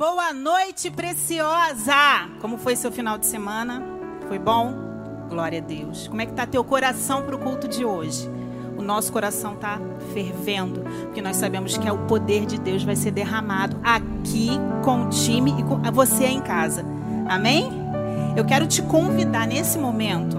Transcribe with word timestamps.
Boa 0.00 0.32
noite, 0.32 0.92
preciosa! 0.92 2.28
Como 2.40 2.56
foi 2.56 2.76
seu 2.76 2.92
final 2.92 3.18
de 3.18 3.26
semana? 3.26 3.82
Foi 4.28 4.38
bom? 4.38 4.72
Glória 5.28 5.58
a 5.58 5.60
Deus. 5.60 6.06
Como 6.06 6.22
é 6.22 6.26
que 6.26 6.34
tá 6.34 6.46
teu 6.46 6.62
coração 6.62 7.22
para 7.22 7.34
o 7.34 7.38
culto 7.40 7.66
de 7.66 7.84
hoje? 7.84 8.30
O 8.76 8.82
nosso 8.82 9.12
coração 9.12 9.56
tá 9.56 9.80
fervendo, 10.14 10.84
porque 11.02 11.20
nós 11.20 11.34
sabemos 11.34 11.76
que 11.76 11.88
é 11.88 11.90
o 11.90 12.06
poder 12.06 12.46
de 12.46 12.60
Deus 12.60 12.84
vai 12.84 12.94
ser 12.94 13.10
derramado 13.10 13.76
aqui 13.82 14.50
com 14.84 15.06
o 15.06 15.08
time 15.08 15.50
e 15.58 15.64
com 15.64 15.82
você 15.92 16.26
em 16.26 16.42
casa. 16.42 16.84
Amém? 17.28 17.68
Eu 18.36 18.44
quero 18.44 18.68
te 18.68 18.80
convidar 18.82 19.48
nesse 19.48 19.80
momento. 19.80 20.38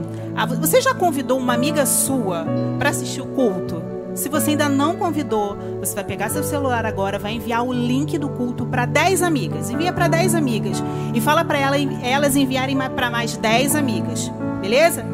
Você 0.61 0.79
já 0.79 0.93
convidou 0.93 1.37
uma 1.37 1.53
amiga 1.53 1.85
sua 1.85 2.45
para 2.77 2.91
assistir 2.91 3.19
o 3.19 3.25
culto? 3.25 3.98
Se 4.15 4.27
você 4.27 4.51
ainda 4.51 4.67
não 4.67 4.95
convidou, 4.95 5.57
você 5.79 5.95
vai 5.95 6.03
pegar 6.03 6.29
seu 6.29 6.43
celular 6.43 6.85
agora, 6.85 7.19
vai 7.19 7.33
enviar 7.33 7.63
o 7.63 7.71
link 7.71 8.17
do 8.17 8.29
culto 8.29 8.65
para 8.65 8.85
10 8.85 9.21
amigas. 9.21 9.69
Envia 9.69 9.93
para 9.93 10.07
10 10.07 10.35
amigas 10.35 10.83
e 11.13 11.21
fala 11.21 11.45
para 11.45 11.57
ela, 11.57 11.77
elas 12.03 12.35
enviarem 12.35 12.77
para 12.77 13.09
mais 13.09 13.37
10 13.37 13.75
amigas. 13.75 14.31
Beleza? 14.61 15.05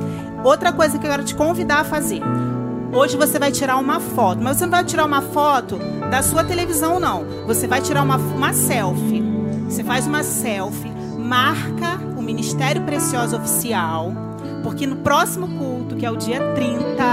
Outra 0.43 0.71
coisa 0.71 0.97
que 0.97 1.05
eu 1.05 1.09
quero 1.09 1.23
te 1.23 1.35
convidar 1.35 1.81
a 1.81 1.83
fazer. 1.83 2.21
Hoje 2.93 3.17
você 3.17 3.37
vai 3.37 3.51
tirar 3.51 3.77
uma 3.77 3.99
foto, 3.99 4.41
mas 4.41 4.57
você 4.57 4.63
não 4.63 4.71
vai 4.71 4.83
tirar 4.83 5.05
uma 5.05 5.21
foto 5.21 5.77
da 6.09 6.21
sua 6.21 6.43
televisão, 6.43 6.99
não. 6.99 7.25
Você 7.45 7.67
vai 7.67 7.81
tirar 7.81 8.03
uma, 8.03 8.15
uma 8.15 8.53
selfie. 8.53 9.23
Você 9.67 9.83
faz 9.83 10.07
uma 10.07 10.23
selfie, 10.23 10.91
marca 11.17 11.99
o 12.15 12.21
Ministério 12.21 12.83
Precioso 12.83 13.35
Oficial, 13.35 14.13
porque 14.63 14.87
no 14.87 14.97
próximo 14.97 15.47
culto, 15.57 15.95
que 15.95 16.05
é 16.05 16.11
o 16.11 16.15
dia 16.15 16.39
30, 16.53 17.03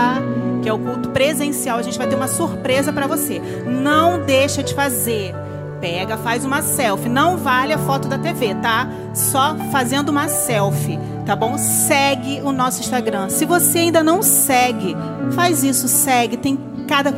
que 0.62 0.68
é 0.68 0.72
o 0.72 0.78
culto 0.78 1.08
presencial, 1.10 1.78
a 1.78 1.82
gente 1.82 1.98
vai 1.98 2.06
ter 2.06 2.14
uma 2.14 2.28
surpresa 2.28 2.92
para 2.92 3.06
você. 3.06 3.40
Não 3.66 4.24
deixa 4.24 4.62
de 4.62 4.74
fazer. 4.74 5.34
Pega, 5.80 6.16
faz 6.16 6.44
uma 6.44 6.62
selfie. 6.62 7.08
Não 7.08 7.36
vale 7.36 7.72
a 7.72 7.78
foto 7.78 8.06
da 8.06 8.16
TV, 8.16 8.54
tá? 8.54 8.88
Só 9.12 9.56
fazendo 9.72 10.10
uma 10.10 10.28
selfie, 10.28 10.98
tá 11.26 11.34
bom? 11.34 11.58
Segue 11.58 12.40
o 12.42 12.52
nosso 12.52 12.80
Instagram. 12.80 13.28
Se 13.28 13.44
você 13.44 13.80
ainda 13.80 14.02
não 14.04 14.22
segue, 14.22 14.96
faz 15.32 15.64
isso, 15.64 15.88
segue. 15.88 16.36
Tem 16.36 16.56
cada 16.86 17.12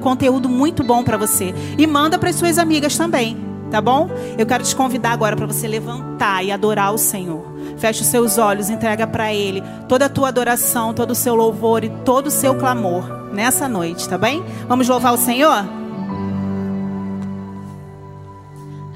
conteúdo 0.00 0.48
muito 0.48 0.82
bom 0.82 1.04
para 1.04 1.16
você. 1.16 1.54
E 1.78 1.86
manda 1.86 2.18
para 2.18 2.32
suas 2.32 2.58
amigas 2.58 2.96
também, 2.96 3.36
tá 3.70 3.80
bom? 3.80 4.10
Eu 4.36 4.46
quero 4.46 4.64
te 4.64 4.74
convidar 4.74 5.12
agora 5.12 5.36
para 5.36 5.46
você 5.46 5.68
levantar 5.68 6.44
e 6.44 6.50
adorar 6.50 6.92
o 6.92 6.98
Senhor. 6.98 7.57
Feche 7.78 8.02
os 8.02 8.08
seus 8.08 8.38
olhos, 8.38 8.70
entrega 8.70 9.06
para 9.06 9.32
Ele 9.32 9.62
toda 9.88 10.06
a 10.06 10.08
tua 10.08 10.28
adoração, 10.28 10.92
todo 10.92 11.12
o 11.12 11.14
seu 11.14 11.34
louvor 11.34 11.84
e 11.84 11.90
todo 12.04 12.26
o 12.26 12.30
seu 12.30 12.54
clamor 12.56 13.32
nessa 13.32 13.68
noite, 13.68 14.08
tá 14.08 14.18
bem? 14.18 14.44
Vamos 14.66 14.88
louvar 14.88 15.14
o 15.14 15.18
Senhor? 15.18 15.64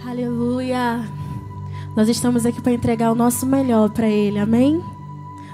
Aleluia. 0.07 1.09
Nós 1.95 2.09
estamos 2.09 2.45
aqui 2.45 2.61
para 2.61 2.73
entregar 2.73 3.13
o 3.13 3.15
nosso 3.15 3.47
melhor 3.47 3.91
para 3.91 4.09
Ele, 4.09 4.39
amém? 4.39 4.83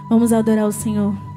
Vamos 0.09 0.33
adorar 0.33 0.67
o 0.67 0.73
Senhor. 0.73 1.28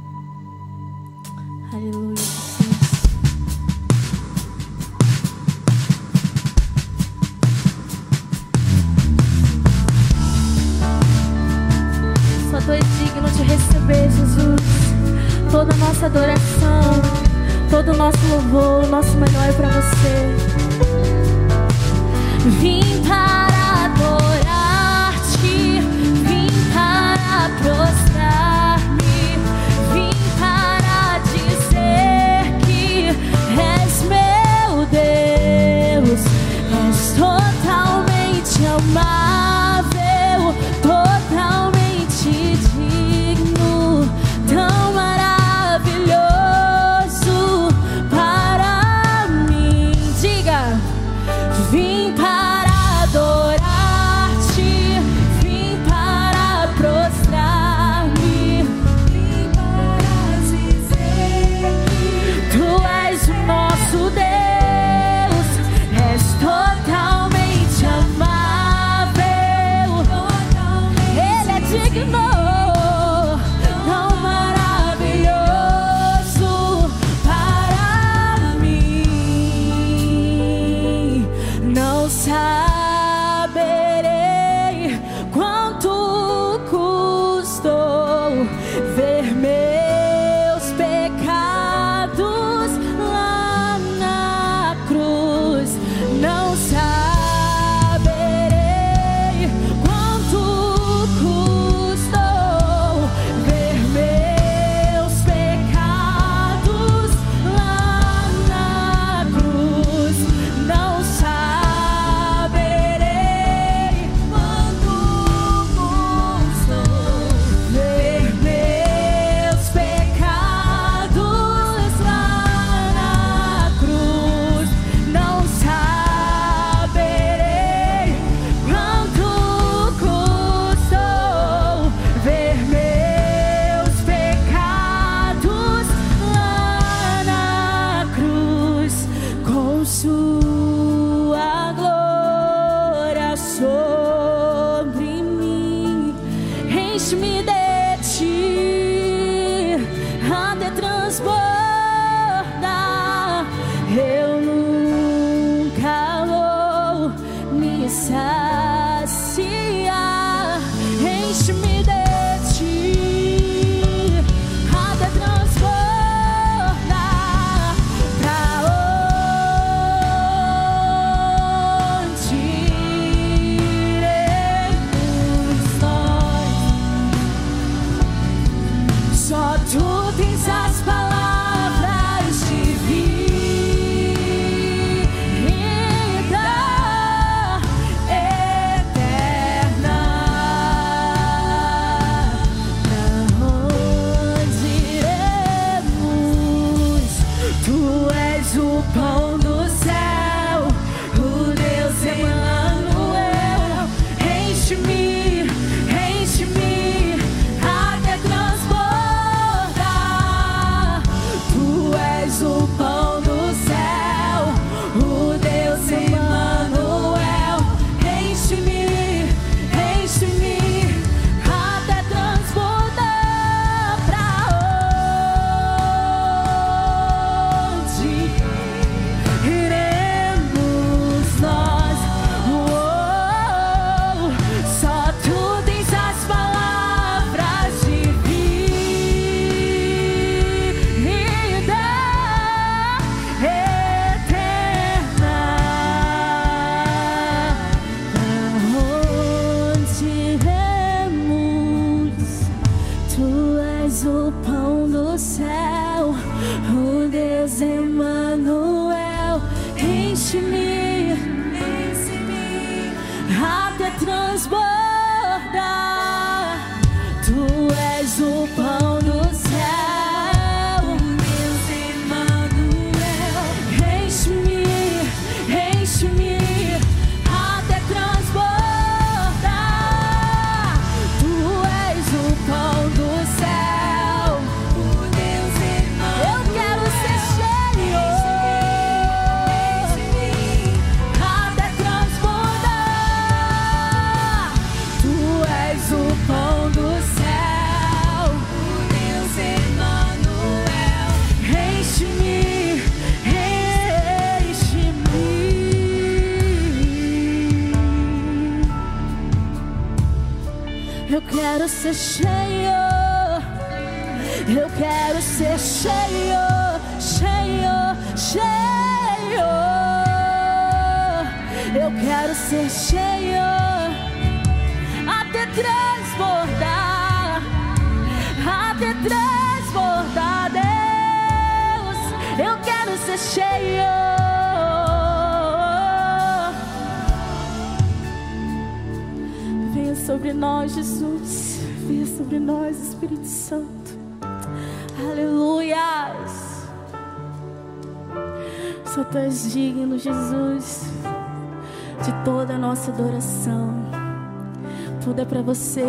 você, 355.54 355.86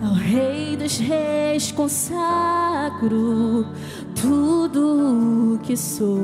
ao 0.00 0.14
Rei 0.14 0.76
dos 0.76 0.96
Reis, 0.96 1.72
consagro 1.72 3.66
tudo 4.20 5.54
o 5.54 5.58
que 5.58 5.76
sou. 5.76 6.20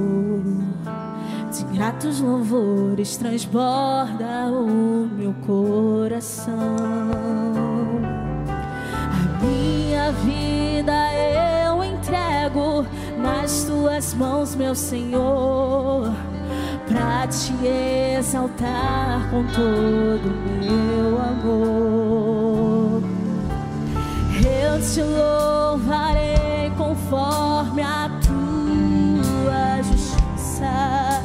De 1.52 1.64
gratos 1.76 2.20
louvores 2.20 3.16
transborda 3.16 4.46
o 4.52 5.08
meu 5.08 5.34
coração. 5.44 6.54
A 8.86 9.44
minha 9.44 10.12
vida 10.12 10.93
eu 11.66 11.82
entrego 11.82 12.86
nas 13.20 13.64
tuas 13.64 14.14
mãos, 14.14 14.54
meu 14.54 14.76
Senhor 14.76 16.30
te 17.26 17.52
exaltar 18.19 19.28
com 19.31 19.44
todo 19.46 20.31
meu 20.62 21.19
amor. 21.19 23.02
Eu 24.37 24.81
te 24.81 25.02
louvarei 25.02 26.70
conforme 26.76 27.82
a 27.82 28.11
tua 28.26 29.82
justiça 29.82 31.22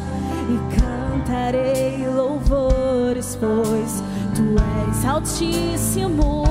e 0.49 0.57
cantarei 0.79 2.07
louvores, 2.07 3.37
pois 3.39 4.03
tu 4.35 4.43
és 4.89 5.05
altíssimo. 5.05 6.44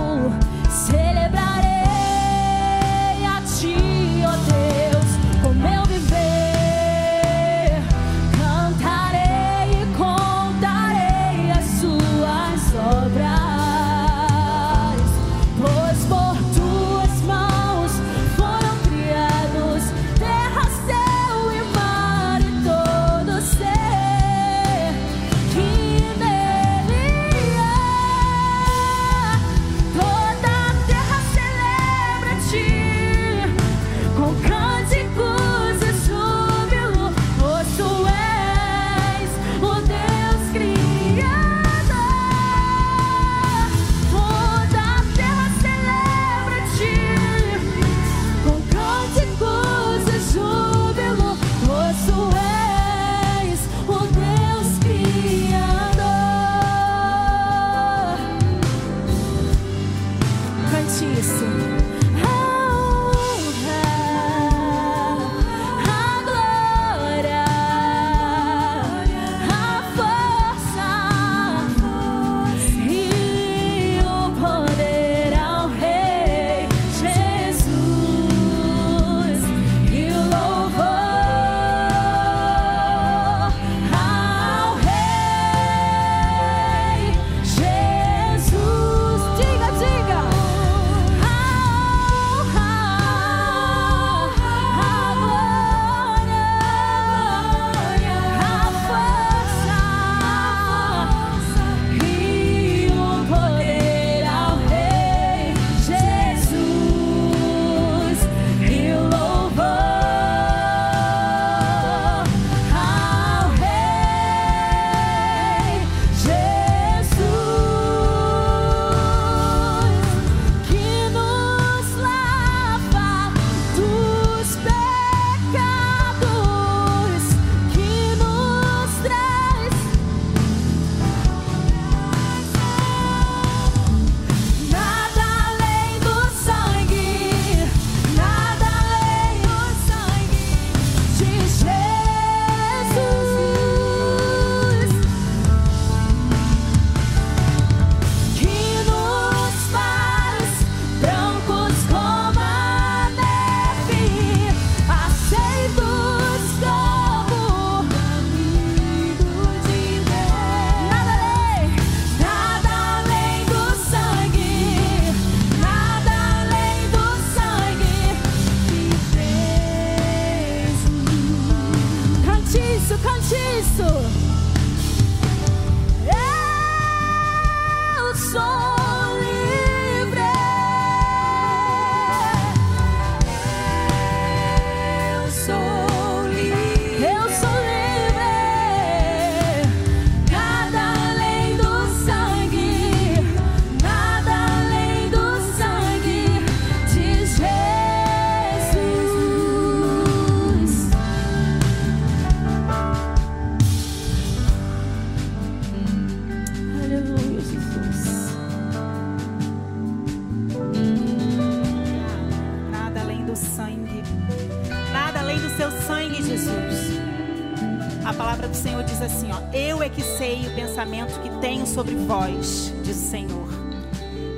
Vós, 222.14 222.72
diz 222.84 222.96
o 222.96 223.10
Senhor. 223.10 223.48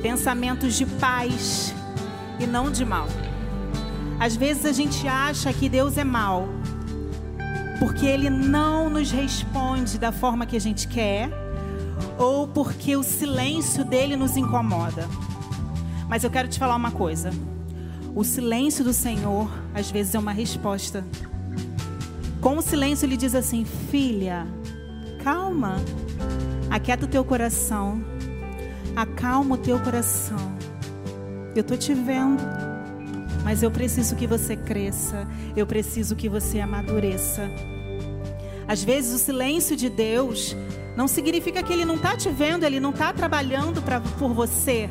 Pensamentos 0.00 0.76
de 0.76 0.87
paz 0.87 1.75
e 2.40 2.47
não 2.47 2.71
de 2.71 2.87
mal. 2.87 3.06
Às 4.18 4.35
vezes 4.35 4.64
a 4.64 4.73
gente 4.73 5.06
acha 5.06 5.52
que 5.52 5.68
Deus 5.68 5.99
é 5.99 6.04
mal, 6.04 6.49
porque 7.78 8.06
ele 8.06 8.30
não 8.30 8.88
nos 8.88 9.11
responde 9.11 9.99
da 9.99 10.11
forma 10.11 10.47
que 10.47 10.56
a 10.56 10.61
gente 10.61 10.88
quer, 10.88 11.28
ou 12.18 12.49
porque 12.49 12.97
o 12.97 13.02
silêncio 13.02 13.85
dele 13.85 14.16
nos 14.16 14.38
incomoda. 14.38 15.06
Mas 16.09 16.25
eu 16.25 16.30
quero 16.30 16.49
te 16.49 16.59
falar 16.59 16.76
uma 16.76 16.92
coisa. 16.92 17.30
O 18.14 18.25
silêncio 18.25 18.83
do 18.85 18.95
Senhor, 18.95 19.50
às 19.75 19.90
vezes, 19.90 20.14
é 20.14 20.18
uma 20.18 20.33
resposta. 20.33 21.04
Com 22.40 22.56
o 22.56 22.62
silêncio, 22.62 23.04
ele 23.04 23.18
diz 23.18 23.35
assim: 23.35 23.66
Filha, 23.66 24.47
calma, 25.23 25.76
aquieta 26.76 27.04
o 27.04 27.09
teu 27.09 27.25
coração, 27.25 28.02
acalma 28.95 29.54
o 29.54 29.59
teu 29.59 29.78
coração. 29.80 30.56
Eu 31.54 31.62
estou 31.62 31.76
te 31.76 31.95
vendo, 31.95 32.42
mas 33.42 33.62
eu 33.62 33.71
preciso 33.71 34.14
que 34.14 34.26
você 34.26 34.56
cresça, 34.56 35.26
eu 35.56 35.66
preciso 35.66 36.14
que 36.14 36.28
você 36.28 36.61
amadureça. 36.61 37.49
Às 38.68 38.83
vezes, 38.83 39.14
o 39.14 39.18
silêncio 39.18 39.76
de 39.76 39.88
Deus 39.88 40.56
não 40.97 41.06
significa 41.06 41.62
que 41.62 41.73
Ele 41.73 41.85
não 41.85 41.97
está 41.97 42.16
te 42.16 42.28
vendo, 42.28 42.64
Ele 42.64 42.80
não 42.80 42.90
está 42.90 43.12
trabalhando 43.12 43.80
pra, 43.83 44.00
por 44.00 44.33
você 44.33 44.90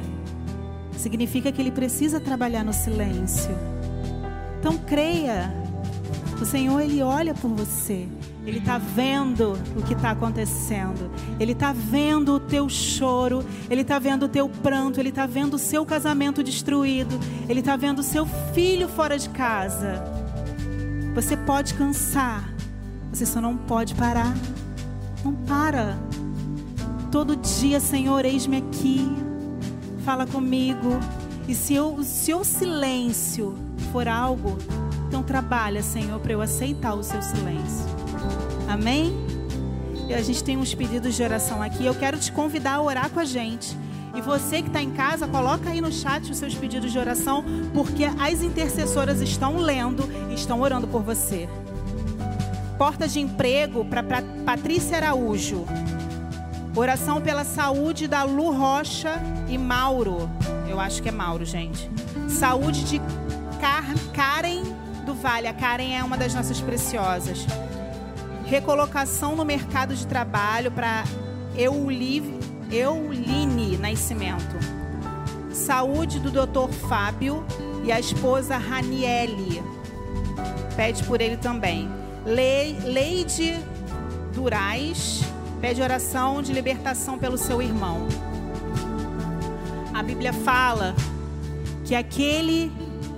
significa 0.97 1.51
que 1.51 1.61
ele 1.61 1.71
precisa 1.71 2.19
trabalhar 2.19 2.63
no 2.63 2.73
silêncio. 2.73 3.51
Então 4.59 4.77
creia. 4.77 5.53
O 6.41 6.45
Senhor 6.45 6.81
ele 6.81 7.01
olha 7.01 7.33
por 7.33 7.49
você. 7.49 8.07
Ele 8.45 8.59
está 8.59 8.77
vendo 8.77 9.53
o 9.75 9.81
que 9.81 9.93
está 9.93 10.11
acontecendo. 10.11 11.09
Ele 11.39 11.53
está 11.53 11.73
vendo 11.73 12.33
o 12.33 12.39
teu 12.39 12.69
choro. 12.69 13.43
Ele 13.69 13.81
está 13.81 13.97
vendo 13.97 14.23
o 14.23 14.29
teu 14.29 14.47
pranto. 14.47 14.99
Ele 14.99 15.09
está 15.09 15.25
vendo 15.25 15.55
o 15.55 15.59
seu 15.59 15.85
casamento 15.85 16.43
destruído. 16.43 17.19
Ele 17.49 17.59
está 17.59 17.75
vendo 17.75 17.99
o 17.99 18.03
seu 18.03 18.25
filho 18.53 18.87
fora 18.87 19.17
de 19.17 19.29
casa. 19.29 20.03
Você 21.13 21.35
pode 21.35 21.73
cansar. 21.73 22.53
Você 23.11 23.25
só 23.25 23.41
não 23.41 23.57
pode 23.57 23.95
parar. 23.95 24.33
Não 25.23 25.33
para. 25.33 25.97
Todo 27.11 27.35
dia, 27.35 27.79
Senhor, 27.79 28.25
eis-me 28.25 28.57
aqui 28.57 29.25
fala 30.05 30.27
comigo. 30.27 30.99
E 31.47 31.55
se, 31.55 31.73
eu, 31.73 32.01
se 32.03 32.33
o 32.33 32.43
silêncio 32.43 33.55
for 33.91 34.07
algo, 34.07 34.57
então 35.07 35.23
trabalha, 35.23 35.81
Senhor, 35.81 36.19
para 36.19 36.33
eu 36.33 36.41
aceitar 36.41 36.93
o 36.93 37.03
seu 37.03 37.21
silêncio. 37.21 38.04
Amém? 38.67 39.13
E 40.07 40.13
a 40.13 40.21
gente 40.21 40.43
tem 40.43 40.57
uns 40.57 40.73
pedidos 40.73 41.15
de 41.15 41.23
oração 41.23 41.61
aqui. 41.61 41.85
Eu 41.85 41.95
quero 41.95 42.17
te 42.17 42.31
convidar 42.31 42.75
a 42.75 42.81
orar 42.81 43.09
com 43.09 43.19
a 43.19 43.25
gente. 43.25 43.75
E 44.13 44.21
você 44.21 44.61
que 44.61 44.67
está 44.67 44.81
em 44.81 44.91
casa, 44.91 45.27
coloca 45.27 45.69
aí 45.69 45.81
no 45.81 45.91
chat 45.91 46.31
os 46.31 46.37
seus 46.37 46.55
pedidos 46.55 46.91
de 46.91 46.97
oração, 46.97 47.43
porque 47.73 48.05
as 48.05 48.41
intercessoras 48.41 49.19
estão 49.19 49.57
lendo 49.57 50.09
e 50.29 50.35
estão 50.35 50.61
orando 50.61 50.87
por 50.87 51.01
você. 51.01 51.49
Porta 52.77 53.07
de 53.07 53.19
emprego 53.19 53.83
para 53.83 54.03
Patrícia 54.45 54.97
Araújo. 54.97 55.65
Oração 56.75 57.21
pela 57.21 57.43
saúde 57.43 58.07
da 58.07 58.23
Lu 58.23 58.51
Rocha 58.51 59.21
e 59.49 59.57
Mauro. 59.57 60.29
Eu 60.67 60.79
acho 60.79 61.01
que 61.01 61.09
é 61.09 61.11
Mauro, 61.11 61.45
gente. 61.45 61.89
Saúde 62.29 62.83
de 62.85 63.01
Karen 64.13 64.63
do 65.05 65.13
Vale. 65.13 65.47
A 65.47 65.53
Karen 65.53 65.93
é 65.93 66.03
uma 66.03 66.17
das 66.17 66.33
nossas 66.33 66.59
preciosas. 66.61 67.45
Recolocação 68.45 69.35
no 69.35 69.43
mercado 69.43 69.95
de 69.95 70.05
trabalho 70.05 70.71
para 70.71 71.03
Euline 71.55 73.77
Nascimento. 73.77 74.55
Saúde 75.51 76.19
do 76.19 76.31
Dr. 76.31 76.71
Fábio 76.87 77.45
e 77.83 77.91
a 77.91 77.99
esposa 77.99 78.57
Raniele. 78.57 79.63
Pede 80.75 81.03
por 81.03 81.21
ele 81.21 81.37
também. 81.37 81.89
Le 82.25 82.73
Leide 82.91 83.57
Durais 84.33 85.23
Pede 85.65 85.81
oração 85.81 86.43
de 86.43 86.53
libertação 86.53 87.17
pelo 87.17 87.39
seu 87.39 87.59
irmão. 87.59 88.07
A 89.91 90.03
Bíblia 90.03 90.31
fala 90.31 90.93
que 91.83 91.95
aquele 91.95 92.71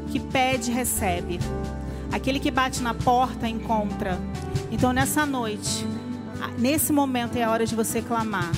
que 0.09 0.17
pede, 0.17 0.71
recebe. 0.71 1.41
Aquele 2.09 2.39
que 2.39 2.49
bate 2.49 2.81
na 2.81 2.93
porta, 2.93 3.49
encontra. 3.49 4.17
Então, 4.71 4.91
nessa 4.91 5.25
noite, 5.25 5.85
nesse 6.57 6.91
momento 6.91 7.35
é 7.37 7.43
a 7.43 7.51
hora 7.51 7.65
de 7.65 7.75
você 7.75 8.01
clamar. 8.01 8.51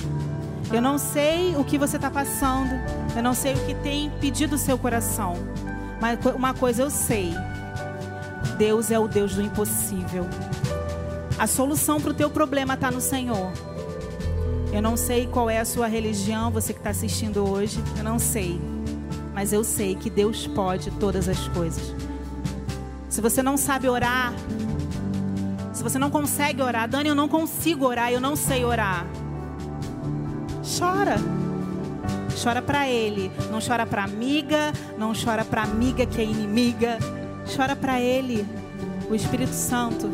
Eu 0.72 0.80
não 0.80 0.98
sei 0.98 1.56
o 1.56 1.64
que 1.64 1.76
você 1.76 1.96
está 1.96 2.10
passando. 2.10 2.70
Eu 3.16 3.22
não 3.22 3.34
sei 3.34 3.54
o 3.54 3.66
que 3.66 3.74
tem 3.74 4.10
pedido 4.20 4.54
o 4.54 4.58
seu 4.58 4.78
coração. 4.78 5.34
Mas 6.00 6.18
uma 6.34 6.54
coisa 6.54 6.82
eu 6.82 6.90
sei: 6.90 7.32
Deus 8.56 8.90
é 8.90 8.98
o 8.98 9.08
Deus 9.08 9.34
do 9.34 9.42
impossível. 9.42 10.26
A 11.38 11.46
solução 11.46 12.00
para 12.00 12.10
o 12.10 12.14
teu 12.14 12.30
problema 12.30 12.74
está 12.74 12.90
no 12.90 13.00
Senhor. 13.00 13.52
Eu 14.72 14.80
não 14.80 14.96
sei 14.96 15.26
qual 15.26 15.50
é 15.50 15.58
a 15.58 15.64
sua 15.64 15.88
religião, 15.88 16.50
você 16.50 16.72
que 16.72 16.78
está 16.78 16.90
assistindo 16.90 17.48
hoje, 17.48 17.82
eu 17.96 18.04
não 18.04 18.18
sei. 18.18 18.60
Mas 19.34 19.52
eu 19.52 19.64
sei 19.64 19.96
que 19.96 20.08
Deus 20.08 20.46
pode 20.46 20.90
todas 20.92 21.28
as 21.28 21.48
coisas. 21.48 21.94
Se 23.08 23.20
você 23.20 23.42
não 23.42 23.56
sabe 23.56 23.88
orar, 23.88 24.32
se 25.80 25.84
você 25.84 25.98
não 25.98 26.10
consegue 26.10 26.60
orar, 26.60 26.86
Dani, 26.86 27.08
eu 27.08 27.14
não 27.14 27.26
consigo 27.26 27.86
orar, 27.86 28.12
eu 28.12 28.20
não 28.20 28.36
sei 28.36 28.66
orar. 28.66 29.06
Chora. 30.78 31.16
Chora 32.42 32.60
para 32.60 32.86
ele, 32.86 33.32
não 33.50 33.60
chora 33.66 33.86
para 33.86 34.04
amiga, 34.04 34.74
não 34.98 35.14
chora 35.14 35.42
para 35.42 35.62
amiga 35.62 36.04
que 36.04 36.20
é 36.20 36.24
inimiga. 36.24 36.98
Chora 37.56 37.74
para 37.74 37.98
ele. 37.98 38.46
O 39.08 39.14
Espírito 39.14 39.54
Santo 39.54 40.10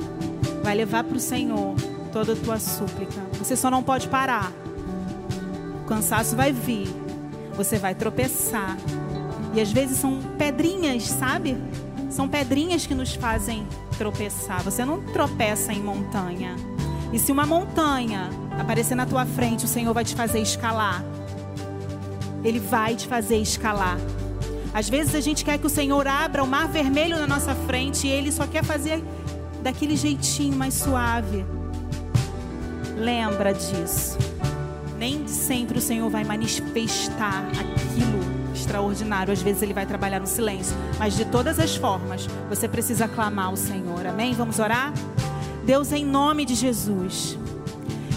vai 0.62 0.76
levar 0.76 1.02
para 1.02 1.16
o 1.16 1.20
Senhor 1.20 1.74
toda 2.12 2.34
a 2.34 2.36
tua 2.36 2.60
súplica. 2.60 3.20
Você 3.32 3.56
só 3.56 3.68
não 3.68 3.82
pode 3.82 4.06
parar. 4.06 4.52
O 5.82 5.86
cansaço 5.88 6.36
vai 6.36 6.52
vir. 6.52 6.86
Você 7.56 7.76
vai 7.76 7.96
tropeçar. 7.96 8.76
E 9.52 9.60
às 9.60 9.72
vezes 9.72 9.98
são 9.98 10.20
pedrinhas, 10.38 11.02
sabe? 11.08 11.56
São 12.16 12.26
pedrinhas 12.26 12.86
que 12.86 12.94
nos 12.94 13.14
fazem 13.14 13.68
tropeçar. 13.98 14.62
Você 14.62 14.86
não 14.86 15.02
tropeça 15.02 15.70
em 15.70 15.82
montanha. 15.82 16.56
E 17.12 17.18
se 17.18 17.30
uma 17.30 17.44
montanha 17.44 18.30
aparecer 18.58 18.94
na 18.94 19.04
tua 19.04 19.26
frente, 19.26 19.66
o 19.66 19.68
Senhor 19.68 19.92
vai 19.92 20.02
te 20.02 20.14
fazer 20.14 20.38
escalar. 20.40 21.04
Ele 22.42 22.58
vai 22.58 22.96
te 22.96 23.06
fazer 23.06 23.36
escalar. 23.36 23.98
Às 24.72 24.88
vezes 24.88 25.14
a 25.14 25.20
gente 25.20 25.44
quer 25.44 25.58
que 25.58 25.66
o 25.66 25.68
Senhor 25.68 26.08
abra 26.08 26.42
o 26.42 26.46
mar 26.46 26.66
vermelho 26.68 27.18
na 27.18 27.26
nossa 27.26 27.54
frente 27.54 28.06
e 28.06 28.10
ele 28.10 28.32
só 28.32 28.46
quer 28.46 28.64
fazer 28.64 29.04
daquele 29.62 29.94
jeitinho 29.94 30.56
mais 30.56 30.72
suave. 30.72 31.44
Lembra 32.96 33.52
disso. 33.52 34.16
Nem 34.98 35.28
sempre 35.28 35.76
o 35.76 35.82
Senhor 35.82 36.08
vai 36.08 36.24
manifestar 36.24 37.44
aquilo 37.50 38.25
extraordinário. 38.56 39.32
Às 39.32 39.42
vezes 39.42 39.62
ele 39.62 39.72
vai 39.74 39.86
trabalhar 39.86 40.20
no 40.20 40.26
silêncio. 40.26 40.76
Mas 40.98 41.16
de 41.16 41.24
todas 41.24 41.58
as 41.58 41.76
formas, 41.76 42.26
você 42.48 42.68
precisa 42.68 43.06
clamar 43.06 43.46
ao 43.46 43.56
Senhor. 43.56 44.06
Amém? 44.06 44.34
Vamos 44.34 44.58
orar? 44.58 44.92
Deus, 45.64 45.92
em 45.92 46.04
nome 46.04 46.44
de 46.44 46.54
Jesus. 46.54 47.38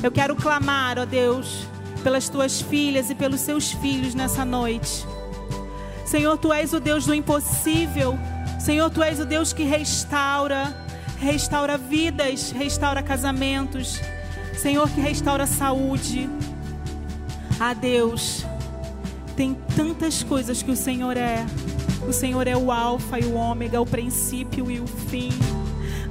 Eu 0.01 0.11
quero 0.11 0.35
clamar, 0.35 0.97
ó 0.97 1.05
Deus, 1.05 1.67
pelas 2.03 2.29
tuas 2.29 2.61
filhas 2.61 3.09
e 3.09 3.15
pelos 3.15 3.41
seus 3.41 3.71
filhos 3.71 4.15
nessa 4.15 4.45
noite. 4.45 5.05
Senhor, 6.05 6.37
tu 6.37 6.53
és 6.53 6.73
o 6.73 6.79
Deus 6.79 7.05
do 7.05 7.13
impossível. 7.13 8.17
Senhor, 8.59 8.89
tu 8.89 9.03
és 9.03 9.19
o 9.19 9.25
Deus 9.25 9.53
que 9.53 9.63
restaura, 9.63 10.75
restaura 11.19 11.77
vidas, 11.77 12.51
restaura 12.51 13.03
casamentos. 13.03 13.99
Senhor, 14.57 14.89
que 14.89 14.99
restaura 15.01 15.43
a 15.43 15.47
saúde. 15.47 16.29
Ah, 17.59 17.73
Deus, 17.73 18.45
tem 19.39 19.55
tantas 19.73 20.21
coisas 20.21 20.61
que 20.61 20.69
o 20.69 20.75
Senhor 20.75 21.15
é. 21.15 21.45
O 22.05 22.11
Senhor 22.11 22.45
é 22.45 22.57
o 22.57 22.73
Alfa 22.73 23.17
e 23.17 23.23
o 23.23 23.35
Ômega, 23.35 23.79
o 23.79 23.85
princípio 23.85 24.69
e 24.69 24.81
o 24.81 24.85
fim. 24.85 25.29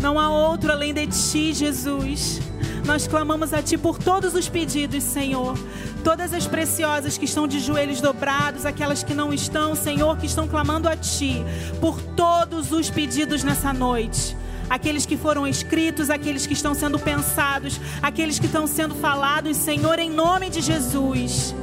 Não 0.01 0.19
há 0.19 0.31
outro 0.31 0.73
além 0.73 0.95
de 0.95 1.07
ti, 1.09 1.53
Jesus. 1.53 2.41
Nós 2.87 3.07
clamamos 3.07 3.53
a 3.53 3.61
Ti 3.61 3.77
por 3.77 3.99
todos 3.99 4.33
os 4.33 4.49
pedidos, 4.49 5.05
Senhor. 5.05 5.59
Todas 6.03 6.33
as 6.33 6.47
preciosas 6.47 7.19
que 7.19 7.27
estão 7.27 7.47
de 7.47 7.61
joelhos 7.61 8.01
dobrados, 8.01 8.65
aquelas 8.65 9.03
que 9.03 9.13
não 9.13 9.31
estão, 9.31 9.75
Senhor, 9.75 10.17
que 10.17 10.25
estão 10.25 10.49
clamando 10.49 10.89
a 10.89 10.97
Ti 10.97 11.45
por 11.83 12.01
todos 12.01 12.73
os 12.73 12.89
pedidos 12.89 13.45
nessa 13.45 13.75
noite 13.75 14.35
aqueles 14.71 15.07
que 15.07 15.17
foram 15.17 15.47
escritos, 15.47 16.11
aqueles 16.11 16.47
que 16.47 16.53
estão 16.53 16.75
sendo 16.75 16.99
pensados, 16.99 17.81
aqueles 18.03 18.39
que 18.39 18.45
estão 18.45 18.67
sendo 18.67 18.95
falados, 18.95 19.57
Senhor, 19.57 19.99
em 19.99 20.11
nome 20.11 20.51
de 20.51 20.61
Jesus. 20.61 21.55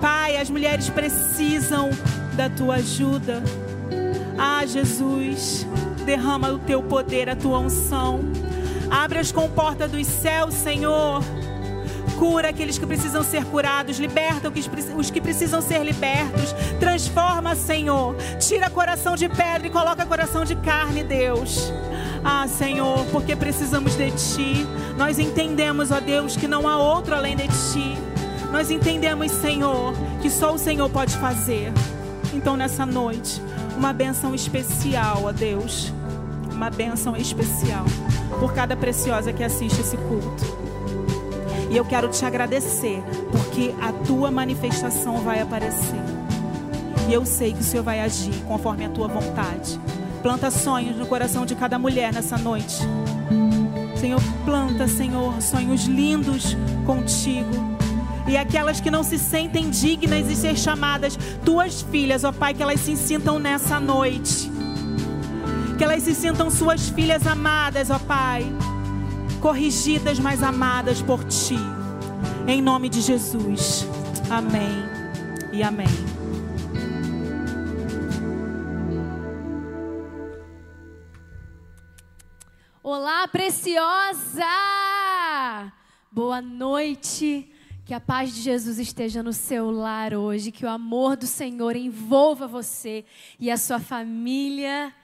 Pai, 0.00 0.36
as 0.38 0.48
mulheres 0.48 0.88
precisam 0.88 1.90
da 2.32 2.48
tua 2.48 2.76
ajuda. 2.76 3.42
Ah, 4.38 4.64
Jesus, 4.64 5.66
derrama 6.06 6.50
o 6.50 6.58
teu 6.58 6.82
poder, 6.82 7.28
a 7.28 7.36
tua 7.36 7.58
unção. 7.58 8.20
Abre 8.90 9.18
as 9.18 9.30
comportas 9.30 9.90
dos 9.90 10.06
céus, 10.06 10.54
Senhor. 10.54 11.22
Cura 12.18 12.48
aqueles 12.48 12.78
que 12.78 12.86
precisam 12.86 13.22
ser 13.22 13.44
curados, 13.44 13.98
liberta 13.98 14.50
os 14.96 15.10
que 15.10 15.20
precisam 15.20 15.60
ser 15.60 15.84
libertos. 15.84 16.54
Transforma, 16.78 17.54
Senhor. 17.54 18.16
Tira 18.38 18.70
coração 18.70 19.16
de 19.16 19.28
pedra 19.28 19.66
e 19.66 19.70
coloca 19.70 20.06
coração 20.06 20.44
de 20.44 20.56
carne, 20.56 21.04
Deus. 21.04 21.72
Ah, 22.24 22.46
Senhor, 22.48 23.04
porque 23.12 23.36
precisamos 23.36 23.96
de 23.96 24.10
Ti. 24.12 24.66
Nós 24.96 25.18
entendemos, 25.18 25.90
ó 25.90 26.00
Deus, 26.00 26.36
que 26.36 26.48
não 26.48 26.66
há 26.66 26.78
outro 26.78 27.14
além 27.14 27.36
de 27.36 27.48
Ti. 27.48 28.09
Nós 28.52 28.70
entendemos, 28.70 29.30
Senhor, 29.30 29.94
que 30.20 30.28
só 30.28 30.52
o 30.54 30.58
Senhor 30.58 30.88
pode 30.90 31.16
fazer. 31.16 31.72
Então, 32.34 32.56
nessa 32.56 32.84
noite, 32.84 33.40
uma 33.76 33.92
benção 33.92 34.34
especial, 34.34 35.22
ó 35.24 35.32
Deus. 35.32 35.92
Uma 36.52 36.68
benção 36.68 37.16
especial 37.16 37.84
por 38.38 38.52
cada 38.52 38.76
preciosa 38.76 39.32
que 39.32 39.42
assiste 39.42 39.80
esse 39.80 39.96
culto. 39.96 40.60
E 41.70 41.76
eu 41.76 41.84
quero 41.84 42.08
te 42.08 42.24
agradecer, 42.24 43.02
porque 43.30 43.72
a 43.80 43.92
tua 44.04 44.30
manifestação 44.30 45.18
vai 45.18 45.40
aparecer. 45.40 46.00
E 47.08 47.12
eu 47.12 47.24
sei 47.24 47.52
que 47.52 47.60
o 47.60 47.64
Senhor 47.64 47.82
vai 47.82 48.00
agir 48.00 48.34
conforme 48.46 48.84
a 48.84 48.88
tua 48.88 49.08
vontade. 49.08 49.80
Planta 50.22 50.50
sonhos 50.50 50.96
no 50.96 51.06
coração 51.06 51.46
de 51.46 51.54
cada 51.54 51.78
mulher 51.78 52.12
nessa 52.12 52.36
noite. 52.36 52.76
Senhor, 53.96 54.20
planta, 54.44 54.86
Senhor, 54.86 55.40
sonhos 55.40 55.84
lindos 55.84 56.56
contigo. 56.84 57.79
E 58.30 58.36
aquelas 58.36 58.80
que 58.80 58.90
não 58.90 59.02
se 59.02 59.18
sentem 59.18 59.68
dignas 59.68 60.28
de 60.28 60.36
ser 60.36 60.56
chamadas 60.56 61.18
tuas 61.44 61.82
filhas, 61.82 62.24
ó 62.24 62.32
Pai, 62.32 62.54
que 62.54 62.62
elas 62.62 62.80
se 62.80 62.96
sintam 62.96 63.38
nessa 63.38 63.80
noite. 63.80 64.50
Que 65.76 65.84
elas 65.84 66.02
se 66.02 66.14
sintam 66.14 66.50
suas 66.50 66.88
filhas 66.88 67.26
amadas, 67.26 67.90
ó 67.90 67.98
Pai 67.98 68.50
corrigidas, 69.40 70.18
mas 70.18 70.42
amadas 70.42 71.02
por 71.02 71.24
Ti. 71.24 71.56
Em 72.46 72.60
nome 72.60 72.88
de 72.88 73.00
Jesus. 73.00 73.86
Amém 74.28 74.84
e 75.52 75.62
amém. 75.62 75.86
Olá, 82.82 83.26
preciosa! 83.28 84.44
Boa 86.12 86.42
noite. 86.42 87.49
Que 87.90 87.94
a 87.94 87.98
paz 87.98 88.32
de 88.32 88.40
Jesus 88.40 88.78
esteja 88.78 89.20
no 89.20 89.32
seu 89.32 89.68
lar 89.68 90.14
hoje, 90.14 90.52
que 90.52 90.64
o 90.64 90.68
amor 90.68 91.16
do 91.16 91.26
Senhor 91.26 91.74
envolva 91.74 92.46
você 92.46 93.04
e 93.36 93.50
a 93.50 93.56
sua 93.56 93.80
família. 93.80 94.94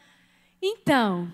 Então, 0.63 1.29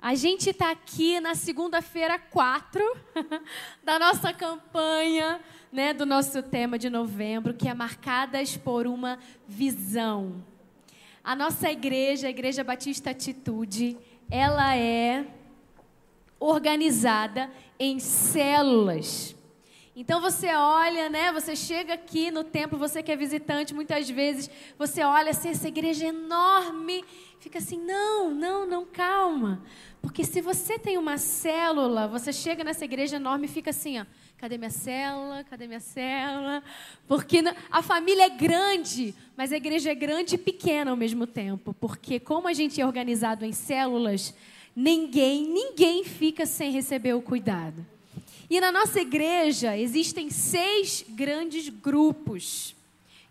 a 0.00 0.14
gente 0.14 0.48
está 0.48 0.70
aqui 0.70 1.20
na 1.20 1.34
segunda-feira 1.34 2.18
4 2.18 2.82
da 3.84 3.98
nossa 3.98 4.32
campanha, 4.32 5.38
né, 5.70 5.92
do 5.92 6.06
nosso 6.06 6.42
tema 6.42 6.78
de 6.78 6.88
novembro, 6.88 7.52
que 7.52 7.68
é 7.68 7.74
marcadas 7.74 8.56
por 8.56 8.86
uma 8.86 9.18
visão. 9.46 10.42
A 11.22 11.36
nossa 11.36 11.70
igreja, 11.70 12.26
a 12.26 12.30
Igreja 12.30 12.64
Batista 12.64 13.10
Atitude, 13.10 13.98
ela 14.30 14.74
é 14.74 15.26
organizada 16.40 17.50
em 17.78 17.98
células. 17.98 19.35
Então 19.98 20.20
você 20.20 20.48
olha, 20.48 21.08
né? 21.08 21.32
Você 21.32 21.56
chega 21.56 21.94
aqui 21.94 22.30
no 22.30 22.44
templo, 22.44 22.78
você 22.78 23.02
que 23.02 23.10
é 23.10 23.16
visitante, 23.16 23.72
muitas 23.72 24.10
vezes 24.10 24.50
você 24.78 25.02
olha 25.02 25.30
assim, 25.30 25.48
essa 25.48 25.68
igreja 25.68 26.04
é 26.04 26.08
enorme, 26.08 27.02
fica 27.40 27.58
assim, 27.58 27.78
não, 27.78 28.30
não, 28.30 28.66
não, 28.66 28.84
calma. 28.84 29.62
Porque 30.02 30.22
se 30.22 30.42
você 30.42 30.78
tem 30.78 30.98
uma 30.98 31.16
célula, 31.16 32.06
você 32.06 32.30
chega 32.30 32.62
nessa 32.62 32.84
igreja 32.84 33.16
enorme 33.16 33.46
e 33.46 33.48
fica 33.48 33.70
assim, 33.70 33.98
ó, 33.98 34.04
cadê 34.36 34.58
minha 34.58 34.68
célula? 34.68 35.42
Cadê 35.44 35.66
minha 35.66 35.80
célula? 35.80 36.62
Porque 37.08 37.42
a 37.70 37.80
família 37.80 38.26
é 38.26 38.28
grande, 38.28 39.14
mas 39.34 39.50
a 39.50 39.56
igreja 39.56 39.90
é 39.90 39.94
grande 39.94 40.34
e 40.34 40.38
pequena 40.38 40.90
ao 40.90 40.96
mesmo 40.96 41.26
tempo. 41.26 41.72
Porque 41.72 42.20
como 42.20 42.48
a 42.48 42.52
gente 42.52 42.78
é 42.78 42.84
organizado 42.84 43.46
em 43.46 43.52
células, 43.52 44.34
ninguém, 44.76 45.48
ninguém 45.48 46.04
fica 46.04 46.44
sem 46.44 46.70
receber 46.70 47.14
o 47.14 47.22
cuidado. 47.22 47.95
E 48.48 48.60
na 48.60 48.70
nossa 48.70 49.00
igreja 49.00 49.76
existem 49.76 50.30
seis 50.30 51.04
grandes 51.08 51.68
grupos 51.68 52.76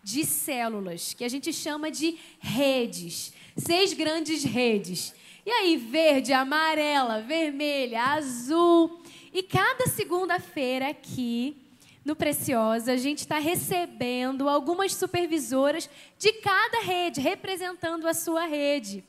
de 0.03 0.25
células, 0.25 1.13
que 1.13 1.23
a 1.23 1.29
gente 1.29 1.51
chama 1.51 1.89
de 1.89 2.17
redes. 2.39 3.33
Seis 3.57 3.93
grandes 3.93 4.43
redes. 4.43 5.13
E 5.45 5.49
aí, 5.49 5.77
verde, 5.77 6.33
amarela, 6.33 7.21
vermelha, 7.21 8.03
azul. 8.03 9.01
E 9.33 9.41
cada 9.41 9.87
segunda-feira 9.87 10.89
aqui 10.89 11.55
no 12.03 12.15
Preciosa, 12.15 12.91
a 12.91 12.97
gente 12.97 13.19
está 13.19 13.39
recebendo 13.39 14.47
algumas 14.47 14.93
supervisoras 14.93 15.89
de 16.19 16.33
cada 16.33 16.81
rede, 16.81 17.19
representando 17.19 18.07
a 18.07 18.13
sua 18.13 18.45
rede. 18.45 19.03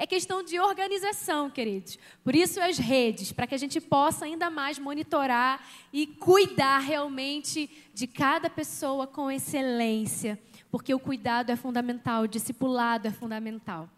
É 0.00 0.06
questão 0.06 0.44
de 0.44 0.60
organização, 0.60 1.50
queridos. 1.50 1.98
Por 2.22 2.36
isso 2.36 2.60
as 2.60 2.78
redes, 2.78 3.32
para 3.32 3.48
que 3.48 3.54
a 3.56 3.58
gente 3.58 3.80
possa 3.80 4.26
ainda 4.26 4.48
mais 4.48 4.78
monitorar 4.78 5.60
e 5.92 6.06
cuidar 6.06 6.78
realmente 6.78 7.68
de 7.92 8.06
cada 8.06 8.48
pessoa 8.48 9.08
com 9.08 9.28
excelência, 9.28 10.38
porque 10.70 10.94
o 10.94 11.00
cuidado 11.00 11.50
é 11.50 11.56
fundamental, 11.56 12.22
o 12.22 12.28
discipulado 12.28 13.08
é 13.08 13.10
fundamental. 13.10 13.88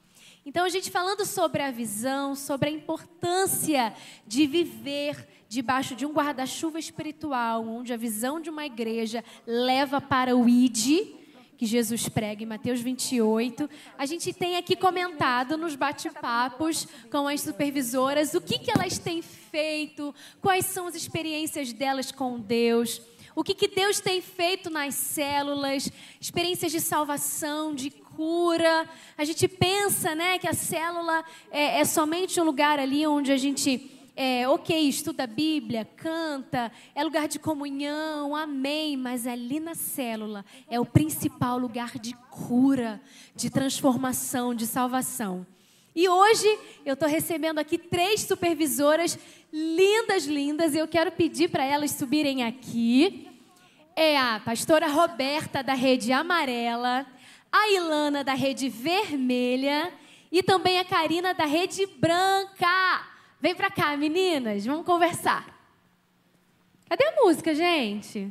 Então, 0.46 0.64
a 0.64 0.70
gente 0.70 0.90
falando 0.90 1.26
sobre 1.26 1.62
a 1.62 1.70
visão, 1.70 2.34
sobre 2.34 2.70
a 2.70 2.72
importância 2.72 3.92
de 4.26 4.46
viver 4.46 5.28
debaixo 5.50 5.94
de 5.94 6.06
um 6.06 6.12
guarda-chuva 6.14 6.78
espiritual, 6.78 7.62
onde 7.68 7.92
a 7.92 7.96
visão 7.98 8.40
de 8.40 8.48
uma 8.48 8.64
igreja 8.64 9.22
leva 9.46 10.00
para 10.00 10.34
o 10.34 10.48
ID, 10.48 11.19
que 11.60 11.66
Jesus 11.66 12.08
prega 12.08 12.42
em 12.42 12.46
Mateus 12.46 12.80
28. 12.80 13.68
A 13.98 14.06
gente 14.06 14.32
tem 14.32 14.56
aqui 14.56 14.74
comentado 14.74 15.58
nos 15.58 15.74
bate-papos 15.76 16.88
com 17.12 17.28
as 17.28 17.42
supervisoras 17.42 18.32
o 18.32 18.40
que, 18.40 18.58
que 18.58 18.70
elas 18.70 18.96
têm 18.96 19.20
feito, 19.20 20.14
quais 20.40 20.64
são 20.64 20.86
as 20.86 20.94
experiências 20.94 21.70
delas 21.74 22.10
com 22.10 22.40
Deus. 22.40 23.02
O 23.36 23.44
que, 23.44 23.52
que 23.52 23.68
Deus 23.68 24.00
tem 24.00 24.22
feito 24.22 24.70
nas 24.70 24.94
células, 24.94 25.92
experiências 26.18 26.72
de 26.72 26.80
salvação, 26.80 27.74
de 27.74 27.90
cura. 27.90 28.88
A 29.18 29.24
gente 29.26 29.46
pensa 29.46 30.14
né, 30.14 30.38
que 30.38 30.48
a 30.48 30.54
célula 30.54 31.22
é, 31.50 31.80
é 31.80 31.84
somente 31.84 32.40
um 32.40 32.44
lugar 32.44 32.78
ali 32.78 33.06
onde 33.06 33.32
a 33.32 33.36
gente 33.36 33.99
é, 34.16 34.48
ok, 34.48 34.88
estuda 34.88 35.24
a 35.24 35.26
Bíblia, 35.26 35.84
canta, 35.96 36.70
é 36.94 37.02
lugar 37.02 37.28
de 37.28 37.38
comunhão, 37.38 38.34
amém, 38.34 38.96
mas 38.96 39.26
ali 39.26 39.60
na 39.60 39.74
célula 39.74 40.44
é 40.68 40.78
o 40.78 40.84
principal 40.84 41.58
lugar 41.58 41.98
de 41.98 42.14
cura, 42.30 43.00
de 43.34 43.48
transformação, 43.50 44.54
de 44.54 44.66
salvação. 44.66 45.46
E 45.94 46.08
hoje 46.08 46.58
eu 46.84 46.94
estou 46.94 47.08
recebendo 47.08 47.58
aqui 47.58 47.76
três 47.76 48.22
supervisoras 48.22 49.18
lindas, 49.52 50.24
lindas, 50.24 50.74
e 50.74 50.78
eu 50.78 50.86
quero 50.86 51.10
pedir 51.10 51.48
para 51.48 51.64
elas 51.64 51.90
subirem 51.92 52.44
aqui. 52.44 53.28
É 53.96 54.16
a 54.16 54.40
pastora 54.44 54.86
Roberta, 54.86 55.62
da 55.62 55.74
Rede 55.74 56.12
Amarela, 56.12 57.04
a 57.50 57.68
Ilana, 57.70 58.22
da 58.22 58.34
Rede 58.34 58.68
Vermelha, 58.68 59.92
e 60.30 60.42
também 60.42 60.78
a 60.78 60.84
Karina, 60.84 61.34
da 61.34 61.44
Rede 61.44 61.84
Branca. 61.86 63.09
Vem 63.40 63.54
pra 63.54 63.70
cá, 63.70 63.96
meninas, 63.96 64.66
vamos 64.66 64.84
conversar. 64.84 65.58
Cadê 66.86 67.04
a 67.04 67.24
música, 67.24 67.54
gente? 67.54 68.30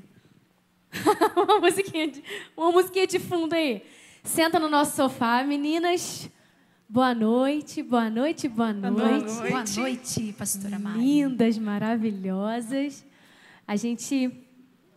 uma, 1.36 1.60
musiquinha 1.60 2.08
de, 2.08 2.24
uma 2.56 2.72
musiquinha 2.72 3.08
de 3.08 3.17
fundo 3.17 3.54
aí. 3.56 3.84
Senta 4.24 4.60
no 4.60 4.69
nosso 4.69 4.95
sofá, 4.95 5.43
meninas. 5.43 6.30
Boa 6.88 7.15
noite, 7.15 7.82
boa 7.82 8.08
noite, 8.08 8.48
boa 8.48 8.72
noite. 8.72 8.95
Boa 8.95 9.12
noite, 9.17 9.50
boa 9.50 9.84
noite 9.84 10.34
pastora 10.34 10.78
Mari. 10.78 11.00
Lindas, 11.00 11.58
maravilhosas. 11.58 13.04
A 13.67 13.76
gente 13.76 14.30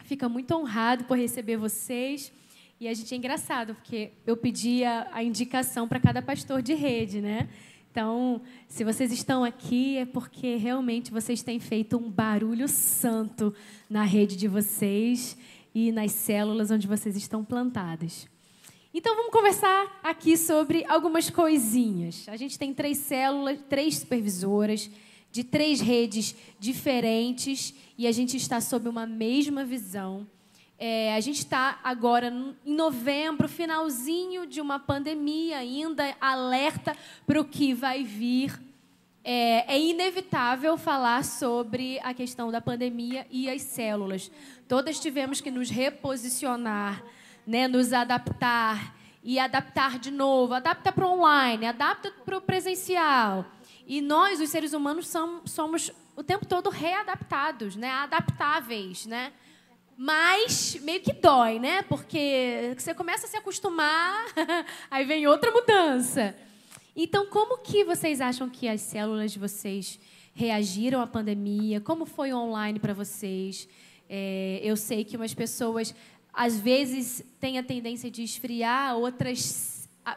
fica 0.05 0.29
muito 0.29 0.55
honrado 0.55 1.05
por 1.05 1.17
receber 1.17 1.57
vocês. 1.57 2.31
E 2.79 2.87
a 2.87 2.93
gente 2.93 3.15
é 3.15 3.17
engraçado, 3.17 3.75
porque 3.77 4.11
eu 4.27 4.37
pedi 4.37 4.85
a, 4.85 5.09
a 5.11 5.23
indicação 5.23 5.89
para 5.89 6.01
cada 6.01 6.21
pastor 6.21 6.61
de 6.61 6.75
rede, 6.75 7.23
né? 7.23 7.49
Então, 7.93 8.41
se 8.69 8.85
vocês 8.85 9.13
estão 9.13 9.45
aqui, 9.45 9.99
é 9.99 10.07
porque 10.07 10.57
realmente 10.57 11.11
vocês 11.11 11.43
têm 11.43 11.61
feito 11.61 11.99
um 11.99 12.11
barulho 12.11 12.67
santo 12.67 13.55
na 13.89 14.03
rede 14.03 14.35
de 14.35 14.49
vocês 14.49 15.37
e 15.75 15.93
nas 15.93 16.13
células 16.13 16.71
onde 16.71 16.87
vocês 16.87 17.17
estão 17.17 17.45
plantadas. 17.45 18.27
Então, 18.95 19.15
vamos 19.15 19.31
conversar 19.31 20.01
aqui 20.03 20.39
sobre 20.39 20.87
algumas 20.87 21.29
coisinhas. 21.29 22.27
A 22.31 22.37
gente 22.39 22.59
tem 22.59 22.73
três 22.73 22.97
células, 22.97 23.59
três 23.69 23.99
supervisoras, 23.99 24.91
de 25.31 25.45
três 25.45 25.79
redes 25.83 26.35
diferentes, 26.59 27.75
e 27.99 28.07
a 28.07 28.13
gente 28.13 28.39
está 28.39 28.59
sob 28.63 28.89
uma 28.89 29.05
mesma 29.05 29.67
visão. 29.67 30.27
É, 30.85 31.15
a 31.15 31.21
gente 31.21 31.39
está 31.39 31.79
agora 31.85 32.27
em 32.67 32.75
novembro, 32.75 33.49
finalzinho 33.49 34.45
de 34.49 34.61
uma 34.61 34.81
pandemia, 34.81 35.59
ainda 35.59 36.13
alerta 36.21 36.97
para 37.25 37.41
o 37.41 37.45
que 37.45 37.73
vai 37.73 38.03
vir. 38.03 38.61
é, 39.23 39.77
é, 39.77 39.81
inevitável 39.81 40.77
falar 40.77 41.23
sobre 41.23 42.01
a 42.01 42.13
questão 42.13 42.51
da 42.51 42.61
pandemia 42.61 43.25
e 43.31 43.49
as 43.49 43.63
células. 43.63 44.29
Todas 44.67 44.99
tivemos 44.99 45.41
que 45.41 45.53
nos 45.53 45.71
reposicionar, 45.71 47.01
né, 47.47 47.69
nos 47.69 47.93
adaptar 47.93 48.97
e 49.23 49.39
adaptar 49.39 50.01
de 50.01 50.11
novo. 50.11 50.55
Adapta 50.55 50.91
para 50.91 51.07
o 51.07 51.13
online, 51.13 51.65
adapta 51.65 52.11
para 52.25 52.37
o 52.37 52.41
presencial. 52.41 53.47
E 53.87 54.01
nós, 54.01 54.41
os 54.41 54.51
seres 54.51 54.73
humanos, 54.73 55.09
somos 55.45 55.93
o 56.17 56.25
tempo 56.25 56.45
todo 56.45 56.71
readaptados, 56.71 57.77
né, 57.77 57.91
adaptáveis, 57.91 59.07
né? 59.07 59.33
Mas 59.97 60.79
meio 60.83 61.01
que 61.01 61.13
dói, 61.13 61.59
né? 61.59 61.83
Porque 61.83 62.75
você 62.77 62.95
começa 62.95 63.27
a 63.27 63.29
se 63.29 63.37
acostumar, 63.37 64.27
aí 64.91 65.05
vem 65.05 65.27
outra 65.27 65.51
mudança. 65.51 66.35
Então, 66.95 67.27
como 67.27 67.59
que 67.59 67.85
vocês 67.85 68.21
acham 68.21 68.49
que 68.51 68.69
as 68.69 68.81
células 68.81 69.33
de 69.33 69.39
vocês 69.39 69.99
reagiram 70.35 71.01
à 71.01 71.07
pandemia? 71.07 71.81
Como 71.81 72.05
foi 72.05 72.33
online 72.33 72.79
para 72.79 72.93
vocês? 72.93 73.69
É, 74.09 74.61
eu 74.63 74.77
sei 74.77 75.05
que 75.05 75.17
umas 75.17 75.33
pessoas, 75.33 75.95
às 76.33 76.59
vezes, 76.59 77.25
têm 77.41 77.59
a 77.59 77.63
tendência 77.63 78.11
de 78.11 78.23
esfriar, 78.23 78.97
outras 78.97 79.41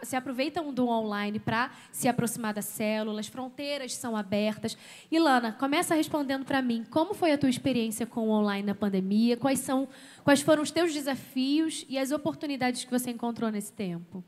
se 0.04 0.16
aproveitam 0.16 0.74
do 0.74 0.88
online 0.88 1.40
para 1.40 1.72
se 1.92 2.08
aproximar 2.08 2.54
das 2.54 2.66
células, 2.66 3.28
fronteiras 3.28 3.96
são 3.96 4.16
abertas. 4.16 4.78
Ilana, 5.12 5.54
começa 5.54 5.96
respondendo 5.96 6.46
para 6.46 6.62
mim, 6.62 6.86
como 6.90 7.14
foi 7.14 7.32
a 7.32 7.38
tua 7.38 7.50
experiência 7.50 8.06
com 8.06 8.28
o 8.28 8.32
online 8.32 8.66
na 8.66 8.76
pandemia? 8.76 9.38
Quais 9.38 9.60
são, 9.60 9.88
quais 10.24 10.42
foram 10.42 10.64
os 10.64 10.72
teus 10.72 10.94
desafios 10.94 11.86
e 11.88 11.98
as 11.98 12.12
oportunidades 12.12 12.84
que 12.84 12.92
você 12.92 13.12
encontrou 13.12 13.52
nesse 13.52 13.72
tempo? 13.72 14.24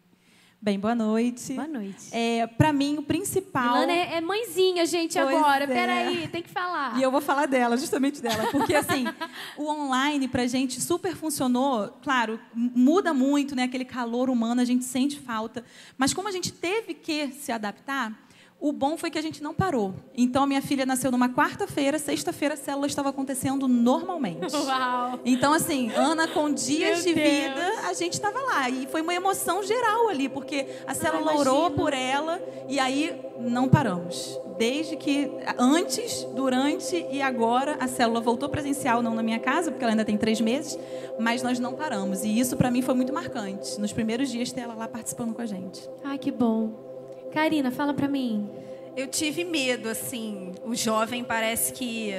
Bem, 0.59 0.79
boa 0.79 0.95
noite. 0.95 1.53
Boa 1.53 1.67
noite. 1.67 2.09
É, 2.11 2.47
para 2.47 2.73
mim, 2.73 2.97
o 2.97 3.03
principal. 3.03 3.77
Ilana 3.77 3.91
é, 3.91 4.15
é 4.15 4.21
mãezinha, 4.21 4.85
gente, 4.87 5.13
pois 5.13 5.35
agora. 5.35 5.65
É. 5.65 5.67
Peraí, 5.67 6.27
tem 6.29 6.41
que 6.41 6.49
falar. 6.49 6.97
E 6.97 7.03
eu 7.03 7.11
vou 7.11 7.21
falar 7.21 7.45
dela, 7.45 7.77
justamente 7.77 8.21
dela. 8.21 8.47
Porque, 8.51 8.73
assim, 8.73 9.05
o 9.55 9.69
online 9.69 10.27
pra 10.27 10.47
gente 10.47 10.81
super 10.81 11.15
funcionou. 11.15 11.89
Claro, 12.01 12.39
muda 12.53 13.13
muito, 13.13 13.55
né? 13.55 13.63
Aquele 13.63 13.85
calor 13.85 14.31
humano, 14.31 14.59
a 14.59 14.65
gente 14.65 14.83
sente 14.83 15.19
falta. 15.19 15.63
Mas 15.95 16.11
como 16.11 16.27
a 16.27 16.31
gente 16.31 16.51
teve 16.51 16.95
que 16.95 17.27
se 17.33 17.51
adaptar, 17.51 18.26
o 18.59 18.71
bom 18.71 18.97
foi 18.97 19.11
que 19.11 19.19
a 19.19 19.21
gente 19.21 19.41
não 19.43 19.53
parou. 19.53 19.93
Então, 20.15 20.43
a 20.43 20.47
minha 20.47 20.61
filha 20.61 20.85
nasceu 20.85 21.11
numa 21.11 21.29
quarta-feira, 21.29 21.99
sexta-feira 21.99 22.55
a 22.55 22.57
célula 22.57 22.87
estava 22.87 23.09
acontecendo 23.09 23.67
normalmente. 23.67 24.53
Uau! 24.55 25.19
Então, 25.23 25.53
assim, 25.53 25.91
Ana 25.91 26.27
com 26.27 26.51
dias 26.51 27.05
Meu 27.05 27.13
de 27.13 27.21
Deus. 27.21 27.27
vida, 27.29 27.73
a 27.87 27.93
gente 27.93 28.13
estava 28.13 28.39
lá. 28.39 28.69
E 28.69 28.87
foi 28.87 29.01
uma 29.01 29.13
emoção 29.13 29.61
geral 29.61 30.09
ali, 30.09 30.27
porque 30.27 30.65
a 30.87 30.95
célula 30.95 31.33
ah, 31.33 31.37
orou 31.37 31.71
por 31.71 31.93
ela 31.93 32.41
e 32.67 32.79
aí 32.79 33.19
não 33.39 33.69
paramos. 33.69 34.39
Desde 34.57 34.95
que, 34.95 35.29
antes, 35.59 36.23
durante 36.35 37.05
e 37.11 37.21
agora, 37.21 37.77
a 37.79 37.87
célula 37.87 38.19
voltou 38.19 38.49
presencial, 38.49 39.03
não 39.03 39.13
na 39.13 39.21
minha 39.21 39.39
casa, 39.39 39.69
porque 39.69 39.83
ela 39.83 39.93
ainda 39.93 40.03
tem 40.03 40.17
três 40.17 40.41
meses, 40.41 40.79
mas 41.19 41.43
nós 41.43 41.59
não 41.59 41.73
paramos. 41.73 42.23
E 42.23 42.39
isso, 42.39 42.57
para 42.57 42.71
mim, 42.71 42.81
foi 42.81 42.95
muito 42.95 43.13
marcante. 43.13 43.79
Nos 43.79 43.93
primeiros 43.93 44.31
dias, 44.31 44.51
ter 44.51 44.61
ela 44.61 44.73
lá 44.73 44.87
participando 44.87 45.35
com 45.35 45.43
a 45.43 45.45
gente. 45.45 45.87
Ai, 46.03 46.17
que 46.17 46.31
bom. 46.31 46.86
Karina, 47.33 47.71
fala 47.71 47.93
para 47.93 48.07
mim. 48.07 48.49
Eu 48.95 49.07
tive 49.07 49.43
medo, 49.43 49.89
assim. 49.89 50.53
O 50.63 50.75
jovem 50.75 51.23
parece 51.23 51.73
que 51.73 52.11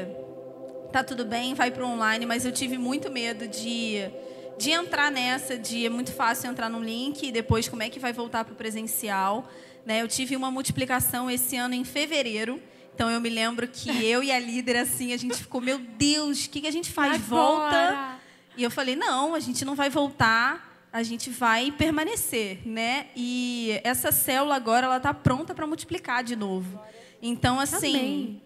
tá 0.92 1.02
tudo 1.02 1.24
bem, 1.24 1.54
vai 1.54 1.70
para 1.70 1.86
online, 1.86 2.24
mas 2.24 2.44
eu 2.46 2.52
tive 2.52 2.78
muito 2.78 3.10
medo 3.10 3.46
de 3.46 4.10
de 4.58 4.72
entrar 4.72 5.10
nessa, 5.10 5.56
de 5.56 5.86
é 5.86 5.88
muito 5.88 6.12
fácil 6.12 6.50
entrar 6.50 6.68
no 6.68 6.82
link 6.82 7.22
e 7.22 7.30
depois 7.30 7.68
como 7.68 7.82
é 7.82 7.88
que 7.88 8.00
vai 8.00 8.12
voltar 8.12 8.44
para 8.44 8.52
o 8.52 8.56
presencial. 8.56 9.48
Né? 9.86 10.02
Eu 10.02 10.08
tive 10.08 10.34
uma 10.34 10.50
multiplicação 10.50 11.30
esse 11.30 11.56
ano 11.56 11.74
em 11.74 11.84
fevereiro. 11.84 12.60
Então 12.92 13.08
eu 13.08 13.20
me 13.20 13.28
lembro 13.28 13.68
que 13.68 13.88
eu 14.04 14.22
e 14.22 14.32
a 14.32 14.38
líder, 14.38 14.76
assim, 14.76 15.12
a 15.12 15.16
gente 15.16 15.36
ficou, 15.36 15.60
meu 15.60 15.78
Deus, 15.78 16.44
o 16.44 16.50
que, 16.50 16.60
que 16.60 16.66
a 16.66 16.72
gente 16.72 16.90
faz? 16.90 17.14
Agora. 17.14 17.70
Volta. 17.70 18.18
E 18.56 18.62
eu 18.64 18.70
falei, 18.70 18.96
não, 18.96 19.36
a 19.36 19.40
gente 19.40 19.64
não 19.64 19.76
vai 19.76 19.88
voltar 19.88 20.67
a 20.98 21.02
gente 21.04 21.30
vai 21.30 21.70
permanecer, 21.70 22.58
né? 22.66 23.06
E 23.14 23.80
essa 23.84 24.10
célula 24.10 24.56
agora 24.56 24.86
ela 24.86 24.96
está 24.96 25.14
pronta 25.14 25.54
para 25.54 25.64
multiplicar 25.64 26.24
de 26.24 26.34
novo. 26.34 26.80
Então 27.22 27.60
assim, 27.60 27.94
Amém. 27.94 28.42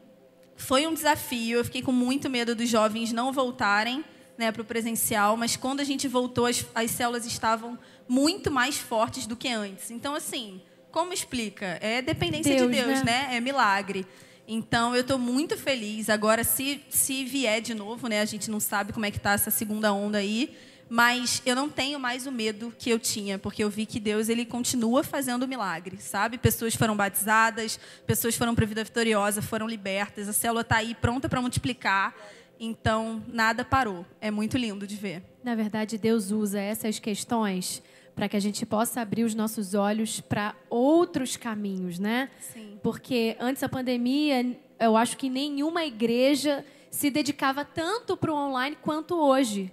foi 0.55 0.87
um 0.87 0.93
desafio. 0.93 1.59
Eu 1.59 1.65
fiquei 1.65 1.81
com 1.81 1.93
muito 1.93 2.29
medo 2.29 2.55
dos 2.55 2.69
jovens 2.69 3.11
não 3.11 3.33
voltarem, 3.33 4.05
né, 4.37 4.53
para 4.53 4.61
o 4.61 4.65
presencial. 4.67 5.35
Mas 5.35 5.57
quando 5.57 5.81
a 5.81 5.85
gente 5.85 6.07
voltou, 6.07 6.45
as, 6.45 6.67
as 6.75 6.91
células 6.91 7.25
estavam 7.25 7.79
muito 8.07 8.51
mais 8.51 8.77
fortes 8.77 9.27
do 9.27 9.35
que 9.35 9.49
antes. 9.49 9.91
Então 9.91 10.15
assim, 10.15 10.61
como 10.91 11.15
explica? 11.15 11.79
É 11.81 12.03
dependência 12.03 12.55
Deus, 12.55 12.71
de 12.71 12.77
Deus, 12.77 13.03
né? 13.03 13.29
né? 13.29 13.37
É 13.37 13.41
milagre. 13.41 14.07
Então 14.47 14.95
eu 14.95 15.01
estou 15.01 15.19
muito 15.19 15.57
feliz. 15.57 16.11
Agora, 16.11 16.45
se, 16.45 16.83
se 16.91 17.25
vier 17.25 17.63
de 17.63 17.73
novo, 17.73 18.09
né? 18.09 18.21
A 18.21 18.27
gente 18.27 18.51
não 18.51 18.61
sabe 18.61 18.93
como 18.93 19.07
é 19.07 19.11
que 19.11 19.17
está 19.17 19.33
essa 19.33 19.51
segunda 19.51 19.91
onda 19.91 20.19
aí 20.19 20.55
mas 20.93 21.41
eu 21.47 21.57
não 21.57 21.71
tenho 21.71 21.99
mais 21.99 22.27
o 22.27 22.31
medo 22.31 22.71
que 22.79 22.91
eu 22.91 22.99
tinha, 22.99 23.39
porque 23.39 23.65
eu 23.65 23.71
vi 23.71 23.87
que 23.87 23.99
Deus 23.99 24.29
ele 24.29 24.45
continua 24.45 25.03
fazendo 25.03 25.49
milagre, 25.49 25.97
sabe? 25.97 26.37
Pessoas 26.37 26.75
foram 26.75 26.95
batizadas, 26.95 27.81
pessoas 28.07 28.37
foram 28.37 28.55
para 28.55 28.67
a 28.67 28.69
vida 28.69 28.85
vitoriosa, 28.85 29.41
foram 29.41 29.67
libertas, 29.67 30.29
a 30.29 30.35
célula 30.35 30.61
está 30.61 30.77
aí 30.77 30.95
pronta 30.95 31.31
para 31.31 31.41
multiplicar. 31.41 32.15
Então, 32.61 33.25
nada 33.27 33.65
parou. 33.65 34.05
É 34.21 34.31
muito 34.31 34.59
lindo 34.59 34.87
de 34.87 34.95
ver. 34.95 35.23
Na 35.43 35.55
verdade, 35.55 35.97
Deus 35.97 36.31
usa 36.31 36.61
essas 36.61 36.99
questões 36.99 37.83
para 38.15 38.29
que 38.29 38.37
a 38.37 38.41
gente 38.41 38.67
possa 38.67 39.01
abrir 39.01 39.25
os 39.25 39.35
nossos 39.35 39.73
olhos 39.73 40.21
para 40.21 40.55
outros 40.69 41.39
caminhos, 41.39 41.99
né? 41.99 42.29
Sim. 42.53 42.79
Porque 42.83 43.35
antes 43.41 43.63
da 43.63 43.69
pandemia, 43.69 44.59
eu 44.79 44.95
acho 44.95 45.17
que 45.17 45.31
nenhuma 45.31 45.87
igreja 45.87 46.63
se 46.91 47.09
dedicava 47.09 47.65
tanto 47.65 48.15
para 48.15 48.31
o 48.31 48.37
online 48.37 48.77
quanto 48.83 49.15
hoje. 49.15 49.73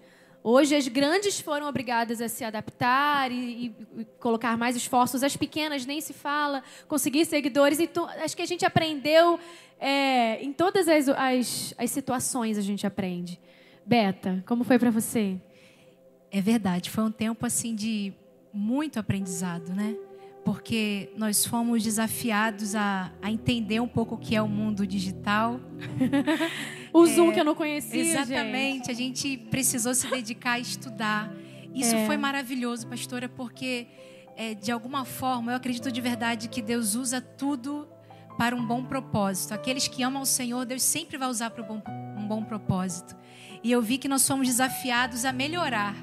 Hoje 0.51 0.75
as 0.75 0.87
grandes 0.87 1.39
foram 1.39 1.67
obrigadas 1.67 2.19
a 2.19 2.27
se 2.27 2.43
adaptar 2.43 3.31
e, 3.31 3.67
e, 3.67 4.05
colocar 4.19 4.57
mais 4.57 4.75
esforços. 4.75 5.21
As 5.21 5.37
pequenas 5.37 5.85
nem 5.85 6.01
se 6.01 6.11
fala, 6.11 6.63
conseguir 6.87 7.23
seguidores. 7.25 7.79
Então, 7.79 8.09
acho 8.09 8.35
que 8.35 8.41
a 8.41 8.47
gente 8.47 8.65
aprendeu 8.65 9.39
é, 9.79 10.41
em 10.43 10.51
todas 10.51 10.87
as, 10.87 11.07
as, 11.07 11.75
as 11.77 11.91
situações 11.91 12.57
a 12.57 12.61
gente 12.61 12.87
aprende. 12.87 13.39
Beta, 13.85 14.43
como 14.47 14.63
foi 14.63 14.79
para 14.79 14.89
você? 14.89 15.39
É 16.31 16.41
verdade, 16.41 16.89
foi 16.89 17.03
um 17.03 17.11
tempo 17.11 17.45
assim 17.45 17.75
de 17.75 18.11
muito 18.51 18.99
aprendizado, 18.99 19.71
né? 19.71 19.95
Porque 20.43 21.11
nós 21.15 21.45
fomos 21.45 21.83
desafiados 21.83 22.73
a, 22.73 23.11
a 23.21 23.31
entender 23.31 23.81
um 23.81 23.87
pouco 23.87 24.15
o 24.15 24.17
que 24.17 24.35
é 24.35 24.41
o 24.41 24.47
mundo 24.47 24.87
digital. 24.87 25.59
O 26.93 27.05
Zoom 27.05 27.29
é, 27.29 27.33
que 27.33 27.39
eu 27.39 27.45
não 27.45 27.55
conhecia. 27.55 28.01
Exatamente. 28.01 28.87
Gente. 28.87 28.91
A 28.91 28.93
gente 28.93 29.37
precisou 29.49 29.93
se 29.93 30.07
dedicar 30.09 30.53
a 30.53 30.59
estudar. 30.59 31.31
Isso 31.73 31.95
é. 31.95 32.05
foi 32.05 32.17
maravilhoso, 32.17 32.87
pastora, 32.87 33.29
porque 33.29 33.87
é, 34.35 34.53
de 34.53 34.71
alguma 34.71 35.05
forma 35.05 35.51
eu 35.51 35.57
acredito 35.57 35.91
de 35.91 36.01
verdade 36.01 36.47
que 36.47 36.61
Deus 36.61 36.95
usa 36.95 37.21
tudo 37.21 37.87
para 38.37 38.55
um 38.55 38.65
bom 38.65 38.83
propósito. 38.83 39.53
Aqueles 39.53 39.87
que 39.87 40.01
amam 40.01 40.21
o 40.21 40.25
Senhor, 40.25 40.65
Deus 40.65 40.81
sempre 40.81 41.17
vai 41.17 41.27
usar 41.27 41.49
para 41.49 41.61
um 41.61 41.67
bom, 41.67 41.83
um 42.17 42.27
bom 42.27 42.43
propósito. 42.43 43.15
E 43.61 43.71
eu 43.71 43.81
vi 43.81 43.97
que 43.97 44.07
nós 44.07 44.25
fomos 44.25 44.47
desafiados 44.47 45.25
a 45.25 45.33
melhorar. 45.33 45.93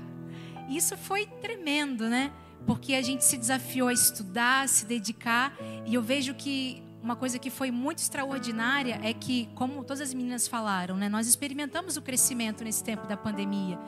Isso 0.68 0.96
foi 0.96 1.26
tremendo, 1.40 2.08
né? 2.08 2.30
Porque 2.66 2.94
a 2.94 3.02
gente 3.02 3.24
se 3.24 3.38
desafiou 3.38 3.88
a 3.88 3.92
estudar, 3.92 4.64
a 4.64 4.68
se 4.68 4.84
dedicar, 4.84 5.56
e 5.86 5.94
eu 5.94 6.02
vejo 6.02 6.34
que 6.34 6.82
uma 7.06 7.14
coisa 7.14 7.38
que 7.38 7.50
foi 7.50 7.70
muito 7.70 7.98
extraordinária 7.98 8.98
é 9.00 9.14
que, 9.14 9.48
como 9.54 9.84
todas 9.84 10.00
as 10.00 10.12
meninas 10.12 10.48
falaram, 10.48 10.96
né, 10.96 11.08
nós 11.08 11.28
experimentamos 11.28 11.96
o 11.96 12.02
crescimento 12.02 12.64
nesse 12.64 12.82
tempo 12.82 13.06
da 13.06 13.16
pandemia. 13.16 13.78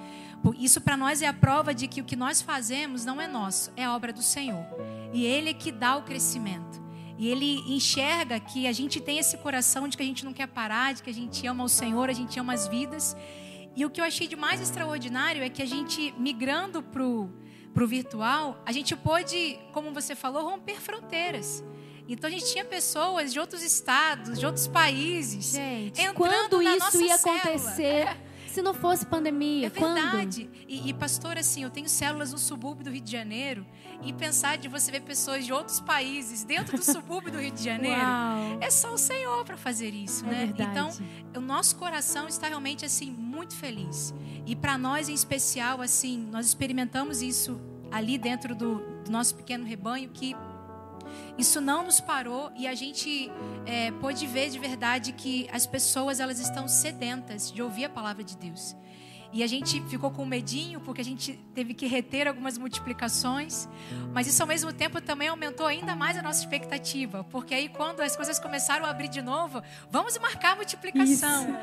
Isso 0.57 0.81
para 0.81 0.97
nós 0.97 1.21
é 1.21 1.27
a 1.27 1.33
prova 1.33 1.75
de 1.75 1.89
que 1.89 2.01
o 2.01 2.05
que 2.05 2.15
nós 2.15 2.41
fazemos 2.41 3.05
não 3.05 3.21
é 3.21 3.27
nosso, 3.27 3.73
é 3.77 3.89
obra 3.89 4.13
do 4.13 4.23
Senhor. 4.23 4.65
E 5.13 5.25
Ele 5.27 5.51
é 5.51 5.53
que 5.53 5.73
dá 5.73 5.97
o 5.97 6.05
crescimento. 6.05 6.81
E 7.19 7.27
Ele 7.27 7.57
enxerga 7.67 8.39
que 8.39 8.69
a 8.69 8.73
gente 8.73 9.01
tem 9.01 9.19
esse 9.19 9.37
coração 9.39 9.89
de 9.89 9.97
que 9.97 10.03
a 10.05 10.07
gente 10.07 10.25
não 10.25 10.33
quer 10.33 10.47
parar, 10.47 10.95
de 10.95 11.03
que 11.03 11.11
a 11.11 11.15
gente 11.15 11.45
ama 11.45 11.65
o 11.65 11.69
Senhor, 11.69 12.09
a 12.09 12.13
gente 12.13 12.39
ama 12.39 12.53
as 12.53 12.69
vidas. 12.69 13.17
E 13.75 13.85
o 13.85 13.91
que 13.91 14.01
eu 14.01 14.05
achei 14.05 14.29
de 14.29 14.37
mais 14.37 14.61
extraordinário 14.61 15.43
é 15.43 15.49
que 15.49 15.61
a 15.61 15.67
gente, 15.67 16.15
migrando 16.17 16.85
para 16.85 17.03
o 17.03 17.87
virtual, 17.89 18.63
a 18.65 18.71
gente 18.71 18.95
pôde, 18.95 19.59
como 19.73 19.93
você 19.93 20.15
falou, 20.15 20.45
romper 20.49 20.81
fronteiras. 20.81 21.65
Então 22.09 22.29
a 22.29 22.31
gente 22.33 22.51
tinha 22.51 22.65
pessoas 22.65 23.33
de 23.33 23.39
outros 23.39 23.63
estados, 23.63 24.39
de 24.39 24.47
outros 24.47 24.67
países. 24.67 25.53
Gente, 25.53 26.01
quando 26.15 26.63
isso 26.63 27.03
ia 27.03 27.19
célula. 27.19 27.43
acontecer? 27.43 28.17
Se 28.49 28.63
não 28.63 28.73
fosse 28.73 29.05
pandemia, 29.05 29.67
é 29.67 29.71
verdade. 29.71 30.51
E, 30.67 30.89
e, 30.89 30.95
pastor, 30.95 31.37
assim, 31.37 31.63
eu 31.63 31.71
tenho 31.71 31.89
células 31.89 32.33
no 32.33 32.39
subúrbio 32.39 32.83
do 32.83 32.91
Rio 32.91 33.03
de 33.03 33.13
Janeiro 33.13 33.65
e 34.03 34.13
pensar 34.13 34.57
de 34.57 34.69
você 34.69 34.91
ver 34.91 35.03
pessoas 35.03 35.45
de 35.45 35.53
outros 35.53 35.81
países 35.81 36.45
dentro 36.45 36.77
do 36.77 36.83
subúrbio 36.83 37.31
do 37.31 37.39
Rio 37.39 37.53
de 37.53 37.63
Janeiro, 37.63 38.01
Uau. 38.01 38.59
é 38.61 38.71
só 38.71 38.95
o 38.95 38.99
Senhor 38.99 39.45
para 39.45 39.57
fazer 39.57 39.91
isso, 39.91 40.25
é 40.25 40.31
né? 40.31 40.47
Verdade. 40.47 40.71
Então, 40.71 41.41
o 41.43 41.45
nosso 41.45 41.77
coração 41.77 42.27
está 42.27 42.49
realmente 42.49 42.85
assim 42.85 43.11
muito 43.11 43.55
feliz. 43.55 44.15
E 44.47 44.57
para 44.57 44.79
nós 44.79 45.09
em 45.09 45.15
especial, 45.15 45.81
assim, 45.83 46.27
nós 46.31 46.47
experimentamos 46.47 47.21
isso 47.21 47.61
ali 47.91 48.17
dentro 48.17 48.55
do, 48.55 49.03
do 49.05 49.11
nosso 49.11 49.35
pequeno 49.35 49.65
rebanho 49.65 50.09
que 50.09 50.35
isso 51.37 51.61
não 51.61 51.85
nos 51.85 52.01
parou 52.01 52.51
e 52.57 52.67
a 52.67 52.75
gente 52.75 53.31
é, 53.67 53.91
pôde 53.93 54.27
ver 54.27 54.51
de 54.51 54.59
verdade 54.59 55.13
que 55.13 55.49
as 55.53 55.67
pessoas 55.67 56.21
elas 56.21 56.39
estão 56.39 56.67
sedentas 56.67 57.51
de 57.53 57.63
ouvir 57.63 57.87
a 57.87 57.89
palavra 57.89 58.25
de 58.25 58.37
Deus. 58.37 58.77
E 59.31 59.43
a 59.43 59.47
gente 59.47 59.81
ficou 59.83 60.11
com 60.11 60.25
medinho 60.25 60.81
porque 60.81 61.03
a 61.03 61.05
gente 61.05 61.39
teve 61.55 61.75
que 61.75 61.87
reter 61.87 62.27
algumas 62.27 62.57
multiplicações, 62.57 63.69
mas 64.13 64.27
isso 64.27 64.43
ao 64.43 64.49
mesmo 64.49 64.73
tempo 64.73 65.01
também 65.03 65.29
aumentou 65.29 65.67
ainda 65.67 65.95
mais 65.95 66.17
a 66.17 66.23
nossa 66.23 66.41
expectativa, 66.41 67.25
porque 67.25 67.55
aí 67.55 67.69
quando 67.69 68.01
as 68.01 68.17
coisas 68.17 68.39
começaram 68.39 68.87
a 68.87 68.91
abrir 68.91 69.09
de 69.09 69.21
novo, 69.21 69.63
vamos 69.91 70.17
marcar 70.19 70.53
a 70.53 70.57
multiplicação. 70.57 71.59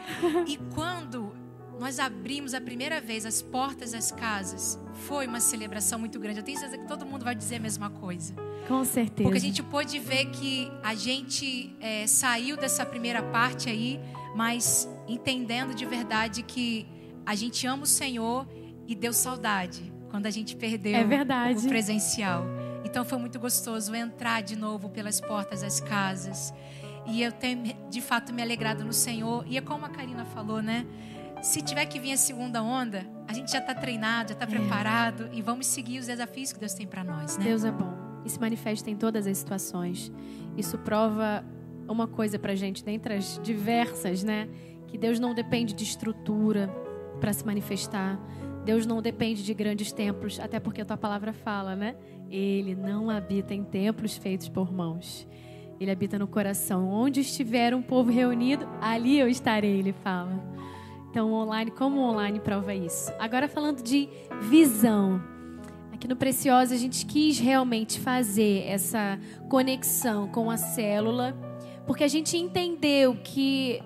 Isso. 0.46 0.54
E 0.54 0.58
quando 0.76 1.36
nós 1.80 2.00
abrimos 2.00 2.54
a 2.54 2.62
primeira 2.62 3.02
vez 3.02 3.26
as 3.26 3.42
portas 3.42 3.92
das 3.92 4.12
casas, 4.12 4.80
foi 4.94 5.28
uma 5.28 5.40
celebração 5.40 6.00
muito 6.00 6.20
grande. 6.20 6.40
Eu 6.40 6.44
tenho 6.44 6.58
certeza 6.58 6.82
que 6.82 6.88
todo 6.88 7.06
mundo 7.06 7.24
vai 7.24 7.36
dizer 7.36 7.56
a 7.56 7.60
mesma 7.60 7.90
coisa. 7.90 8.34
Com 8.68 8.84
certeza. 8.84 9.24
Porque 9.24 9.38
a 9.38 9.42
gente 9.42 9.62
pôde 9.62 10.00
ver 10.00 10.26
que 10.28 10.72
a 10.82 10.96
gente 10.96 11.76
é, 11.80 12.08
saiu 12.08 12.58
dessa 12.58 12.86
primeira 12.86 13.22
parte 13.22 13.70
aí, 13.70 14.00
mas 14.36 14.90
entendendo 15.08 15.74
de 15.74 15.86
verdade 15.86 16.44
que 16.44 16.88
a 17.26 17.36
gente 17.36 17.68
ama 17.68 17.84
o 17.84 17.88
Senhor 17.88 18.48
e 18.88 18.96
deu 18.96 19.14
saudade 19.14 19.92
quando 20.10 20.28
a 20.28 20.32
gente 20.32 20.56
perdeu 20.56 20.96
é 20.96 21.04
verdade. 21.04 21.66
o 21.66 21.70
presencial. 21.70 22.46
Então 22.84 23.04
foi 23.04 23.18
muito 23.18 23.40
gostoso 23.40 23.94
entrar 23.94 24.42
de 24.42 24.56
novo 24.56 24.90
pelas 24.90 25.20
portas 25.20 25.62
das 25.62 25.80
casas. 25.80 26.54
E 27.08 27.22
eu 27.22 27.32
tenho 27.32 27.76
de 27.90 28.02
fato 28.02 28.34
me 28.34 28.42
alegrado 28.42 28.84
no 28.84 28.94
Senhor. 28.94 29.44
E 29.48 29.58
é 29.58 29.62
como 29.62 29.86
a 29.86 29.90
Karina 29.90 30.26
falou, 30.26 30.62
né? 30.62 30.86
Se 31.46 31.62
tiver 31.62 31.86
que 31.86 32.00
vir 32.00 32.12
a 32.12 32.18
segunda 32.18 32.64
onda, 32.64 33.06
a 33.28 33.32
gente 33.32 33.52
já 33.52 33.60
está 33.60 33.76
treinado, 33.76 34.30
já 34.30 34.34
está 34.34 34.46
é. 34.46 34.48
preparado 34.48 35.30
e 35.32 35.44
vamos 35.44 35.68
seguir 35.68 36.00
os 36.00 36.08
desafios 36.08 36.52
que 36.52 36.60
Deus 36.60 36.74
tem 36.74 36.88
para 36.88 37.04
nós, 37.04 37.38
né? 37.38 37.44
Deus 37.44 37.64
é 37.64 37.72
bom 37.72 37.94
e 38.26 38.30
se 38.32 38.40
manifesta 38.40 38.90
em 38.90 38.96
todas 38.96 39.28
as 39.28 39.38
situações. 39.38 40.12
Isso 40.58 40.76
prova 40.80 41.46
uma 41.88 42.08
coisa 42.08 42.40
para 42.40 42.56
gente, 42.56 42.84
dentre 42.84 43.14
as 43.14 43.40
diversas, 43.44 44.24
né? 44.24 44.50
Que 44.88 44.98
Deus 44.98 45.20
não 45.20 45.36
depende 45.36 45.76
de 45.76 45.84
estrutura 45.84 46.68
para 47.22 47.32
se 47.32 47.46
manifestar. 47.46 48.20
Deus 48.66 48.88
não 48.88 49.00
depende 49.00 49.44
de 49.44 49.54
grandes 49.54 49.92
templos, 49.92 50.40
até 50.40 50.60
porque 50.60 50.82
a 50.82 50.86
tua 50.86 50.98
palavra 50.98 51.32
fala, 51.32 51.76
né? 51.76 51.96
Ele 52.28 52.74
não 52.74 53.08
habita 53.08 53.54
em 53.54 53.64
templos 53.64 54.18
feitos 54.18 54.50
por 54.50 54.74
mãos. 54.74 55.28
Ele 55.80 55.92
habita 55.92 56.18
no 56.18 56.28
coração. 56.28 56.90
Onde 56.90 57.20
estiver 57.20 57.76
um 57.76 57.84
povo 57.84 58.10
reunido, 58.10 58.68
ali 58.82 59.20
eu 59.20 59.28
estarei, 59.28 59.78
ele 59.78 59.94
fala. 59.94 60.56
Então, 61.16 61.32
online, 61.32 61.72
como 61.72 62.02
online 62.02 62.42
prova 62.42 62.74
isso? 62.74 63.10
Agora 63.18 63.48
falando 63.48 63.82
de 63.82 64.10
visão. 64.50 65.24
Aqui 65.94 66.10
no 66.10 66.16
Preciosa 66.18 66.76
a 66.76 66.78
gente 66.78 67.06
quis 67.06 67.40
realmente 67.40 68.02
fazer 68.02 68.66
essa 68.68 69.18
conexão 69.48 70.28
com 70.28 70.52
a 70.52 70.58
célula, 70.58 71.34
porque 71.88 72.04
a 72.04 72.08
gente 72.10 72.36
entendeu 72.36 73.16
que 73.24 73.82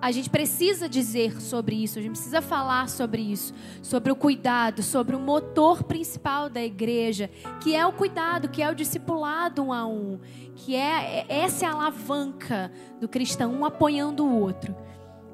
a 0.00 0.10
gente 0.10 0.30
precisa 0.30 0.88
dizer 0.88 1.42
sobre 1.42 1.76
isso, 1.76 1.98
a 1.98 2.02
gente 2.02 2.12
precisa 2.12 2.40
falar 2.40 2.88
sobre 2.88 3.20
isso, 3.20 3.52
sobre 3.82 4.10
o 4.10 4.16
cuidado, 4.16 4.82
sobre 4.82 5.14
o 5.14 5.20
motor 5.20 5.84
principal 5.84 6.48
da 6.48 6.64
igreja, 6.64 7.28
que 7.60 7.76
é 7.76 7.86
o 7.86 7.92
cuidado, 7.92 8.48
que 8.48 8.62
é 8.62 8.70
o 8.70 8.74
discipulado 8.74 9.62
um 9.62 9.74
a 9.74 9.86
um, 9.86 10.18
que 10.56 10.74
é 10.74 11.26
essa 11.28 11.66
é 11.66 11.68
a 11.68 11.72
alavanca 11.72 12.72
do 12.98 13.10
cristão, 13.10 13.52
um 13.52 13.66
apoiando 13.66 14.24
o 14.24 14.40
outro. 14.40 14.74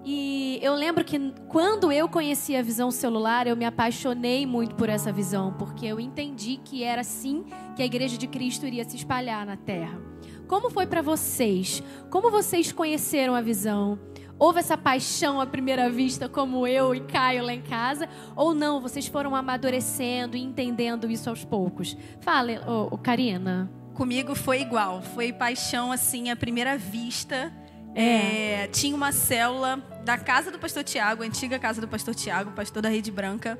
E 0.04 0.58
eu 0.62 0.74
lembro 0.74 1.04
que 1.04 1.32
quando 1.48 1.92
eu 1.92 2.08
conheci 2.08 2.56
a 2.56 2.62
visão 2.62 2.90
celular, 2.90 3.46
eu 3.46 3.56
me 3.56 3.64
apaixonei 3.64 4.46
muito 4.46 4.74
por 4.74 4.88
essa 4.88 5.12
visão, 5.12 5.52
porque 5.58 5.86
eu 5.86 6.00
entendi 6.00 6.58
que 6.64 6.82
era 6.82 7.02
assim 7.02 7.44
que 7.76 7.82
a 7.82 7.86
igreja 7.86 8.16
de 8.16 8.26
Cristo 8.26 8.66
iria 8.66 8.88
se 8.88 8.96
espalhar 8.96 9.44
na 9.44 9.56
terra. 9.56 10.00
Como 10.46 10.70
foi 10.70 10.86
para 10.86 11.02
vocês? 11.02 11.82
Como 12.08 12.30
vocês 12.30 12.72
conheceram 12.72 13.34
a 13.34 13.40
visão? 13.40 13.98
Houve 14.38 14.60
essa 14.60 14.78
paixão 14.78 15.40
à 15.40 15.46
primeira 15.46 15.90
vista, 15.90 16.28
como 16.28 16.64
eu 16.64 16.94
e 16.94 17.00
Caio 17.00 17.44
lá 17.44 17.52
em 17.52 17.60
casa? 17.60 18.08
Ou 18.36 18.54
não? 18.54 18.80
Vocês 18.80 19.08
foram 19.08 19.34
amadurecendo 19.34 20.36
e 20.36 20.40
entendendo 20.40 21.10
isso 21.10 21.28
aos 21.28 21.44
poucos? 21.44 21.96
Fale, 22.20 22.60
oh, 22.66 22.88
oh, 22.92 22.96
Karina. 22.96 23.68
Comigo 23.94 24.36
foi 24.36 24.60
igual. 24.60 25.02
Foi 25.02 25.32
paixão, 25.32 25.90
assim, 25.90 26.30
à 26.30 26.36
primeira 26.36 26.78
vista. 26.78 27.52
É. 28.00 28.62
É, 28.62 28.66
tinha 28.68 28.94
uma 28.94 29.12
célula 29.12 29.82
da 30.04 30.16
casa 30.16 30.50
do 30.50 30.58
pastor 30.58 30.84
Tiago, 30.84 31.22
a 31.22 31.26
antiga 31.26 31.58
casa 31.58 31.80
do 31.80 31.88
pastor 31.88 32.14
Tiago, 32.14 32.52
pastor 32.52 32.82
da 32.82 32.88
Rede 32.88 33.10
Branca. 33.10 33.58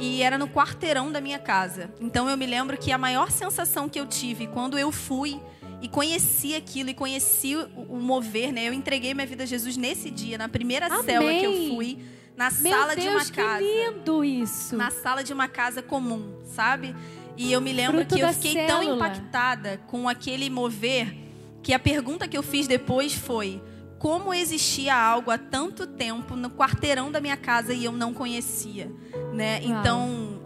E 0.00 0.22
era 0.22 0.38
no 0.38 0.46
quarteirão 0.48 1.10
da 1.10 1.20
minha 1.20 1.38
casa. 1.38 1.90
Então 2.00 2.28
eu 2.28 2.36
me 2.36 2.46
lembro 2.46 2.76
que 2.78 2.92
a 2.92 2.98
maior 2.98 3.30
sensação 3.30 3.88
que 3.88 3.98
eu 3.98 4.06
tive 4.06 4.46
quando 4.46 4.78
eu 4.78 4.92
fui 4.92 5.40
e 5.80 5.88
conheci 5.88 6.54
aquilo 6.54 6.90
e 6.90 6.94
conheci 6.94 7.56
o, 7.56 7.68
o 7.88 8.00
mover, 8.00 8.52
né? 8.52 8.68
Eu 8.68 8.72
entreguei 8.72 9.14
minha 9.14 9.26
vida 9.26 9.42
a 9.42 9.46
Jesus 9.46 9.76
nesse 9.76 10.10
dia, 10.10 10.38
na 10.38 10.48
primeira 10.48 10.86
Amém. 10.86 11.02
célula 11.02 11.32
que 11.32 11.44
eu 11.44 11.74
fui, 11.74 11.98
na 12.36 12.50
Meu 12.50 12.72
sala 12.72 12.94
Deus, 12.94 13.02
de 13.02 13.08
uma 13.08 13.24
casa. 13.26 13.58
Que 13.64 13.90
lindo 13.90 14.24
isso. 14.24 14.76
Na 14.76 14.90
sala 14.90 15.24
de 15.24 15.32
uma 15.32 15.48
casa 15.48 15.82
comum, 15.82 16.32
sabe? 16.44 16.94
E 17.36 17.52
eu 17.52 17.60
me 17.60 17.72
lembro 17.72 17.98
Fruto 17.98 18.14
que 18.16 18.20
eu 18.20 18.32
fiquei 18.32 18.52
célula. 18.52 18.68
tão 18.68 18.94
impactada 18.96 19.80
com 19.86 20.08
aquele 20.08 20.48
mover 20.50 21.27
que 21.68 21.74
a 21.74 21.78
pergunta 21.78 22.26
que 22.26 22.34
eu 22.34 22.42
fiz 22.42 22.66
depois 22.66 23.12
foi: 23.12 23.62
como 23.98 24.32
existia 24.32 24.96
algo 24.96 25.30
há 25.30 25.36
tanto 25.36 25.86
tempo 25.86 26.34
no 26.34 26.48
quarteirão 26.48 27.12
da 27.12 27.20
minha 27.20 27.36
casa 27.36 27.74
e 27.74 27.84
eu 27.84 27.92
não 27.92 28.14
conhecia, 28.14 28.90
né? 29.34 29.60
Uau. 29.60 29.70
Então, 29.70 30.40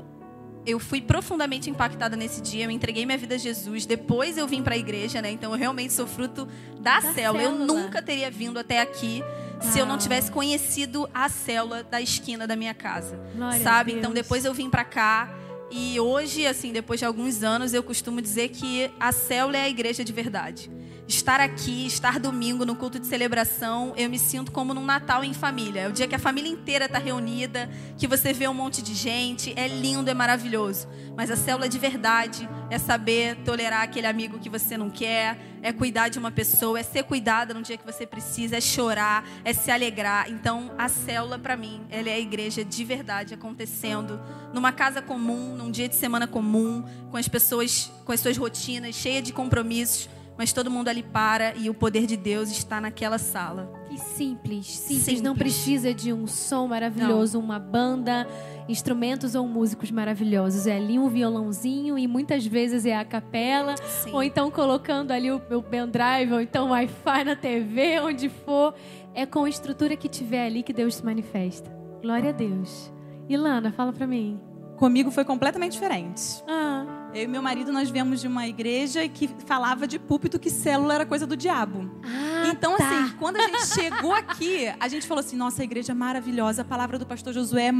eu 0.66 0.80
fui 0.80 1.00
profundamente 1.00 1.70
impactada 1.70 2.16
nesse 2.16 2.40
dia, 2.40 2.64
eu 2.64 2.72
entreguei 2.72 3.06
minha 3.06 3.16
vida 3.16 3.36
a 3.36 3.38
Jesus, 3.38 3.86
depois 3.86 4.36
eu 4.36 4.48
vim 4.48 4.64
para 4.64 4.74
a 4.74 4.76
igreja, 4.76 5.22
né? 5.22 5.30
Então 5.30 5.52
eu 5.52 5.56
realmente 5.56 5.92
sou 5.92 6.08
fruto 6.08 6.48
da, 6.80 6.98
Da 6.98 7.12
célula. 7.12 7.40
Eu 7.40 7.50
célula. 7.52 7.66
nunca 7.66 8.02
teria 8.02 8.28
vindo 8.28 8.58
até 8.58 8.80
aqui 8.80 9.22
se 9.60 9.78
eu 9.78 9.86
não 9.86 9.92
Uau. 9.92 10.00
tivesse 10.00 10.28
conhecido 10.28 11.08
a 11.14 11.28
célula 11.28 11.84
da 11.84 12.00
esquina 12.00 12.48
da 12.48 12.56
minha 12.56 12.74
casa. 12.74 13.16
Glória 13.36 13.60
sabe? 13.60 13.92
Então 13.92 14.10
depois 14.12 14.44
eu 14.44 14.52
vim 14.52 14.68
para 14.68 14.84
cá 14.84 15.32
e 15.70 16.00
hoje, 16.00 16.48
assim, 16.48 16.72
depois 16.72 16.98
de 16.98 17.06
alguns 17.06 17.44
anos, 17.44 17.72
eu 17.72 17.82
costumo 17.82 18.20
dizer 18.20 18.48
que 18.48 18.90
a 18.98 19.12
célula 19.12 19.56
é 19.56 19.62
a 19.62 19.68
igreja 19.68 20.04
de 20.04 20.12
verdade. 20.12 20.68
Estar 21.08 21.40
aqui, 21.40 21.86
estar 21.86 22.18
domingo 22.20 22.64
no 22.64 22.76
culto 22.76 22.98
de 22.98 23.06
celebração, 23.06 23.92
eu 23.96 24.08
me 24.08 24.18
sinto 24.18 24.52
como 24.52 24.72
num 24.72 24.84
Natal 24.84 25.24
em 25.24 25.34
família. 25.34 25.82
É 25.82 25.88
o 25.88 25.92
dia 25.92 26.06
que 26.06 26.14
a 26.14 26.18
família 26.18 26.50
inteira 26.50 26.84
está 26.84 26.98
reunida, 26.98 27.68
que 27.98 28.06
você 28.06 28.32
vê 28.32 28.46
um 28.46 28.54
monte 28.54 28.80
de 28.80 28.94
gente, 28.94 29.52
é 29.56 29.66
lindo, 29.66 30.10
é 30.10 30.14
maravilhoso. 30.14 30.88
Mas 31.16 31.30
a 31.30 31.36
célula 31.36 31.68
de 31.68 31.78
verdade 31.78 32.48
é 32.70 32.78
saber 32.78 33.36
tolerar 33.44 33.82
aquele 33.82 34.06
amigo 34.06 34.38
que 34.38 34.48
você 34.48 34.76
não 34.76 34.88
quer, 34.88 35.38
é 35.60 35.72
cuidar 35.72 36.08
de 36.08 36.18
uma 36.18 36.30
pessoa, 36.30 36.78
é 36.78 36.82
ser 36.82 37.02
cuidada 37.02 37.52
no 37.52 37.62
dia 37.62 37.76
que 37.76 37.84
você 37.84 38.06
precisa, 38.06 38.56
é 38.56 38.60
chorar, 38.60 39.24
é 39.44 39.52
se 39.52 39.70
alegrar. 39.70 40.30
Então, 40.30 40.72
a 40.78 40.88
célula 40.88 41.38
para 41.38 41.56
mim, 41.56 41.82
ela 41.90 42.08
é 42.08 42.14
a 42.14 42.20
igreja 42.20 42.64
de 42.64 42.84
verdade 42.84 43.34
acontecendo 43.34 44.20
numa 44.52 44.72
casa 44.72 45.02
comum, 45.02 45.56
num 45.56 45.70
dia 45.70 45.88
de 45.88 45.96
semana 45.96 46.26
comum, 46.26 46.84
com 47.10 47.16
as 47.16 47.28
pessoas 47.28 47.92
com 48.04 48.12
as 48.12 48.20
suas 48.20 48.36
rotinas, 48.36 48.94
cheia 48.94 49.22
de 49.22 49.32
compromissos, 49.32 50.08
mas 50.42 50.52
todo 50.52 50.68
mundo 50.68 50.88
ali 50.88 51.04
para 51.04 51.54
e 51.54 51.70
o 51.70 51.74
poder 51.74 52.04
de 52.04 52.16
Deus 52.16 52.50
está 52.50 52.80
naquela 52.80 53.16
sala. 53.16 53.72
E 53.88 53.96
simples, 53.96 54.66
simples, 54.66 55.04
Simples. 55.04 55.22
Não 55.22 55.36
precisa 55.36 55.94
de 55.94 56.12
um 56.12 56.26
som 56.26 56.66
maravilhoso, 56.66 57.38
uma 57.38 57.60
banda, 57.60 58.26
instrumentos 58.68 59.36
ou 59.36 59.46
músicos 59.46 59.92
maravilhosos. 59.92 60.66
É 60.66 60.74
ali 60.74 60.98
um 60.98 61.08
violãozinho 61.08 61.96
e 61.96 62.08
muitas 62.08 62.44
vezes 62.44 62.84
é 62.84 62.96
a 62.96 63.04
capela. 63.04 63.76
Sim. 63.76 64.10
Ou 64.12 64.20
então 64.20 64.50
colocando 64.50 65.12
ali 65.12 65.30
o, 65.30 65.36
o 65.36 65.62
pendrive, 65.62 66.32
ou 66.32 66.40
então 66.40 66.70
Wi-Fi 66.70 67.22
na 67.22 67.36
TV, 67.36 68.00
onde 68.00 68.28
for. 68.28 68.74
É 69.14 69.24
com 69.24 69.44
a 69.44 69.48
estrutura 69.48 69.94
que 69.96 70.08
tiver 70.08 70.44
ali 70.44 70.64
que 70.64 70.72
Deus 70.72 70.96
se 70.96 71.04
manifesta. 71.04 71.70
Glória 72.02 72.30
a 72.30 72.32
Deus. 72.32 72.92
Ilana, 73.28 73.70
fala 73.70 73.92
pra 73.92 74.08
mim. 74.08 74.40
Comigo 74.76 75.12
foi 75.12 75.24
completamente 75.24 75.74
diferente. 75.74 76.42
Ah, 76.48 76.91
Eu 77.14 77.24
e 77.24 77.26
meu 77.26 77.42
marido, 77.42 77.70
nós 77.72 77.90
viemos 77.90 78.20
de 78.22 78.26
uma 78.26 78.48
igreja 78.48 79.06
que 79.06 79.28
falava 79.46 79.86
de 79.86 79.98
púlpito 79.98 80.38
que 80.38 80.48
célula 80.48 80.94
era 80.94 81.04
coisa 81.06 81.26
do 81.26 81.36
diabo. 81.36 81.90
ah 82.02 82.48
Então, 82.50 82.76
tá. 82.76 82.88
assim, 82.88 83.14
quando 83.18 83.36
a 83.36 83.42
gente 83.42 83.66
chegou 83.66 84.12
aqui, 84.14 84.72
a 84.80 84.88
gente 84.88 85.06
falou 85.06 85.20
assim: 85.20 85.36
nossa, 85.36 85.60
a 85.60 85.64
igreja 85.64 85.92
é 85.92 85.94
maravilhosa, 85.94 86.62
a 86.62 86.64
palavra 86.64 86.98
do 86.98 87.04
pastor 87.04 87.34
Josué 87.34 87.70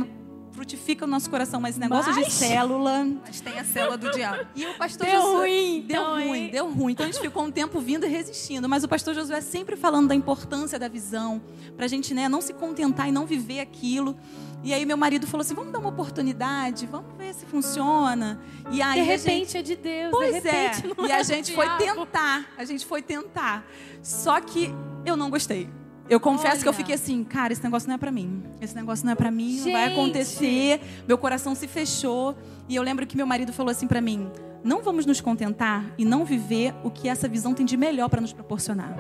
frutifica 0.51 1.07
o 1.07 1.09
nosso 1.09 1.31
coração, 1.31 1.59
mas 1.63 1.71
esse 1.77 1.81
negócio 1.81 2.13
de 2.13 2.21
Mas- 2.21 2.33
célula. 2.35 3.07
Mas 3.27 3.41
tem 3.41 3.59
a 3.59 3.65
célula 3.65 3.97
do 3.97 4.11
diabo. 4.11 4.47
E 4.55 4.67
o 4.67 4.75
pastor 4.75 5.07
Deu 5.07 5.23
Josué. 5.23 5.39
ruim, 5.39 5.85
Deu 5.87 6.03
então, 6.03 6.13
ruim, 6.15 6.35
hein? 6.35 6.49
deu 6.53 6.71
ruim. 6.71 6.93
Então 6.93 7.07
a 7.07 7.11
gente 7.11 7.21
ficou 7.23 7.43
um 7.45 7.51
tempo 7.51 7.81
vindo 7.81 8.05
e 8.05 8.09
resistindo. 8.11 8.69
Mas 8.69 8.85
o 8.85 8.89
pastor 8.89 9.15
Josué 9.15 9.41
sempre 9.41 9.77
falando 9.77 10.09
da 10.09 10.15
importância 10.15 10.79
da 10.79 10.89
visão, 10.89 11.41
pra 11.75 11.89
gente 11.89 12.13
né, 12.13 12.29
não 12.29 12.43
se 12.43 12.53
contentar 12.53 13.09
e 13.09 13.13
não 13.13 13.25
viver 13.25 13.61
aquilo. 13.61 14.15
E 14.65 14.73
aí 14.73 14.87
meu 14.87 14.97
marido 14.97 15.27
falou 15.27 15.43
assim: 15.43 15.55
vamos 15.55 15.73
dar 15.73 15.79
uma 15.81 15.89
oportunidade, 15.89 16.87
vamos 16.87 17.17
ver 17.19 17.35
se 17.35 17.45
funciona. 17.47 18.41
E 18.71 18.81
aí 18.81 19.03
De 19.05 19.11
a 19.11 19.17
gente- 19.17 19.27
repente 19.29 19.57
é 19.59 19.63
de 19.63 19.77
Deus, 19.77 20.11
Pois 20.13 20.29
de 20.29 20.35
repente 20.41 20.87
é. 21.01 21.07
E 21.07 21.11
é 21.11 21.15
a 21.17 21.23
gente 21.23 21.53
foi 21.55 21.67
diabo. 21.79 22.07
tentar. 22.07 22.47
A 22.57 22.65
gente 22.65 22.87
foi 22.87 23.03
tentar. 23.03 23.67
Só 24.03 24.41
que 24.41 24.73
eu 25.05 25.17
não 25.17 25.31
gostei. 25.31 25.69
Eu 26.09 26.19
confesso 26.21 26.55
Olha. 26.57 26.63
que 26.63 26.69
eu 26.69 26.73
fiquei 26.75 26.95
assim, 26.95 27.25
cara, 27.25 27.53
esse 27.53 27.63
negócio 27.63 27.89
não 27.89 27.95
é 27.95 27.99
pra 27.99 28.11
mim. 28.11 28.43
Esse 28.61 28.75
negócio 28.75 29.05
não 29.07 29.13
é 29.13 29.15
pra 29.15 29.31
mim, 29.31 29.57
não 29.65 29.73
vai 29.73 29.89
Gente. 29.89 29.93
acontecer. 29.93 30.81
Meu 31.09 31.17
coração 31.17 31.55
se 31.55 31.67
fechou. 31.67 32.37
E 32.69 32.77
eu 32.77 32.83
lembro 32.83 33.07
que 33.07 33.17
meu 33.17 33.27
marido 33.27 33.53
falou 33.53 33.71
assim 33.71 33.87
pra 33.87 34.01
mim: 34.01 34.31
não 34.63 34.83
vamos 34.83 35.07
nos 35.07 35.21
contentar 35.21 35.85
e 35.99 36.05
não 36.05 36.25
viver 36.25 36.75
o 36.85 36.91
que 36.91 37.09
essa 37.09 37.27
visão 37.29 37.55
tem 37.55 37.65
de 37.65 37.77
melhor 37.77 38.09
pra 38.09 38.21
nos 38.21 38.33
proporcionar. 38.33 38.95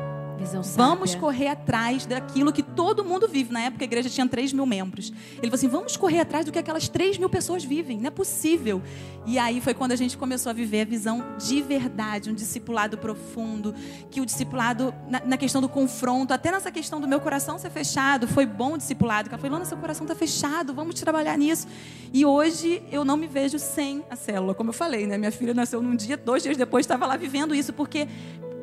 Vamos 0.76 1.14
correr 1.14 1.48
atrás 1.48 2.06
daquilo 2.06 2.52
que 2.52 2.62
todo 2.62 3.04
mundo 3.04 3.28
vive. 3.28 3.52
Na 3.52 3.60
época 3.60 3.84
a 3.84 3.86
igreja 3.86 4.08
tinha 4.08 4.26
3 4.26 4.52
mil 4.52 4.66
membros. 4.66 5.12
Ele 5.34 5.42
falou 5.42 5.54
assim: 5.54 5.68
vamos 5.68 5.96
correr 5.96 6.20
atrás 6.20 6.44
do 6.44 6.52
que 6.52 6.58
aquelas 6.58 6.88
3 6.88 7.18
mil 7.18 7.28
pessoas 7.28 7.64
vivem. 7.64 7.98
Não 7.98 8.08
é 8.08 8.10
possível. 8.10 8.82
E 9.24 9.38
aí 9.38 9.60
foi 9.60 9.74
quando 9.74 9.92
a 9.92 9.96
gente 9.96 10.16
começou 10.16 10.50
a 10.50 10.52
viver 10.52 10.82
a 10.82 10.84
visão 10.84 11.24
de 11.38 11.62
verdade, 11.62 12.30
um 12.30 12.34
discipulado 12.34 12.98
profundo, 12.98 13.74
que 14.10 14.20
o 14.20 14.26
discipulado, 14.26 14.92
na, 15.08 15.22
na 15.24 15.36
questão 15.36 15.60
do 15.60 15.68
confronto, 15.68 16.34
até 16.34 16.50
nessa 16.50 16.70
questão 16.70 17.00
do 17.00 17.06
meu 17.06 17.20
coração 17.20 17.58
ser 17.58 17.70
fechado, 17.70 18.26
foi 18.26 18.44
bom 18.44 18.74
o 18.74 18.78
discipulado. 18.78 19.28
Que 19.28 19.34
ela 19.34 19.40
falou: 19.40 19.58
Lana, 19.58 19.64
seu 19.64 19.78
coração 19.78 20.04
está 20.04 20.14
fechado, 20.14 20.74
vamos 20.74 20.94
trabalhar 21.00 21.36
nisso. 21.38 21.66
E 22.12 22.26
hoje 22.26 22.82
eu 22.90 23.04
não 23.04 23.16
me 23.16 23.26
vejo 23.26 23.58
sem 23.58 24.04
a 24.10 24.16
célula. 24.16 24.54
Como 24.54 24.70
eu 24.70 24.74
falei, 24.74 25.06
né? 25.06 25.16
Minha 25.16 25.32
filha 25.32 25.54
nasceu 25.54 25.80
num 25.80 25.96
dia, 25.96 26.16
dois 26.16 26.42
dias 26.42 26.56
depois 26.56 26.84
estava 26.84 27.06
lá 27.06 27.16
vivendo 27.16 27.54
isso, 27.54 27.72
porque 27.72 28.08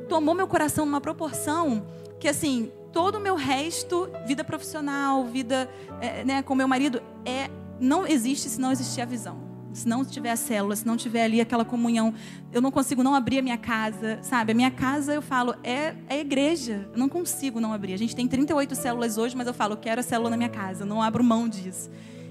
tomou 0.09 0.35
meu 0.35 0.47
coração 0.47 0.85
numa 0.85 0.99
proporção 0.99 1.85
que, 2.19 2.27
assim, 2.27 2.71
todo 2.91 3.15
o 3.15 3.19
meu 3.21 3.35
resto, 3.35 4.09
vida 4.27 4.43
profissional, 4.43 5.23
vida 5.25 5.69
é, 6.01 6.23
né, 6.25 6.41
com 6.41 6.53
meu 6.55 6.67
marido, 6.67 7.01
é, 7.25 7.49
não 7.79 8.05
existe 8.05 8.49
se 8.49 8.59
não 8.59 8.71
existir 8.71 9.01
a 9.01 9.05
visão. 9.05 9.47
Se 9.71 9.87
não 9.87 10.03
tiver 10.03 10.31
a 10.31 10.35
célula, 10.35 10.75
se 10.75 10.85
não 10.85 10.97
tiver 10.97 11.23
ali 11.23 11.39
aquela 11.39 11.63
comunhão, 11.63 12.11
eu 12.51 12.59
não 12.59 12.71
consigo 12.71 13.03
não 13.03 13.13
abrir 13.13 13.37
a 13.37 13.41
minha 13.43 13.57
casa, 13.57 14.17
sabe? 14.23 14.51
A 14.51 14.55
minha 14.55 14.71
casa, 14.71 15.13
eu 15.13 15.21
falo, 15.21 15.53
é, 15.63 15.93
é 16.09 16.19
igreja. 16.19 16.89
Eu 16.91 16.97
não 16.97 17.07
consigo 17.07 17.61
não 17.61 17.71
abrir. 17.71 17.93
A 17.93 17.97
gente 17.97 18.15
tem 18.15 18.27
38 18.27 18.73
células 18.75 19.17
hoje, 19.19 19.37
mas 19.37 19.45
eu 19.45 19.53
falo, 19.53 19.73
eu 19.73 19.77
quero 19.77 19.99
a 20.01 20.03
célula 20.03 20.31
na 20.31 20.35
minha 20.37 20.49
casa. 20.49 20.81
Eu 20.81 20.87
não 20.87 21.01
abro 21.03 21.23
mão 21.23 21.47
disso. 21.47 21.89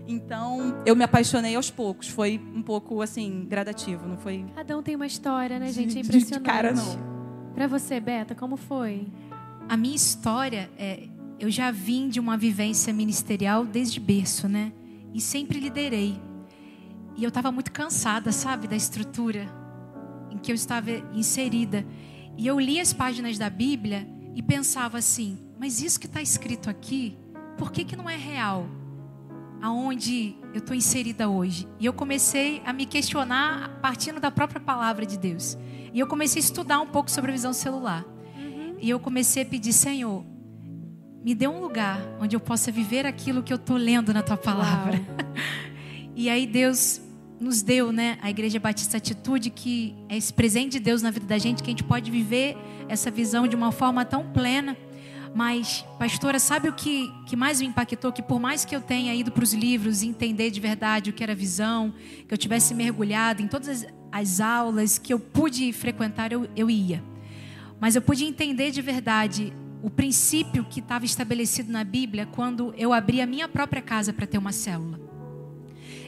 Então, 0.08 0.82
eu 0.84 0.96
me 0.96 1.04
apaixonei 1.04 1.54
aos 1.54 1.70
poucos. 1.70 2.08
Foi 2.08 2.40
um 2.54 2.62
pouco, 2.62 3.00
assim, 3.02 3.46
gradativo. 3.48 4.08
Não 4.08 4.16
foi 4.18 4.44
Cada 4.56 4.76
um 4.76 4.82
tem 4.82 4.96
uma 4.96 5.06
história, 5.06 5.58
né, 5.60 5.70
gente? 5.70 5.96
É 5.98 6.02
de- 6.02 6.08
de 6.08 6.16
impressionante. 6.16 6.44
cara, 6.44 6.72
não. 6.72 7.17
Pra 7.58 7.66
você, 7.66 7.98
Beta, 7.98 8.36
como 8.36 8.56
foi? 8.56 9.08
A 9.68 9.76
minha 9.76 9.96
história, 9.96 10.70
é, 10.78 11.08
eu 11.40 11.50
já 11.50 11.72
vim 11.72 12.08
de 12.08 12.20
uma 12.20 12.36
vivência 12.36 12.92
ministerial 12.92 13.64
desde 13.64 13.98
berço, 13.98 14.46
né? 14.46 14.72
E 15.12 15.20
sempre 15.20 15.58
liderei. 15.58 16.20
E 17.16 17.24
eu 17.24 17.28
estava 17.30 17.50
muito 17.50 17.72
cansada, 17.72 18.30
sabe, 18.30 18.68
da 18.68 18.76
estrutura 18.76 19.48
em 20.30 20.38
que 20.38 20.52
eu 20.52 20.54
estava 20.54 20.88
inserida. 21.12 21.84
E 22.36 22.46
eu 22.46 22.60
li 22.60 22.78
as 22.78 22.92
páginas 22.92 23.36
da 23.36 23.50
Bíblia 23.50 24.08
e 24.36 24.40
pensava 24.40 24.96
assim: 24.96 25.36
mas 25.58 25.82
isso 25.82 25.98
que 25.98 26.06
está 26.06 26.22
escrito 26.22 26.70
aqui, 26.70 27.18
por 27.56 27.72
que, 27.72 27.82
que 27.82 27.96
não 27.96 28.08
é 28.08 28.14
real? 28.16 28.68
Aonde 29.60 30.36
eu 30.54 30.60
estou 30.60 30.76
inserida 30.76 31.28
hoje? 31.28 31.66
E 31.80 31.86
eu 31.86 31.92
comecei 31.92 32.62
a 32.64 32.72
me 32.72 32.86
questionar 32.86 33.80
partindo 33.82 34.20
da 34.20 34.30
própria 34.30 34.60
palavra 34.60 35.04
de 35.04 35.18
Deus. 35.18 35.58
E 35.92 36.00
eu 36.00 36.06
comecei 36.06 36.40
a 36.40 36.44
estudar 36.44 36.80
um 36.80 36.86
pouco 36.86 37.10
sobre 37.10 37.30
a 37.30 37.34
visão 37.34 37.52
celular. 37.52 38.04
E 38.80 38.88
eu 38.88 39.00
comecei 39.00 39.42
a 39.42 39.46
pedir, 39.46 39.72
Senhor, 39.72 40.24
me 41.24 41.34
dê 41.34 41.48
um 41.48 41.60
lugar 41.60 42.00
onde 42.20 42.36
eu 42.36 42.40
possa 42.40 42.70
viver 42.70 43.04
aquilo 43.04 43.42
que 43.42 43.52
eu 43.52 43.56
estou 43.56 43.76
lendo 43.76 44.14
na 44.14 44.22
tua 44.22 44.36
palavra. 44.36 45.00
E 46.20 46.28
aí 46.28 46.48
Deus 46.48 47.00
nos 47.38 47.62
deu, 47.62 47.92
né, 47.92 48.18
a 48.20 48.28
Igreja 48.28 48.58
Batista 48.58 48.96
Atitude, 48.96 49.50
que 49.50 49.94
é 50.08 50.16
esse 50.16 50.32
presente 50.32 50.72
de 50.72 50.80
Deus 50.80 51.00
na 51.00 51.12
vida 51.12 51.26
da 51.26 51.38
gente, 51.38 51.62
que 51.62 51.68
a 51.68 51.72
gente 51.72 51.84
pode 51.84 52.10
viver 52.10 52.56
essa 52.88 53.08
visão 53.08 53.46
de 53.46 53.54
uma 53.54 53.70
forma 53.70 54.04
tão 54.04 54.24
plena. 54.32 54.76
Mas, 55.32 55.84
pastora, 55.96 56.40
sabe 56.40 56.68
o 56.68 56.72
que, 56.72 57.08
que 57.26 57.36
mais 57.36 57.60
me 57.60 57.68
impactou? 57.68 58.10
Que 58.10 58.22
por 58.22 58.40
mais 58.40 58.64
que 58.64 58.74
eu 58.74 58.80
tenha 58.80 59.14
ido 59.14 59.30
para 59.30 59.44
os 59.44 59.54
livros 59.54 60.02
e 60.02 60.08
entender 60.08 60.50
de 60.50 60.58
verdade 60.58 61.10
o 61.10 61.12
que 61.12 61.22
era 61.22 61.34
visão, 61.34 61.94
que 62.26 62.34
eu 62.34 62.38
tivesse 62.38 62.74
mergulhado 62.74 63.40
em 63.40 63.46
todas 63.46 63.68
as, 63.68 63.86
as 64.10 64.40
aulas 64.40 64.98
que 64.98 65.12
eu 65.12 65.18
pude 65.18 65.72
frequentar, 65.72 66.32
eu, 66.32 66.48
eu 66.56 66.70
ia. 66.70 67.02
Mas 67.80 67.94
eu 67.94 68.02
pude 68.02 68.24
entender 68.24 68.70
de 68.70 68.82
verdade 68.82 69.52
o 69.82 69.88
princípio 69.88 70.64
que 70.64 70.80
estava 70.80 71.04
estabelecido 71.04 71.70
na 71.70 71.84
Bíblia 71.84 72.26
quando 72.26 72.74
eu 72.76 72.92
abri 72.92 73.20
a 73.20 73.26
minha 73.26 73.48
própria 73.48 73.80
casa 73.80 74.12
para 74.12 74.26
ter 74.26 74.38
uma 74.38 74.52
célula. 74.52 74.98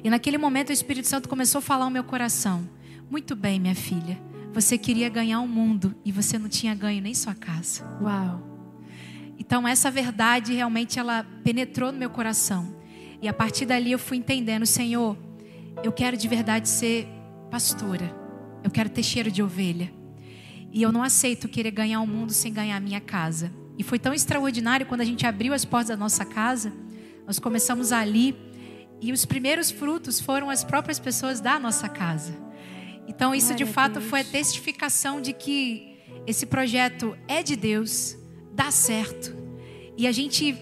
E 0.03 0.11
naquele 0.11 0.39
momento 0.39 0.71
o 0.71 0.73
Espírito 0.73 1.07
Santo 1.07 1.29
começou 1.29 1.61
a 1.61 1.63
falar 1.63 1.85
ao 1.85 1.91
meu 1.91 2.03
coração: 2.03 2.69
Muito 3.11 3.37
bem, 3.37 3.61
minha 3.61 3.75
filha, 3.75 4.19
você 4.53 4.77
queria 4.77 5.09
ganhar 5.09 5.41
o 5.41 5.49
mundo 5.49 5.95
e 6.05 6.11
você 6.11 6.39
não 6.39 6.49
tinha 6.49 6.75
ganho 6.75 7.03
nem 7.03 7.15
sua 7.15 7.35
casa. 7.35 7.85
Uau. 8.01 8.43
Então 9.39 9.67
essa 9.67 9.91
verdade 9.91 10.53
realmente 10.53 10.99
ela 10.99 11.25
penetrou 11.45 11.93
no 11.93 11.99
meu 11.99 12.11
coração. 12.11 12.77
E 13.23 13.29
a 13.29 13.33
partir 13.33 13.67
dali 13.67 13.93
eu 13.93 13.99
fui 13.99 14.17
entendendo, 14.17 14.67
Senhor, 14.67 15.17
eu 15.83 15.93
quero 15.93 16.17
de 16.17 16.27
verdade 16.27 16.69
ser 16.69 17.07
pastora. 17.51 18.15
Eu 18.63 18.71
quero 18.71 18.89
ter 18.89 19.03
cheiro 19.03 19.31
de 19.31 19.43
ovelha. 19.43 19.93
E 20.73 20.83
eu 20.83 20.93
não 20.93 21.03
aceito 21.03 21.49
querer 21.49 21.73
ganhar 21.73 22.01
o 22.01 22.07
mundo 22.07 22.33
sem 22.33 22.53
ganhar 22.53 22.77
a 22.77 22.81
minha 22.81 23.01
casa. 23.01 23.53
E 23.77 23.83
foi 23.83 23.99
tão 23.99 24.15
extraordinário 24.15 24.87
quando 24.87 25.01
a 25.01 25.05
gente 25.05 25.27
abriu 25.27 25.53
as 25.53 25.65
portas 25.65 25.89
da 25.89 25.97
nossa 25.97 26.25
casa. 26.25 26.73
Nós 27.27 27.39
começamos 27.39 27.93
ali 27.93 28.37
e 29.01 29.13
os 29.13 29.25
primeiros 29.25 29.71
frutos 29.71 30.21
foram 30.21 30.51
as 30.51 30.63
próprias 30.63 30.99
pessoas 30.99 31.41
da 31.41 31.59
nossa 31.59 31.89
casa. 31.89 32.33
Então 33.09 33.35
isso 33.35 33.55
de 33.55 33.65
Glória 33.65 33.75
fato 33.75 34.01
foi 34.01 34.21
a 34.21 34.25
testificação 34.25 35.21
de 35.21 35.33
que 35.33 35.97
esse 36.27 36.47
projeto 36.47 37.17
é 37.27 37.43
de 37.43 37.57
Deus, 37.57 38.17
dá 38.53 38.71
certo. 38.71 39.35
E 39.97 40.07
a 40.07 40.13
gente 40.13 40.57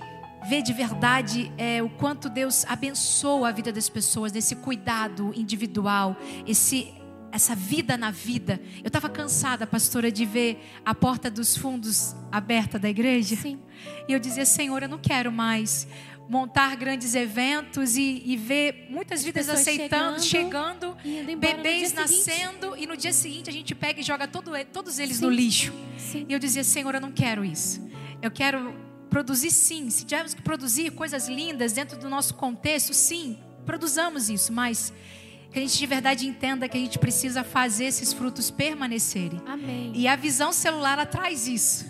vê 0.49 0.63
de 0.63 0.73
verdade 0.73 1.53
é, 1.59 1.83
o 1.83 1.91
quanto 1.91 2.31
Deus 2.31 2.65
abençoa 2.67 3.51
a 3.51 3.53
vida 3.53 3.71
das 3.71 3.89
pessoas, 3.89 4.33
desse 4.33 4.57
cuidado 4.57 5.33
individual, 5.37 6.17
esse 6.47 6.95
essa 7.31 7.55
vida 7.55 7.95
na 7.99 8.11
vida. 8.11 8.59
Eu 8.79 8.89
estava 8.89 9.07
cansada, 9.07 9.67
pastora, 9.67 10.11
de 10.11 10.25
ver 10.25 10.59
a 10.83 10.95
porta 10.95 11.31
dos 11.31 11.55
fundos 11.59 12.17
aberta 12.33 12.79
da 12.79 12.89
igreja. 12.89 13.37
Sim. 13.37 13.61
E 14.09 14.15
eu 14.15 14.19
dizia, 14.19 14.47
Senhor, 14.47 14.83
eu 14.83 14.89
não 14.89 14.97
quero 14.97 15.31
mais 15.31 15.87
montar 16.27 16.75
grandes 16.77 17.15
eventos 17.15 17.99
e, 17.99 18.23
e 18.25 18.35
ver 18.35 18.87
muitas 18.89 19.23
vidas 19.23 19.51
aceitando, 19.51 20.23
chegando 20.23 20.97
chegando, 21.03 21.39
bebês 21.39 21.93
dia 21.93 22.07
seguinte. 22.07 22.27
nascendo 22.27 22.77
e 22.79 22.87
no 22.87 22.97
dia 22.97 23.13
seguinte 23.13 23.51
a 23.51 23.53
gente 23.53 23.75
pega 23.75 24.01
e 24.01 24.03
joga 24.03 24.27
todo, 24.27 24.51
todos 24.73 24.99
eles 24.99 25.19
Sim. 25.19 25.25
no 25.25 25.31
lixo. 25.31 25.75
Sim. 25.99 26.25
E 26.27 26.33
eu 26.33 26.39
dizia, 26.39 26.65
Senhor, 26.65 26.95
eu 26.95 27.01
não 27.01 27.13
quero 27.13 27.45
isso. 27.45 27.87
Eu 28.23 28.31
quero 28.31 28.88
produzir 29.09 29.51
sim. 29.51 29.91
Se 29.91 30.05
tivermos 30.05 30.35
que 30.35 30.43
produzir 30.43 30.91
coisas 30.93 31.29
lindas 31.29 31.73
dentro 31.73 31.99
do 31.99 32.09
nosso 32.09 32.35
contexto, 32.35 32.95
sim, 32.95 33.39
produzamos 33.67 34.31
isso, 34.31 34.53
mas 34.53 34.93
que 35.51 35.59
a 35.59 35.63
gente 35.63 35.79
de 35.79 35.87
verdade 35.87 36.27
entenda 36.27 36.69
que 36.69 36.77
a 36.77 36.81
gente 36.81 36.99
precisa 36.99 37.43
fazer 37.43 37.85
esses 37.85 38.13
frutos 38.13 38.51
permanecerem. 38.51 39.41
Amém. 39.47 39.93
E 39.95 40.07
a 40.07 40.15
visão 40.15 40.53
celular 40.53 41.05
traz 41.07 41.49
isso. 41.49 41.87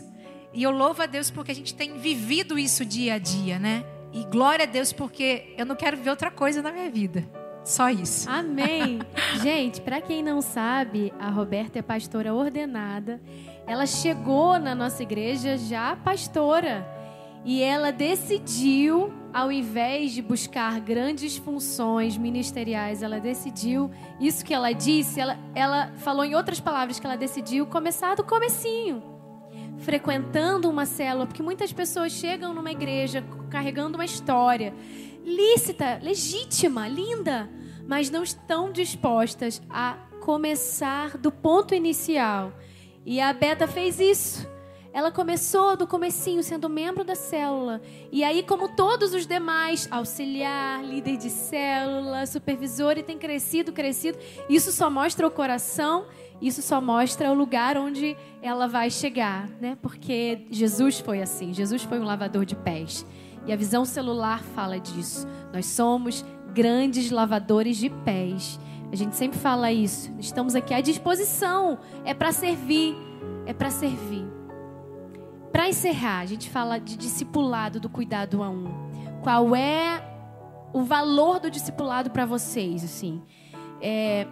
E 0.53 0.63
eu 0.63 0.71
louvo 0.71 1.03
a 1.03 1.07
Deus 1.07 1.31
porque 1.31 1.53
a 1.53 1.55
gente 1.55 1.75
tem 1.75 1.99
vivido 1.99 2.59
isso 2.59 2.85
dia 2.85 3.15
a 3.15 3.19
dia, 3.19 3.59
né? 3.59 3.85
E 4.13 4.25
glória 4.25 4.65
a 4.65 4.67
Deus 4.67 4.93
porque 4.93 5.55
eu 5.59 5.67
não 5.67 5.77
quero 5.77 5.97
ver 5.97 6.11
outra 6.11 6.31
coisa 6.31 6.63
na 6.63 6.73
minha 6.73 6.91
vida. 6.91 7.29
Só 7.65 7.91
isso. 7.91 8.29
Amém. 8.31 9.01
Gente, 9.43 9.81
para 9.83 10.01
quem 10.01 10.23
não 10.23 10.41
sabe, 10.41 11.13
a 11.21 11.29
Roberta 11.29 11.79
é 11.79 11.83
pastora 11.83 12.33
ordenada. 12.33 13.21
Ela 13.67 13.85
chegou 13.85 14.59
na 14.59 14.75
nossa 14.75 15.03
igreja 15.03 15.59
já 15.59 15.95
pastora. 15.95 16.98
E 17.45 17.63
ela 17.63 17.91
decidiu, 17.91 19.13
ao 19.33 19.51
invés 19.51 20.13
de 20.13 20.21
buscar 20.21 20.81
grandes 20.81 21.37
funções 21.37 22.17
ministeriais, 22.17 23.03
ela 23.03 23.21
decidiu, 23.21 23.91
isso 24.21 24.45
que 24.45 24.53
ela 24.53 24.73
disse, 24.73 25.21
ela, 25.21 25.39
ela 25.55 25.93
falou 25.97 26.25
em 26.25 26.35
outras 26.35 26.61
palavras 26.61 26.99
que 26.99 27.07
ela 27.07 27.17
decidiu 27.17 27.67
começar 27.67 28.15
do 28.15 28.25
comecinho. 28.25 29.03
Frequentando 29.79 30.69
uma 30.69 30.85
célula, 30.85 31.27
porque 31.27 31.43
muitas 31.43 31.73
pessoas 31.73 32.13
chegam 32.13 32.53
numa 32.53 32.73
igreja 32.73 33.25
carregando 33.49 33.97
uma 33.97 34.05
história 34.05 34.75
lícita, 35.25 36.01
legítima, 36.03 36.89
linda, 36.89 37.49
mas 37.87 38.11
não 38.11 38.23
estão 38.23 38.73
dispostas 38.73 39.63
a 39.69 39.95
começar 40.21 41.17
do 41.19 41.31
ponto 41.31 41.75
inicial. 41.75 42.53
E 43.05 43.21
a 43.21 43.33
Beta 43.33 43.67
fez 43.67 44.01
isso. 44.01 44.49
Ela 44.93 45.13
começou 45.13 45.77
do 45.77 45.87
comecinho 45.87 46.43
sendo 46.43 46.69
membro 46.69 47.05
da 47.05 47.15
célula. 47.15 47.81
E 48.11 48.25
aí, 48.25 48.43
como 48.43 48.69
todos 48.75 49.13
os 49.13 49.27
demais, 49.27 49.87
auxiliar, 49.91 50.83
líder 50.83 51.17
de 51.17 51.31
célula, 51.31 52.27
supervisor, 52.27 52.97
e 52.97 53.03
tem 53.03 53.19
crescido, 53.19 53.73
crescido. 53.73 54.19
Isso 54.49 54.73
só 54.73 54.89
mostra 54.89 55.27
o 55.27 55.31
coração, 55.31 56.07
isso 56.41 56.63
só 56.63 56.81
mostra 56.81 57.31
o 57.31 57.35
lugar 57.35 57.77
onde 57.77 58.17
ela 58.41 58.67
vai 58.67 58.91
chegar, 58.91 59.49
né? 59.61 59.77
Porque 59.83 60.47
Jesus 60.51 60.99
foi 61.01 61.21
assim. 61.21 61.53
Jesus 61.53 61.83
foi 61.83 61.99
um 62.01 62.05
lavador 62.05 62.45
de 62.45 62.57
pés. 62.57 63.05
E 63.47 63.53
a 63.53 63.57
visão 63.57 63.85
celular 63.85 64.43
fala 64.43 64.79
disso. 64.79 65.27
Nós 65.53 65.67
somos 65.67 66.25
grandes 66.55 67.11
lavadores 67.11 67.77
de 67.77 67.91
pés. 67.91 68.59
A 68.91 68.97
gente 68.97 69.17
sempre 69.17 69.39
fala 69.39 69.71
isso. 69.71 70.11
Estamos 70.19 70.55
aqui 70.55 70.73
à 70.73 70.81
disposição. 70.81 71.79
É 72.05 72.15
para 72.15 72.33
servir. 72.33 72.97
É 73.47 73.53
para 73.53 73.71
servir. 73.71 74.38
Para 75.53 75.69
encerrar, 75.69 76.21
a 76.21 76.27
gente 76.27 76.49
fala 76.51 76.79
de 76.79 76.97
discipulado 76.97 77.81
do 77.81 77.89
cuidado 77.89 78.43
a 78.43 78.51
um. 78.51 78.67
Qual 79.23 79.55
é 79.55 80.03
o 80.73 80.83
valor 80.83 81.41
do 81.41 81.51
discipulado 81.51 82.11
para 82.11 82.27
vocês, 82.27 82.85
assim? 82.85 83.23
É, 83.81 84.27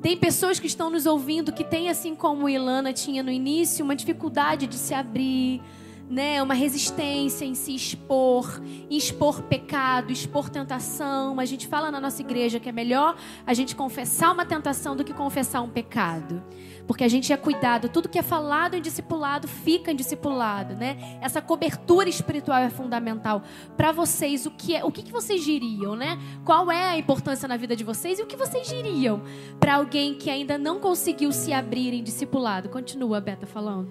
tem 0.00 0.16
pessoas 0.16 0.58
que 0.58 0.66
estão 0.66 0.88
nos 0.88 1.04
ouvindo 1.04 1.52
que 1.52 1.64
têm, 1.64 1.88
assim 1.88 2.14
como 2.14 2.48
Ilana 2.48 2.92
tinha 2.92 3.22
no 3.22 3.30
início, 3.30 3.84
uma 3.84 3.94
dificuldade 3.94 4.66
de 4.66 4.76
se 4.76 4.94
abrir, 4.94 5.62
né, 6.10 6.42
uma 6.42 6.54
resistência 6.54 7.44
em 7.44 7.54
se 7.54 7.72
expor, 7.72 8.60
em 8.90 8.96
expor 8.96 9.42
pecado, 9.42 10.10
expor 10.10 10.50
tentação. 10.50 11.38
A 11.38 11.44
gente 11.44 11.68
fala 11.68 11.88
na 11.88 12.00
nossa 12.00 12.20
igreja 12.20 12.58
que 12.58 12.68
é 12.68 12.72
melhor 12.72 13.16
a 13.46 13.54
gente 13.54 13.76
confessar 13.76 14.32
uma 14.32 14.44
tentação 14.44 14.96
do 14.96 15.04
que 15.04 15.14
confessar 15.14 15.62
um 15.62 15.68
pecado. 15.68 16.42
Porque 16.84 17.04
a 17.04 17.08
gente 17.08 17.32
é 17.32 17.36
cuidado, 17.36 17.88
tudo 17.88 18.08
que 18.08 18.18
é 18.18 18.22
falado 18.22 18.74
em 18.74 18.82
discipulado 18.82 19.46
fica 19.46 19.92
em 19.92 19.94
discipulado, 19.94 20.74
né? 20.74 21.18
Essa 21.20 21.40
cobertura 21.40 22.08
espiritual 22.08 22.58
é 22.58 22.68
fundamental 22.68 23.44
para 23.76 23.92
vocês. 23.92 24.44
O 24.44 24.50
que 24.50 24.74
é, 24.74 24.84
o 24.84 24.90
que, 24.90 25.04
que 25.04 25.12
vocês 25.12 25.44
diriam, 25.44 25.94
né? 25.94 26.18
Qual 26.44 26.72
é 26.72 26.88
a 26.88 26.98
importância 26.98 27.46
na 27.46 27.56
vida 27.56 27.76
de 27.76 27.84
vocês 27.84 28.18
e 28.18 28.22
o 28.22 28.26
que 28.26 28.36
vocês 28.36 28.66
diriam 28.66 29.22
para 29.60 29.76
alguém 29.76 30.14
que 30.14 30.28
ainda 30.28 30.58
não 30.58 30.80
conseguiu 30.80 31.30
se 31.30 31.52
abrir 31.52 31.94
em 31.94 32.02
discipulado? 32.02 32.68
Continua, 32.68 33.20
Beta 33.20 33.46
falando. 33.46 33.88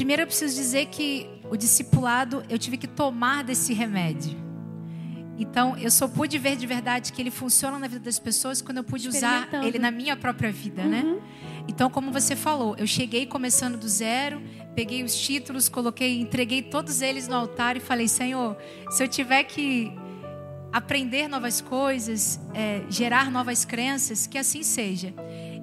Primeiro 0.00 0.22
eu 0.22 0.26
preciso 0.26 0.56
dizer 0.56 0.86
que 0.86 1.28
o 1.50 1.58
discipulado 1.58 2.42
eu 2.48 2.58
tive 2.58 2.78
que 2.78 2.86
tomar 2.86 3.44
desse 3.44 3.74
remédio. 3.74 4.34
Então, 5.38 5.76
eu 5.76 5.90
só 5.90 6.08
pude 6.08 6.38
ver 6.38 6.56
de 6.56 6.66
verdade 6.66 7.12
que 7.12 7.20
ele 7.20 7.30
funciona 7.30 7.78
na 7.78 7.86
vida 7.86 8.00
das 8.00 8.18
pessoas 8.18 8.62
quando 8.62 8.78
eu 8.78 8.84
pude 8.84 9.06
usar 9.06 9.46
ele 9.62 9.78
na 9.78 9.90
minha 9.90 10.16
própria 10.16 10.50
vida, 10.50 10.84
né? 10.84 11.02
uhum. 11.02 11.16
né? 11.16 11.22
Então, 11.68 11.90
como 11.90 12.10
você 12.10 12.34
falou, 12.34 12.74
eu 12.78 12.86
cheguei 12.86 13.26
começando 13.26 13.76
do 13.76 13.86
zero, 13.86 14.40
peguei 14.74 15.04
os 15.04 15.14
títulos, 15.14 15.68
coloquei, 15.68 16.18
entreguei 16.18 16.62
todos 16.62 17.02
eles 17.02 17.28
no 17.28 17.36
altar 17.36 17.76
e 17.76 17.80
falei: 17.80 18.08
Senhor, 18.08 18.56
se 18.92 19.04
eu 19.04 19.08
tiver 19.08 19.44
que 19.44 19.92
aprender 20.72 21.28
novas 21.28 21.60
coisas, 21.60 22.40
é, 22.54 22.84
gerar 22.88 23.30
novas 23.30 23.66
crenças, 23.66 24.26
que 24.26 24.38
assim 24.38 24.62
seja. 24.62 25.12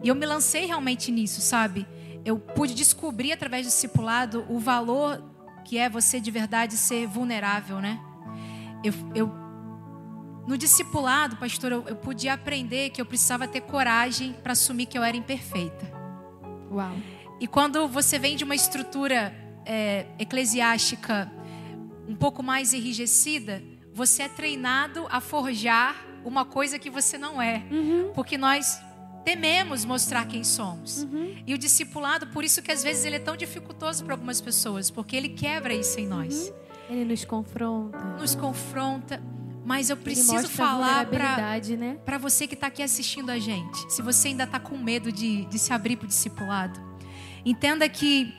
E 0.03 0.07
eu 0.07 0.13
me 0.13 0.27
lancei 0.27 0.67
realmente 0.67 1.11
nisso, 1.11 1.41
sabe? 1.41 1.87
Eu 2.27 2.37
pude 2.37 2.75
descobrir 2.75 3.31
através 3.31 3.65
do 3.65 3.69
discipulado 3.69 4.45
o 4.49 4.59
valor 4.59 5.23
que 5.63 5.77
é 5.77 5.89
você 5.89 6.19
de 6.19 6.29
verdade 6.29 6.75
ser 6.75 7.07
vulnerável, 7.07 7.79
né? 7.79 8.01
Eu, 8.83 8.93
eu 9.15 9.31
no 10.45 10.57
discipulado, 10.57 11.37
pastor, 11.37 11.71
eu, 11.71 11.85
eu 11.87 11.95
pude 11.95 12.27
aprender 12.27 12.89
que 12.89 12.99
eu 12.99 13.05
precisava 13.05 13.47
ter 13.47 13.61
coragem 13.61 14.33
para 14.43 14.51
assumir 14.51 14.87
que 14.87 14.97
eu 14.97 15.03
era 15.03 15.15
imperfeita. 15.15 15.89
Uau. 16.69 16.91
E 17.39 17.47
quando 17.47 17.87
você 17.87 18.19
vem 18.19 18.35
de 18.35 18.43
uma 18.43 18.55
estrutura 18.55 19.33
é, 19.65 20.07
eclesiástica 20.19 21.31
um 22.09 22.15
pouco 22.15 22.43
mais 22.43 22.73
enrijecida, 22.73 23.63
você 23.93 24.23
é 24.23 24.27
treinado 24.27 25.07
a 25.09 25.21
forjar 25.21 25.95
uma 26.25 26.43
coisa 26.43 26.77
que 26.77 26.89
você 26.89 27.17
não 27.17 27.41
é. 27.41 27.63
Uhum. 27.71 28.11
Porque 28.13 28.37
nós 28.37 28.81
tememos 29.27 29.83
mostrar 29.83 30.25
quem 30.25 30.41
somos. 30.41 31.03
Uhum. 31.03 31.35
E 31.45 31.53
o 31.53 31.57
discipulado, 31.57 32.27
por 32.27 32.45
isso 32.45 32.61
que 32.61 32.71
às 32.71 32.81
vezes 32.81 33.03
ele 33.03 33.17
é 33.17 33.19
tão 33.19 33.35
dificultoso 33.35 34.05
para 34.05 34.13
algumas 34.13 34.39
pessoas, 34.39 34.89
porque 34.89 35.17
ele 35.17 35.27
quebra 35.27 35.73
isso 35.73 35.99
em 35.99 36.07
nós. 36.07 36.47
Uhum. 36.47 36.55
Ele 36.89 37.03
nos 37.03 37.25
confronta. 37.25 37.97
Nos 38.17 38.35
confronta. 38.35 39.21
Mas 39.65 39.89
eu 39.89 39.97
preciso 39.97 40.47
falar 40.47 41.07
para 41.07 41.59
né? 41.77 41.97
você 42.17 42.47
que 42.47 42.53
está 42.53 42.67
aqui 42.67 42.81
assistindo 42.81 43.29
a 43.29 43.37
gente. 43.37 43.91
Se 43.91 44.01
você 44.01 44.29
ainda 44.29 44.45
está 44.45 44.61
com 44.61 44.77
medo 44.77 45.11
de, 45.11 45.43
de 45.43 45.59
se 45.59 45.73
abrir 45.73 45.97
para 45.97 46.05
o 46.05 46.07
discipulado, 46.07 46.79
entenda 47.43 47.89
que 47.89 48.33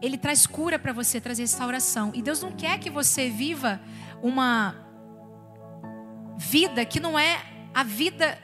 ele 0.00 0.16
traz 0.16 0.46
cura 0.46 0.78
para 0.78 0.92
você, 0.92 1.20
traz 1.20 1.40
restauração. 1.40 2.12
E 2.14 2.22
Deus 2.22 2.40
não 2.40 2.52
quer 2.52 2.78
que 2.78 2.90
você 2.90 3.28
viva 3.28 3.80
uma 4.22 4.76
vida 6.36 6.84
que 6.84 7.00
não 7.00 7.18
é 7.18 7.42
a 7.74 7.82
vida 7.82 8.38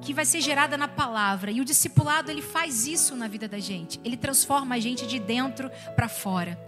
que 0.00 0.14
vai 0.14 0.24
ser 0.24 0.40
gerada 0.40 0.76
na 0.76 0.88
palavra. 0.88 1.50
E 1.50 1.60
o 1.60 1.64
discipulado, 1.64 2.30
ele 2.30 2.42
faz 2.42 2.86
isso 2.86 3.14
na 3.14 3.28
vida 3.28 3.46
da 3.46 3.58
gente. 3.58 4.00
Ele 4.04 4.16
transforma 4.16 4.74
a 4.74 4.78
gente 4.78 5.06
de 5.06 5.18
dentro 5.18 5.70
para 5.94 6.08
fora. 6.08 6.58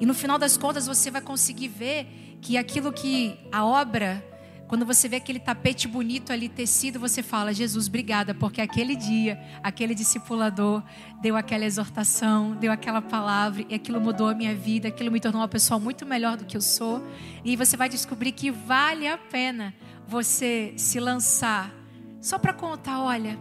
E 0.00 0.06
no 0.06 0.14
final 0.14 0.38
das 0.38 0.56
contas, 0.56 0.86
você 0.86 1.10
vai 1.10 1.20
conseguir 1.20 1.68
ver 1.68 2.06
que 2.40 2.56
aquilo 2.56 2.92
que 2.92 3.38
a 3.52 3.64
obra, 3.64 4.24
quando 4.66 4.86
você 4.86 5.08
vê 5.08 5.16
aquele 5.16 5.38
tapete 5.38 5.86
bonito 5.86 6.32
ali 6.32 6.48
tecido, 6.48 6.98
você 6.98 7.22
fala: 7.22 7.52
Jesus, 7.52 7.86
obrigada, 7.86 8.34
porque 8.34 8.60
aquele 8.60 8.96
dia, 8.96 9.38
aquele 9.62 9.94
discipulador 9.94 10.82
deu 11.20 11.36
aquela 11.36 11.64
exortação, 11.64 12.56
deu 12.56 12.72
aquela 12.72 13.02
palavra, 13.02 13.64
e 13.68 13.74
aquilo 13.74 14.00
mudou 14.00 14.28
a 14.28 14.34
minha 14.34 14.54
vida, 14.54 14.88
aquilo 14.88 15.12
me 15.12 15.20
tornou 15.20 15.42
uma 15.42 15.48
pessoa 15.48 15.78
muito 15.78 16.06
melhor 16.06 16.36
do 16.36 16.44
que 16.44 16.56
eu 16.56 16.62
sou. 16.62 17.06
E 17.44 17.54
você 17.54 17.76
vai 17.76 17.88
descobrir 17.88 18.32
que 18.32 18.50
vale 18.50 19.06
a 19.06 19.18
pena 19.18 19.74
você 20.08 20.72
se 20.76 20.98
lançar 20.98 21.79
só 22.20 22.38
para 22.38 22.52
contar, 22.52 23.02
olha, 23.02 23.38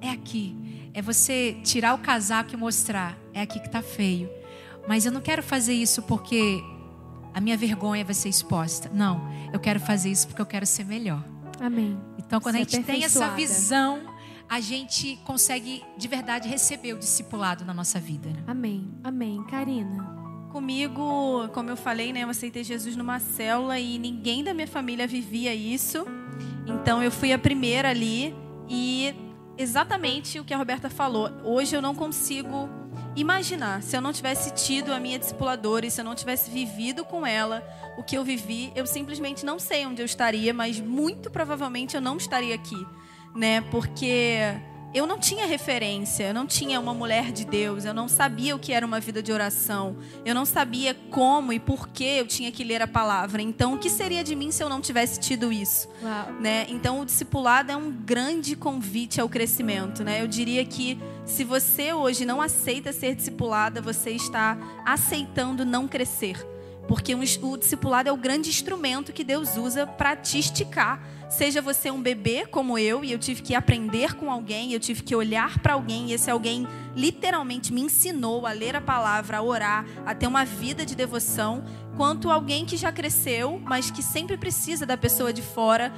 é 0.00 0.10
aqui. 0.10 0.90
É 0.92 1.02
você 1.02 1.58
tirar 1.64 1.94
o 1.94 1.98
casaco 1.98 2.52
e 2.52 2.56
mostrar, 2.56 3.18
é 3.32 3.40
aqui 3.40 3.58
que 3.58 3.66
está 3.66 3.82
feio. 3.82 4.30
Mas 4.86 5.06
eu 5.06 5.12
não 5.12 5.20
quero 5.20 5.42
fazer 5.42 5.72
isso 5.72 6.02
porque 6.02 6.62
a 7.32 7.40
minha 7.40 7.56
vergonha 7.56 8.04
vai 8.04 8.14
ser 8.14 8.28
exposta. 8.28 8.90
Não, 8.92 9.28
eu 9.52 9.58
quero 9.58 9.80
fazer 9.80 10.10
isso 10.10 10.28
porque 10.28 10.40
eu 10.40 10.46
quero 10.46 10.66
ser 10.66 10.84
melhor. 10.84 11.24
Amém. 11.60 11.98
Então, 12.18 12.40
quando 12.40 12.56
Você 12.56 12.62
a 12.62 12.64
gente 12.64 12.84
tem 12.84 13.02
essa 13.02 13.30
visão, 13.30 14.02
a 14.48 14.60
gente 14.60 15.18
consegue 15.24 15.82
de 15.96 16.06
verdade 16.06 16.48
receber 16.48 16.92
o 16.92 16.98
discipulado 16.98 17.64
na 17.64 17.74
nossa 17.74 17.98
vida. 17.98 18.28
Né? 18.28 18.44
Amém. 18.46 18.88
Amém. 19.02 19.42
Karina. 19.44 20.14
Comigo, 20.52 21.48
como 21.52 21.70
eu 21.70 21.76
falei, 21.76 22.12
né, 22.12 22.22
eu 22.22 22.28
aceitei 22.28 22.62
Jesus 22.62 22.94
numa 22.94 23.18
célula 23.18 23.78
e 23.80 23.98
ninguém 23.98 24.44
da 24.44 24.54
minha 24.54 24.68
família 24.68 25.06
vivia 25.06 25.52
isso. 25.52 26.06
Então 26.66 27.02
eu 27.02 27.10
fui 27.10 27.32
a 27.32 27.38
primeira 27.38 27.90
ali 27.90 28.34
e 28.68 29.14
exatamente 29.56 30.40
o 30.40 30.44
que 30.44 30.54
a 30.54 30.56
Roberta 30.56 30.90
falou. 30.90 31.30
Hoje 31.44 31.76
eu 31.76 31.82
não 31.82 31.94
consigo 31.94 32.68
imaginar 33.16 33.82
se 33.82 33.96
eu 33.96 34.00
não 34.00 34.12
tivesse 34.12 34.52
tido 34.52 34.92
a 34.92 34.98
minha 34.98 35.18
discipuladora 35.18 35.86
e 35.86 35.90
se 35.90 36.00
eu 36.00 36.04
não 36.04 36.14
tivesse 36.14 36.50
vivido 36.50 37.04
com 37.04 37.24
ela 37.26 37.62
o 37.96 38.02
que 38.02 38.16
eu 38.16 38.24
vivi, 38.24 38.72
eu 38.74 38.86
simplesmente 38.86 39.44
não 39.44 39.58
sei 39.58 39.86
onde 39.86 40.02
eu 40.02 40.06
estaria, 40.06 40.52
mas 40.52 40.80
muito 40.80 41.30
provavelmente 41.30 41.94
eu 41.94 42.00
não 42.00 42.16
estaria 42.16 42.54
aqui, 42.54 42.86
né? 43.34 43.60
Porque 43.70 44.38
eu 44.94 45.08
não 45.08 45.18
tinha 45.18 45.44
referência, 45.44 46.28
eu 46.28 46.32
não 46.32 46.46
tinha 46.46 46.78
uma 46.78 46.94
mulher 46.94 47.32
de 47.32 47.44
Deus, 47.44 47.84
eu 47.84 47.92
não 47.92 48.06
sabia 48.06 48.54
o 48.54 48.60
que 48.60 48.72
era 48.72 48.86
uma 48.86 49.00
vida 49.00 49.20
de 49.20 49.32
oração, 49.32 49.96
eu 50.24 50.32
não 50.32 50.46
sabia 50.46 50.94
como 51.10 51.52
e 51.52 51.58
por 51.58 51.88
que 51.88 52.04
eu 52.04 52.26
tinha 52.28 52.52
que 52.52 52.62
ler 52.62 52.80
a 52.80 52.86
palavra. 52.86 53.42
Então, 53.42 53.74
o 53.74 53.78
que 53.78 53.90
seria 53.90 54.22
de 54.22 54.36
mim 54.36 54.52
se 54.52 54.62
eu 54.62 54.68
não 54.68 54.80
tivesse 54.80 55.18
tido 55.18 55.52
isso? 55.52 55.88
Né? 56.40 56.66
Então, 56.68 57.00
o 57.00 57.04
discipulado 57.04 57.72
é 57.72 57.76
um 57.76 57.90
grande 57.90 58.54
convite 58.54 59.20
ao 59.20 59.28
crescimento. 59.28 60.04
Né? 60.04 60.22
Eu 60.22 60.28
diria 60.28 60.64
que 60.64 60.96
se 61.24 61.42
você 61.42 61.92
hoje 61.92 62.24
não 62.24 62.40
aceita 62.40 62.92
ser 62.92 63.16
discipulada, 63.16 63.82
você 63.82 64.10
está 64.10 64.56
aceitando 64.86 65.64
não 65.64 65.88
crescer. 65.88 66.46
Porque 66.86 67.14
o 67.14 67.56
discipulado 67.56 68.08
é 68.08 68.12
o 68.12 68.16
grande 68.16 68.48
instrumento 68.48 69.12
que 69.12 69.24
Deus 69.24 69.56
usa 69.56 69.86
para 69.86 70.14
te 70.14 70.38
esticar 70.38 71.02
Seja 71.28 71.60
você 71.60 71.90
um 71.90 72.00
bebê 72.00 72.46
como 72.46 72.78
eu, 72.78 73.04
e 73.04 73.10
eu 73.12 73.18
tive 73.18 73.42
que 73.42 73.54
aprender 73.54 74.14
com 74.14 74.30
alguém, 74.30 74.72
eu 74.72 74.80
tive 74.80 75.02
que 75.02 75.16
olhar 75.16 75.58
para 75.58 75.74
alguém, 75.74 76.10
e 76.10 76.12
esse 76.12 76.30
alguém 76.30 76.66
literalmente 76.94 77.72
me 77.72 77.80
ensinou 77.80 78.46
a 78.46 78.52
ler 78.52 78.76
a 78.76 78.80
palavra, 78.80 79.38
a 79.38 79.42
orar, 79.42 79.84
a 80.06 80.14
ter 80.14 80.26
uma 80.26 80.44
vida 80.44 80.86
de 80.86 80.94
devoção, 80.94 81.64
quanto 81.96 82.30
alguém 82.30 82.64
que 82.64 82.76
já 82.76 82.92
cresceu, 82.92 83.60
mas 83.64 83.90
que 83.90 84.02
sempre 84.02 84.36
precisa 84.36 84.86
da 84.86 84.96
pessoa 84.96 85.32
de 85.32 85.42
fora 85.42 85.92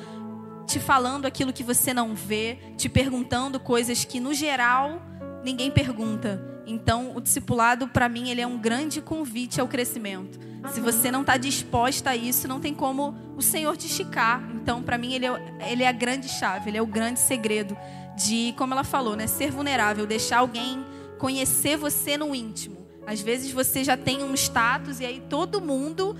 te 0.67 0.81
falando 0.81 1.27
aquilo 1.27 1.53
que 1.53 1.63
você 1.63 1.95
não 1.95 2.15
vê, 2.15 2.59
te 2.77 2.89
perguntando 2.89 3.61
coisas 3.61 4.05
que 4.05 4.19
no 4.19 4.35
geral 4.35 5.01
ninguém 5.45 5.71
pergunta. 5.71 6.45
Então, 6.67 7.13
o 7.15 7.21
discipulado 7.21 7.87
para 7.87 8.09
mim 8.09 8.31
ele 8.31 8.41
é 8.41 8.47
um 8.47 8.59
grande 8.59 9.01
convite 9.01 9.61
ao 9.61 9.69
crescimento. 9.69 10.39
Se 10.73 10.81
você 10.81 11.11
não 11.11 11.21
está 11.23 11.37
disposta 11.37 12.11
a 12.11 12.17
isso, 12.17 12.49
não 12.49 12.61
tem 12.61 12.75
como 12.75 13.15
o 13.37 13.43
Senhor 13.43 13.77
te 13.77 13.87
esticar. 13.87 14.43
Então, 14.55 14.83
para 14.83 14.99
mim, 14.99 15.15
ele 15.15 15.27
é, 15.27 15.57
ele 15.71 15.83
é 15.83 15.89
a 15.89 15.93
grande 15.93 16.29
chave, 16.29 16.71
ele 16.71 16.79
é 16.79 16.83
o 16.83 16.87
grande 16.87 17.21
segredo 17.21 17.77
de, 18.17 18.55
como 18.57 18.73
ela 18.73 18.85
falou, 18.85 19.15
né, 19.15 19.27
ser 19.27 19.51
vulnerável, 19.51 20.07
deixar 20.07 20.39
alguém 20.39 20.85
conhecer 21.19 21.77
você 21.77 22.17
no 22.17 22.35
íntimo. 22.35 22.87
Às 23.07 23.21
vezes 23.21 23.53
você 23.53 23.85
já 23.85 23.97
tem 23.97 24.23
um 24.25 24.35
status 24.35 25.01
e 25.01 25.07
aí 25.07 25.23
todo 25.29 25.61
mundo 25.61 26.17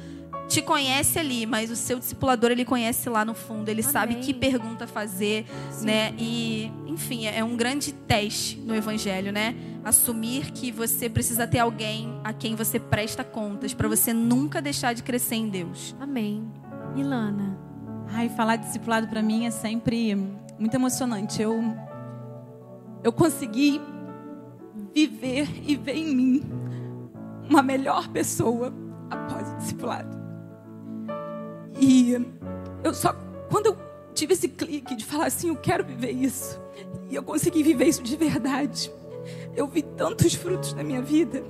te 0.49 0.63
conhece 0.63 1.19
ali, 1.19 1.45
mas 1.47 1.71
o 1.71 1.77
seu 1.77 1.99
discipulador 1.99 2.51
ele 2.51 2.65
conhece 2.65 3.09
lá 3.09 3.25
no 3.25 3.35
fundo, 3.35 3.69
ele 3.69 3.83
Amém. 3.83 3.93
sabe 3.93 4.15
que 4.17 4.33
pergunta 4.33 4.87
fazer, 4.87 5.45
Sim. 5.71 5.87
né? 5.87 6.15
E, 6.19 6.71
enfim, 6.87 7.27
é 7.27 7.43
um 7.43 7.57
grande 7.57 7.93
teste 7.93 8.57
no 8.59 8.75
evangelho, 8.75 9.33
né? 9.33 9.55
Assumir 9.85 10.53
que 10.53 10.71
você 10.71 11.09
precisa 11.09 11.47
ter 11.47 11.59
alguém 11.59 12.21
a 12.25 12.33
quem 12.33 12.55
você 12.55 12.79
presta 12.79 13.25
contas 13.25 13.75
para 13.75 13.89
você 13.89 14.13
nunca 14.13 14.63
deixar 14.63 14.93
de 14.95 15.03
crescer 15.03 15.37
em 15.37 15.49
Deus. 15.49 15.95
Amém. 16.01 16.49
Ilana. 16.97 17.59
Ai, 18.09 18.29
falar 18.29 18.57
de 18.57 18.67
discipulado 18.67 19.09
para 19.09 19.23
mim 19.23 19.47
é 19.47 19.51
sempre 19.51 20.15
muito 20.59 20.75
emocionante. 20.75 21.43
Eu 21.43 21.63
eu 23.03 23.13
consegui 23.13 23.81
viver 24.95 25.49
e 25.65 25.77
ver 25.77 25.97
em 25.97 26.15
mim 26.15 26.43
uma 27.49 27.63
melhor 27.63 28.09
pessoa 28.09 28.73
após 29.11 29.49
o 29.53 29.57
discipulado. 29.59 30.16
E 31.79 32.17
eu 32.83 32.95
só, 32.95 33.15
quando 33.51 33.67
eu 33.67 33.79
tive 34.15 34.33
esse 34.33 34.49
clique 34.49 34.95
de 34.95 35.05
falar 35.05 35.27
assim, 35.27 35.49
eu 35.49 35.57
quero 35.57 35.85
viver 35.85 36.11
isso, 36.11 36.61
e 37.11 37.15
eu 37.15 37.23
consegui 37.23 37.63
viver 37.63 37.87
isso 37.87 38.03
de 38.03 38.17
verdade, 38.17 38.91
eu 39.55 39.67
vi 39.67 39.83
tantos 39.83 40.35
frutos 40.35 40.73
na 40.73 40.83
minha 40.83 41.03
vida, 41.03 41.45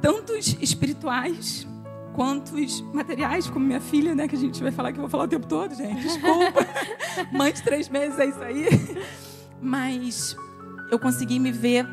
tantos 0.00 0.56
espirituais, 0.60 1.66
quantos 2.14 2.80
materiais, 2.92 3.48
como 3.48 3.66
minha 3.66 3.80
filha, 3.80 4.14
né, 4.14 4.26
que 4.28 4.36
a 4.36 4.38
gente 4.38 4.62
vai 4.62 4.70
falar 4.70 4.92
que 4.92 4.98
eu 4.98 5.02
vou 5.02 5.10
falar 5.10 5.24
o 5.24 5.28
tempo 5.28 5.46
todo, 5.46 5.74
gente, 5.74 6.00
desculpa, 6.00 6.66
mãe 7.32 7.52
de 7.52 7.62
três 7.62 7.88
meses, 7.88 8.18
é 8.18 8.26
isso 8.26 8.42
aí, 8.42 8.68
mas 9.60 10.36
eu 10.90 10.98
consegui 10.98 11.38
me 11.38 11.52
ver 11.52 11.86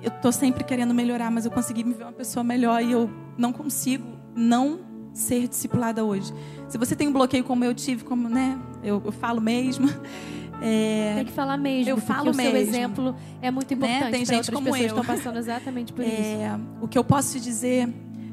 eu 0.00 0.10
tô 0.10 0.30
sempre 0.30 0.62
querendo 0.62 0.94
melhorar, 0.94 1.30
mas 1.30 1.44
eu 1.44 1.50
consegui 1.50 1.82
me 1.82 1.92
ver 1.92 2.04
uma 2.04 2.12
pessoa 2.12 2.44
melhor 2.44 2.82
e 2.82 2.92
eu 2.92 3.10
não 3.36 3.52
consigo 3.52 4.16
não 4.34 4.87
ser 5.18 5.48
discipulada 5.48 6.04
hoje. 6.04 6.32
Se 6.68 6.78
você 6.78 6.94
tem 6.94 7.08
um 7.08 7.12
bloqueio 7.12 7.44
como 7.44 7.64
eu 7.64 7.74
tive, 7.74 8.04
como 8.04 8.28
né, 8.28 8.58
eu, 8.82 9.02
eu 9.04 9.12
falo 9.12 9.40
mesmo. 9.40 9.88
É, 10.60 11.14
tem 11.14 11.26
que 11.26 11.32
falar 11.32 11.56
mesmo. 11.56 11.88
Eu 11.88 11.98
falo 11.98 12.32
o 12.32 12.34
mesmo. 12.34 12.50
seu 12.50 12.60
exemplo 12.60 13.14
é 13.40 13.48
muito 13.48 13.72
importante. 13.72 14.02
Né? 14.06 14.10
Tem 14.10 14.24
gente 14.24 14.50
como 14.50 14.64
pessoas 14.64 14.82
eu. 14.82 14.88
estão 14.88 15.04
passando 15.04 15.38
exatamente 15.38 15.92
por 15.92 16.02
é, 16.04 16.08
isso. 16.08 16.60
O 16.80 16.88
que 16.88 16.98
eu 16.98 17.04
posso 17.04 17.34
te 17.34 17.40
dizer 17.44 17.88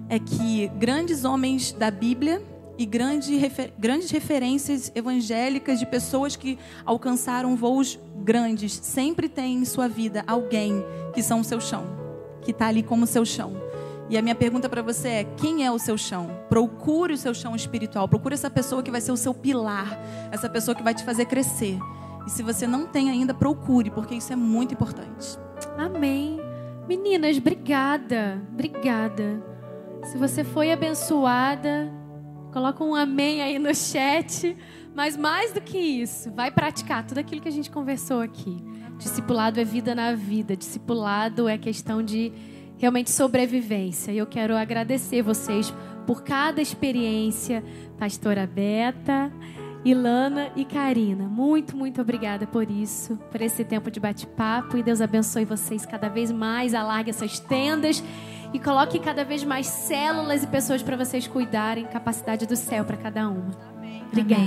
é 0.10 0.18
que 0.18 0.68
grandes 0.70 1.24
homens 1.24 1.72
da 1.72 1.92
Bíblia 1.92 2.42
e 2.80 2.86
grande 2.86 3.38
refer, 3.38 3.72
grandes 3.78 4.10
referências 4.10 4.92
evangélicas 4.96 5.78
de 5.78 5.86
pessoas 5.86 6.36
que 6.36 6.58
alcançaram 6.84 7.56
voos 7.56 8.00
grandes 8.24 8.74
sempre 8.74 9.30
têm 9.30 9.58
em 9.58 9.66
sua 9.66 9.88
vida 9.88 10.24
alguém 10.26 10.84
que 11.14 11.22
são 11.22 11.42
o 11.42 11.44
seu 11.44 11.62
chão, 11.62 11.86
que 12.42 12.50
está 12.50 12.66
ali 12.66 12.82
como 12.82 13.06
seu 13.06 13.24
chão. 13.24 13.65
E 14.10 14.18
a 14.18 14.22
minha 14.22 14.36
pergunta 14.36 14.70
para 14.70 14.82
você 14.82 15.08
é: 15.08 15.24
quem 15.24 15.66
é 15.66 15.72
o 15.72 15.80
seu 15.80 15.98
chão? 15.98 16.30
Procure 16.50 17.14
o 17.14 17.18
seu 17.18 17.34
chão 17.34 17.56
espiritual. 17.56 18.08
Procure 18.08 18.34
essa 18.34 18.50
pessoa 18.50 18.84
que 18.84 18.92
vai 18.92 19.02
ser 19.02 19.12
o 19.12 19.18
seu 19.18 19.34
pilar, 19.34 20.00
essa 20.32 20.50
pessoa 20.50 20.76
que 20.76 20.84
vai 20.84 20.94
te 20.94 21.04
fazer 21.04 21.26
crescer. 21.26 21.78
E 22.26 22.30
se 22.30 22.42
você 22.42 22.66
não 22.66 22.88
tem 22.88 23.10
ainda, 23.10 23.34
procure, 23.34 23.90
porque 23.90 24.16
isso 24.16 24.34
é 24.34 24.36
muito 24.36 24.74
importante. 24.74 25.38
Amém. 25.78 26.40
Meninas, 26.88 27.38
obrigada. 27.38 28.42
Obrigada. 28.52 29.44
Se 30.06 30.18
você 30.18 30.44
foi 30.44 30.72
abençoada, 30.72 31.92
coloca 32.52 32.84
um 32.84 32.94
amém 32.94 33.42
aí 33.42 33.58
no 33.58 33.74
chat. 33.74 34.56
Mas 34.96 35.18
mais 35.18 35.52
do 35.52 35.60
que 35.60 35.78
isso, 35.78 36.32
vai 36.32 36.50
praticar 36.50 37.06
tudo 37.06 37.18
aquilo 37.18 37.42
que 37.42 37.50
a 37.50 37.52
gente 37.52 37.70
conversou 37.70 38.22
aqui. 38.22 38.64
Discipulado 38.98 39.60
é 39.60 39.64
vida 39.64 39.94
na 39.94 40.14
vida. 40.14 40.56
Discipulado 40.56 41.50
é 41.50 41.58
questão 41.58 42.02
de 42.02 42.32
realmente 42.78 43.12
sobrevivência. 43.12 44.12
E 44.12 44.18
eu 44.18 44.28
quero 44.28 44.56
agradecer 44.56 45.22
vocês 45.22 45.74
por 46.06 46.24
cada 46.24 46.62
experiência, 46.62 47.64
pastora 47.98 48.46
Beta, 48.46 49.32
Ilana 49.84 50.52
e 50.56 50.66
Karina. 50.66 51.28
Muito, 51.28 51.78
muito 51.78 52.02
obrigada 52.02 52.48
por 52.48 52.70
isso, 52.70 53.18
por 53.32 53.42
esse 53.42 53.64
tempo 53.64 53.92
de 53.92 54.00
bate-papo. 54.00 54.78
E 54.78 54.84
Deus 54.84 55.00
abençoe 55.02 55.46
vocês 55.46 55.86
cada 55.86 56.10
vez 56.10 56.32
mais. 56.32 56.74
Alargue 56.74 57.12
essas 57.12 57.40
tendas 57.40 58.04
e 58.52 58.60
coloque 58.60 59.00
cada 59.00 59.24
vez 59.24 59.44
mais 59.44 59.68
células 59.68 60.44
e 60.44 60.48
pessoas 60.48 60.82
para 60.82 60.98
vocês 60.98 61.28
cuidarem. 61.28 61.86
Capacidade 61.86 62.48
do 62.48 62.56
céu 62.56 62.84
para 62.84 62.98
cada 62.98 63.30
uma. 63.30 63.52
Amém. 63.78 64.04
Obrigada. 64.08 64.46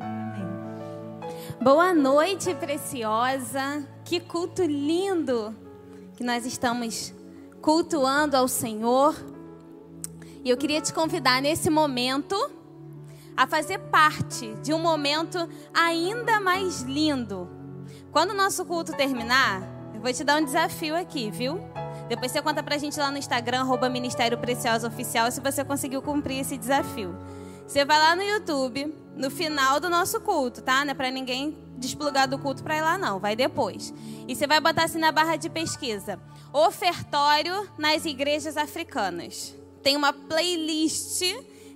Amém. 0.00 0.42
Boa 1.60 1.92
noite, 1.92 2.54
preciosa. 2.54 3.84
Que 4.04 4.20
culto 4.20 4.62
lindo 4.62 5.54
que 6.16 6.22
nós 6.22 6.46
estamos 6.46 7.12
cultuando 7.62 8.36
ao 8.36 8.48
Senhor. 8.48 9.14
E 10.44 10.50
eu 10.50 10.56
queria 10.56 10.80
te 10.80 10.92
convidar 10.92 11.40
nesse 11.40 11.70
momento 11.70 12.36
a 13.36 13.46
fazer 13.46 13.78
parte 13.78 14.52
de 14.56 14.74
um 14.74 14.78
momento 14.80 15.48
ainda 15.72 16.40
mais 16.40 16.82
lindo. 16.82 17.48
Quando 18.10 18.32
o 18.32 18.36
nosso 18.36 18.64
culto 18.64 18.92
terminar, 18.92 19.62
eu 19.94 20.00
vou 20.00 20.12
te 20.12 20.24
dar 20.24 20.42
um 20.42 20.44
desafio 20.44 20.96
aqui, 20.96 21.30
viu? 21.30 21.60
Depois 22.08 22.32
você 22.32 22.42
conta 22.42 22.62
pra 22.62 22.76
gente 22.76 22.98
lá 22.98 23.10
no 23.10 23.16
Instagram, 23.16 23.60
arroba 23.60 23.88
Ministério 23.88 24.36
Oficial, 24.36 25.30
se 25.30 25.40
você 25.40 25.64
conseguiu 25.64 26.02
cumprir 26.02 26.40
esse 26.40 26.58
desafio. 26.58 27.16
Você 27.66 27.84
vai 27.84 27.98
lá 27.98 28.16
no 28.16 28.22
YouTube, 28.22 28.92
no 29.16 29.30
final 29.30 29.78
do 29.78 29.88
nosso 29.88 30.20
culto, 30.20 30.60
tá? 30.60 30.84
Não 30.84 30.90
é 30.90 30.94
pra 30.94 31.10
ninguém 31.10 31.56
desplugar 31.76 32.28
do 32.28 32.38
culto 32.38 32.62
pra 32.62 32.76
ir 32.76 32.80
lá, 32.80 32.98
não. 32.98 33.18
Vai 33.18 33.36
depois. 33.36 33.92
E 34.26 34.34
você 34.34 34.46
vai 34.46 34.60
botar 34.60 34.84
assim 34.84 34.98
na 34.98 35.12
barra 35.12 35.36
de 35.36 35.50
pesquisa: 35.50 36.18
Ofertório 36.52 37.68
nas 37.78 38.04
igrejas 38.04 38.56
africanas. 38.56 39.54
Tem 39.82 39.96
uma 39.96 40.12
playlist 40.12 41.22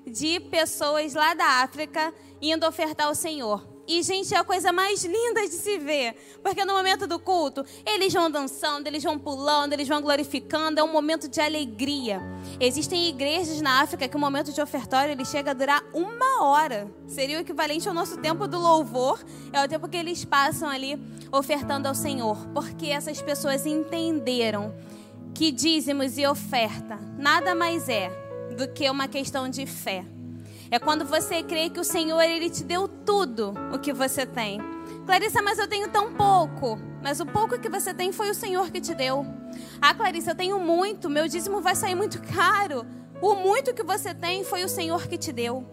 de 0.06 0.38
pessoas 0.40 1.14
lá 1.14 1.34
da 1.34 1.62
África 1.62 2.14
indo 2.40 2.66
ofertar 2.66 3.08
ao 3.08 3.14
Senhor. 3.14 3.75
E, 3.86 4.02
gente, 4.02 4.34
é 4.34 4.38
a 4.38 4.44
coisa 4.44 4.72
mais 4.72 5.04
linda 5.04 5.42
de 5.42 5.54
se 5.54 5.78
ver. 5.78 6.16
Porque 6.42 6.64
no 6.64 6.74
momento 6.74 7.06
do 7.06 7.18
culto, 7.18 7.64
eles 7.84 8.12
vão 8.12 8.30
dançando, 8.30 8.86
eles 8.86 9.02
vão 9.02 9.18
pulando, 9.18 9.72
eles 9.72 9.86
vão 9.86 10.00
glorificando. 10.00 10.80
É 10.80 10.82
um 10.82 10.92
momento 10.92 11.28
de 11.28 11.40
alegria. 11.40 12.20
Existem 12.60 13.08
igrejas 13.08 13.60
na 13.60 13.80
África 13.82 14.08
que 14.08 14.16
o 14.16 14.20
momento 14.20 14.52
de 14.52 14.60
ofertório 14.60 15.12
ele 15.12 15.24
chega 15.24 15.52
a 15.52 15.54
durar 15.54 15.84
uma 15.92 16.44
hora. 16.44 16.90
Seria 17.06 17.38
o 17.38 17.40
equivalente 17.40 17.88
ao 17.88 17.94
nosso 17.94 18.16
tempo 18.18 18.48
do 18.48 18.58
louvor. 18.58 19.24
É 19.52 19.64
o 19.64 19.68
tempo 19.68 19.88
que 19.88 19.96
eles 19.96 20.24
passam 20.24 20.68
ali 20.68 20.98
ofertando 21.30 21.86
ao 21.86 21.94
Senhor. 21.94 22.36
Porque 22.48 22.86
essas 22.86 23.22
pessoas 23.22 23.66
entenderam 23.66 24.74
que 25.34 25.52
dízimos 25.52 26.16
e 26.16 26.26
oferta 26.26 26.98
nada 27.18 27.54
mais 27.54 27.88
é 27.88 28.10
do 28.56 28.68
que 28.68 28.88
uma 28.88 29.06
questão 29.06 29.48
de 29.48 29.66
fé. 29.66 30.04
É 30.70 30.78
quando 30.78 31.04
você 31.04 31.42
crê 31.42 31.70
que 31.70 31.80
o 31.80 31.84
Senhor 31.84 32.20
ele 32.20 32.50
te 32.50 32.64
deu 32.64 32.88
tudo 32.88 33.54
o 33.72 33.78
que 33.78 33.92
você 33.92 34.26
tem. 34.26 34.60
Clarissa, 35.04 35.40
mas 35.40 35.58
eu 35.58 35.68
tenho 35.68 35.88
tão 35.88 36.12
pouco. 36.12 36.78
Mas 37.02 37.20
o 37.20 37.26
pouco 37.26 37.58
que 37.58 37.68
você 37.68 37.94
tem 37.94 38.10
foi 38.10 38.30
o 38.30 38.34
Senhor 38.34 38.70
que 38.70 38.80
te 38.80 38.94
deu. 38.94 39.24
Ah, 39.80 39.94
Clarissa, 39.94 40.32
eu 40.32 40.34
tenho 40.34 40.58
muito. 40.58 41.08
Meu 41.08 41.28
dízimo 41.28 41.60
vai 41.60 41.76
sair 41.76 41.94
muito 41.94 42.20
caro. 42.20 42.84
O 43.20 43.34
muito 43.34 43.72
que 43.72 43.82
você 43.82 44.12
tem 44.12 44.42
foi 44.42 44.64
o 44.64 44.68
Senhor 44.68 45.06
que 45.06 45.16
te 45.16 45.32
deu. 45.32 45.64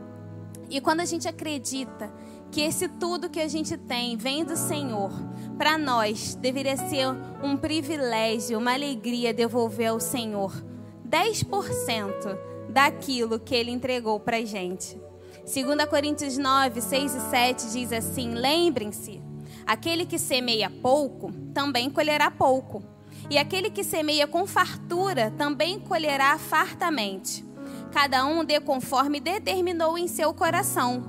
E 0.69 0.79
quando 0.79 1.01
a 1.01 1.05
gente 1.05 1.27
acredita 1.27 2.11
que 2.51 2.61
esse 2.61 2.87
tudo 2.87 3.29
que 3.29 3.39
a 3.39 3.47
gente 3.47 3.75
tem 3.75 4.15
vem 4.15 4.45
do 4.45 4.55
Senhor, 4.55 5.11
para 5.57 5.77
nós 5.77 6.35
deveria 6.35 6.77
ser 6.77 7.07
um 7.41 7.57
privilégio, 7.57 8.59
uma 8.59 8.73
alegria 8.73 9.33
devolver 9.33 9.87
ao 9.87 9.99
Senhor 9.99 10.53
10% 11.09 12.52
daquilo 12.73 13.39
que 13.39 13.53
ele 13.53 13.71
entregou 13.71 14.19
para 14.19 14.37
a 14.37 14.45
gente. 14.45 14.99
2 15.45 15.85
Coríntios 15.89 16.37
9, 16.37 16.81
6 16.81 17.15
e 17.15 17.19
7 17.29 17.71
diz 17.71 17.93
assim: 17.93 18.33
Lembrem-se, 18.33 19.21
aquele 19.65 20.05
que 20.05 20.17
semeia 20.17 20.69
pouco 20.69 21.31
também 21.53 21.89
colherá 21.89 22.31
pouco, 22.31 22.83
e 23.29 23.37
aquele 23.37 23.69
que 23.69 23.83
semeia 23.83 24.25
com 24.25 24.47
fartura 24.47 25.31
também 25.37 25.79
colherá 25.79 26.37
fartamente. 26.37 27.45
Cada 27.91 28.25
um 28.25 28.43
dê 28.43 28.59
conforme 28.59 29.19
determinou 29.19 29.97
em 29.97 30.07
seu 30.07 30.33
coração, 30.33 31.03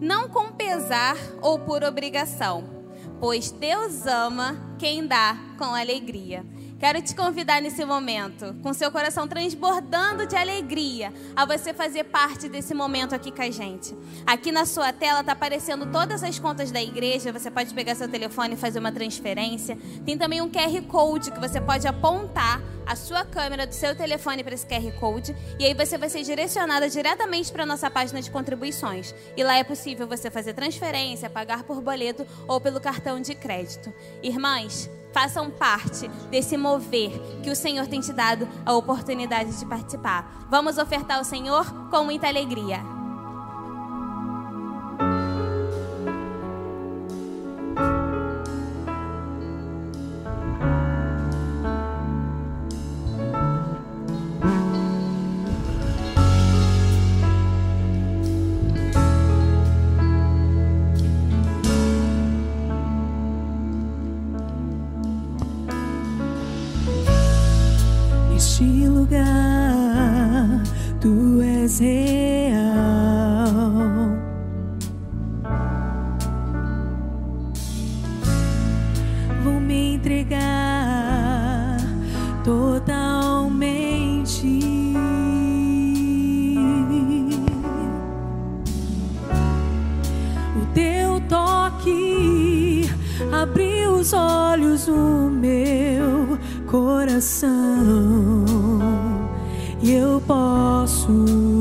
não 0.00 0.28
com 0.28 0.52
pesar 0.52 1.16
ou 1.40 1.58
por 1.58 1.82
obrigação, 1.82 2.64
pois 3.18 3.50
Deus 3.50 4.06
ama 4.06 4.76
quem 4.78 5.06
dá 5.06 5.38
com 5.56 5.74
alegria. 5.74 6.44
Quero 6.78 7.00
te 7.00 7.14
convidar 7.14 7.62
nesse 7.62 7.82
momento, 7.86 8.54
com 8.62 8.74
seu 8.74 8.92
coração 8.92 9.26
transbordando 9.26 10.26
de 10.26 10.36
alegria, 10.36 11.10
a 11.34 11.46
você 11.46 11.72
fazer 11.72 12.04
parte 12.04 12.50
desse 12.50 12.74
momento 12.74 13.14
aqui 13.14 13.32
com 13.32 13.40
a 13.40 13.50
gente. 13.50 13.96
Aqui 14.26 14.52
na 14.52 14.66
sua 14.66 14.92
tela 14.92 15.20
está 15.20 15.32
aparecendo 15.32 15.90
todas 15.90 16.22
as 16.22 16.38
contas 16.38 16.70
da 16.70 16.82
igreja, 16.82 17.32
você 17.32 17.50
pode 17.50 17.72
pegar 17.72 17.94
seu 17.94 18.06
telefone 18.06 18.54
e 18.54 18.56
fazer 18.58 18.78
uma 18.78 18.92
transferência. 18.92 19.78
Tem 20.04 20.18
também 20.18 20.42
um 20.42 20.50
QR 20.50 20.82
Code 20.86 21.30
que 21.30 21.40
você 21.40 21.62
pode 21.62 21.88
apontar 21.88 22.60
a 22.84 22.94
sua 22.94 23.24
câmera 23.24 23.66
do 23.66 23.72
seu 23.72 23.96
telefone 23.96 24.44
para 24.44 24.54
esse 24.54 24.66
QR 24.66 24.92
Code 25.00 25.34
e 25.58 25.64
aí 25.64 25.72
você 25.72 25.96
vai 25.96 26.10
ser 26.10 26.22
direcionada 26.22 26.90
diretamente 26.90 27.50
para 27.50 27.62
a 27.62 27.66
nossa 27.66 27.90
página 27.90 28.20
de 28.20 28.30
contribuições. 28.30 29.14
E 29.34 29.42
lá 29.42 29.56
é 29.56 29.64
possível 29.64 30.06
você 30.06 30.30
fazer 30.30 30.52
transferência, 30.52 31.30
pagar 31.30 31.62
por 31.62 31.80
boleto 31.80 32.26
ou 32.46 32.60
pelo 32.60 32.80
cartão 32.82 33.18
de 33.18 33.34
crédito. 33.34 33.92
Irmãs, 34.22 34.90
façam 35.16 35.50
parte 35.50 36.08
desse 36.30 36.58
mover 36.58 37.10
que 37.42 37.48
o 37.48 37.56
Senhor 37.56 37.86
tem 37.86 38.02
te 38.02 38.12
dado 38.12 38.46
a 38.66 38.74
oportunidade 38.74 39.58
de 39.58 39.64
participar. 39.64 40.46
Vamos 40.50 40.76
ofertar 40.76 41.16
ao 41.16 41.24
Senhor 41.24 41.88
com 41.88 42.04
muita 42.04 42.28
alegria. 42.28 42.95
És 71.66 71.80
real. 71.80 72.62
Vou 79.42 79.60
me 79.60 79.94
entregar 79.94 81.78
totalmente. 82.44 84.60
O 90.54 90.66
teu 90.72 91.20
toque 91.28 92.88
abriu 93.32 93.96
os 93.96 94.12
olhos 94.12 94.86
no 94.86 95.28
meu 95.30 96.38
coração 96.70 98.46
e 99.82 99.92
eu 99.92 100.22
posso 100.26 101.55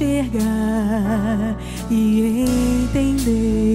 enxergar 0.00 1.56
e 1.90 2.44
entender. 2.88 3.69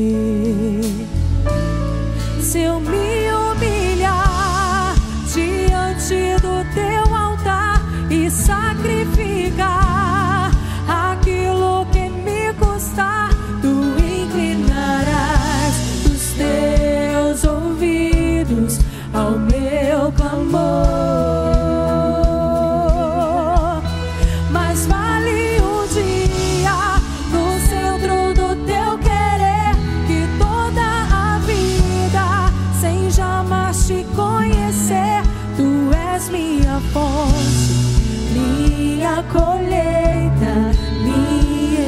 Jamais 33.48 33.74
te 33.88 34.04
conhecer, 34.16 35.22
tu 35.56 35.92
és 36.14 36.30
minha 36.30 36.80
fonte, 36.92 37.74
minha 38.34 39.24
colheita, 39.32 40.72
minha 41.04 41.82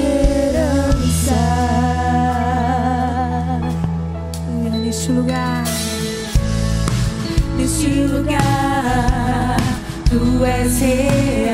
herança. 0.54 1.42
Neste 4.84 5.12
lugar 5.12 5.64
neste 7.58 7.90
lugar, 8.08 9.58
tu 10.10 10.46
és 10.46 10.80
real. 10.80 11.47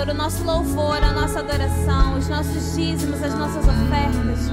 Senhor, 0.00 0.14
o 0.14 0.16
nosso 0.16 0.42
louvor, 0.44 0.96
a 0.96 1.12
nossa 1.12 1.40
adoração, 1.40 2.16
os 2.16 2.26
nossos 2.26 2.74
dízimos, 2.74 3.22
as 3.22 3.34
nossas 3.34 3.62
ofertas. 3.66 4.50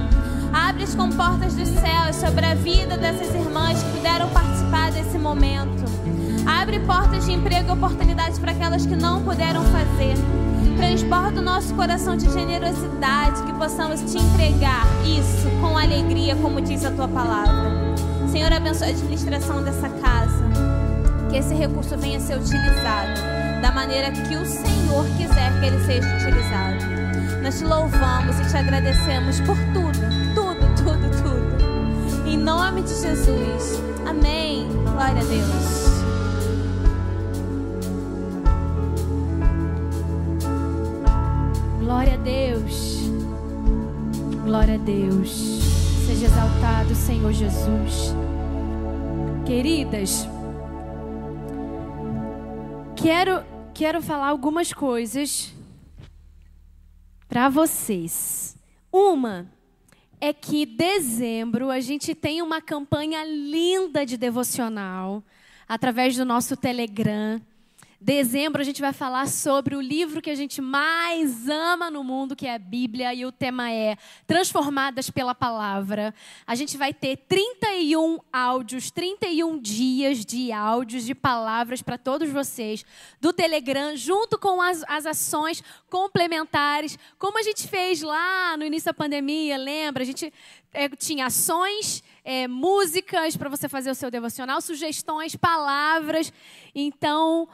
Abre 0.52 0.82
as 0.82 0.94
comportas 0.94 1.54
dos 1.54 1.68
céus 1.68 2.16
sobre 2.16 2.44
a 2.44 2.54
vida 2.54 2.98
dessas 2.98 3.34
irmãs 3.34 3.82
que 3.82 3.90
puderam 3.92 4.28
participar 4.28 4.92
desse 4.92 5.16
momento. 5.16 5.84
Abre 6.46 6.80
portas 6.80 7.24
de 7.24 7.32
emprego 7.32 7.70
e 7.70 7.72
oportunidades 7.72 8.38
para 8.38 8.52
aquelas 8.52 8.84
que 8.84 8.94
não 8.94 9.22
puderam 9.22 9.64
fazer. 9.64 10.16
transborda 10.76 11.40
o 11.40 11.44
nosso 11.44 11.74
coração 11.74 12.14
de 12.14 12.30
generosidade, 12.30 13.42
que 13.44 13.52
possamos 13.54 14.00
te 14.00 14.18
entregar 14.18 14.84
isso 15.06 15.48
com 15.62 15.78
alegria, 15.78 16.36
como 16.36 16.60
diz 16.60 16.84
a 16.84 16.90
tua 16.90 17.08
palavra. 17.08 17.72
Senhor, 18.30 18.52
abençoe 18.52 18.88
a 18.88 18.90
administração 18.90 19.62
dessa 19.62 19.88
casa, 19.88 20.44
que 21.30 21.38
esse 21.38 21.54
recurso 21.54 21.96
venha 21.96 22.18
a 22.18 22.20
ser 22.20 22.36
utilizado 22.36 23.27
da 23.60 23.72
maneira 23.72 24.10
que 24.10 24.36
o 24.36 24.46
Senhor 24.46 25.04
quiser 25.16 25.58
que 25.60 25.66
ele 25.66 25.84
seja 25.84 26.08
utilizado. 26.16 26.98
Nós 27.42 27.58
te 27.58 27.64
louvamos 27.64 28.38
e 28.40 28.50
te 28.50 28.56
agradecemos 28.56 29.40
por 29.40 29.56
tudo, 29.72 29.98
tudo, 30.34 30.66
tudo, 30.76 31.10
tudo. 31.22 32.28
Em 32.28 32.36
nome 32.36 32.82
de 32.82 32.88
Jesus. 32.88 33.82
Amém. 34.06 34.68
Glória 34.68 35.22
a 35.22 35.24
Deus. 35.24 35.88
Glória 41.80 42.14
a 42.14 42.16
Deus. 42.18 43.10
Glória 44.44 44.74
a 44.74 44.78
Deus. 44.78 45.30
Seja 46.06 46.26
exaltado, 46.26 46.94
Senhor 46.94 47.32
Jesus. 47.32 48.14
Queridas, 49.46 50.28
quero 52.96 53.42
quero 53.78 54.02
falar 54.02 54.26
algumas 54.26 54.72
coisas 54.72 55.54
para 57.28 57.48
vocês. 57.48 58.56
Uma 58.90 59.48
é 60.20 60.32
que 60.32 60.66
dezembro 60.66 61.70
a 61.70 61.78
gente 61.78 62.12
tem 62.12 62.42
uma 62.42 62.60
campanha 62.60 63.24
linda 63.24 64.04
de 64.04 64.16
devocional 64.16 65.22
através 65.68 66.16
do 66.16 66.24
nosso 66.24 66.56
Telegram. 66.56 67.40
Dezembro 68.00 68.62
a 68.62 68.64
gente 68.64 68.80
vai 68.80 68.92
falar 68.92 69.26
sobre 69.26 69.74
o 69.74 69.80
livro 69.80 70.22
que 70.22 70.30
a 70.30 70.34
gente 70.36 70.60
mais 70.60 71.48
ama 71.48 71.90
no 71.90 72.04
mundo, 72.04 72.36
que 72.36 72.46
é 72.46 72.54
a 72.54 72.58
Bíblia, 72.58 73.12
e 73.12 73.26
o 73.26 73.32
tema 73.32 73.72
é 73.72 73.96
Transformadas 74.24 75.10
pela 75.10 75.34
Palavra. 75.34 76.14
A 76.46 76.54
gente 76.54 76.76
vai 76.76 76.94
ter 76.94 77.16
31 77.16 78.20
áudios, 78.32 78.92
31 78.92 79.58
dias 79.58 80.24
de 80.24 80.52
áudios, 80.52 81.04
de 81.04 81.12
palavras 81.12 81.82
para 81.82 81.98
todos 81.98 82.30
vocês 82.30 82.84
do 83.20 83.32
Telegram, 83.32 83.96
junto 83.96 84.38
com 84.38 84.62
as, 84.62 84.84
as 84.86 85.04
ações 85.04 85.60
complementares, 85.90 86.96
como 87.18 87.36
a 87.36 87.42
gente 87.42 87.66
fez 87.66 88.00
lá 88.00 88.56
no 88.56 88.64
início 88.64 88.86
da 88.86 88.94
pandemia, 88.94 89.56
lembra? 89.56 90.04
A 90.04 90.06
gente 90.06 90.32
é, 90.72 90.88
tinha 90.90 91.26
ações, 91.26 92.04
é, 92.24 92.46
músicas 92.46 93.36
para 93.36 93.48
você 93.48 93.68
fazer 93.68 93.90
o 93.90 93.94
seu 93.94 94.08
devocional, 94.08 94.60
sugestões, 94.60 95.34
palavras. 95.34 96.32
Então, 96.72 97.48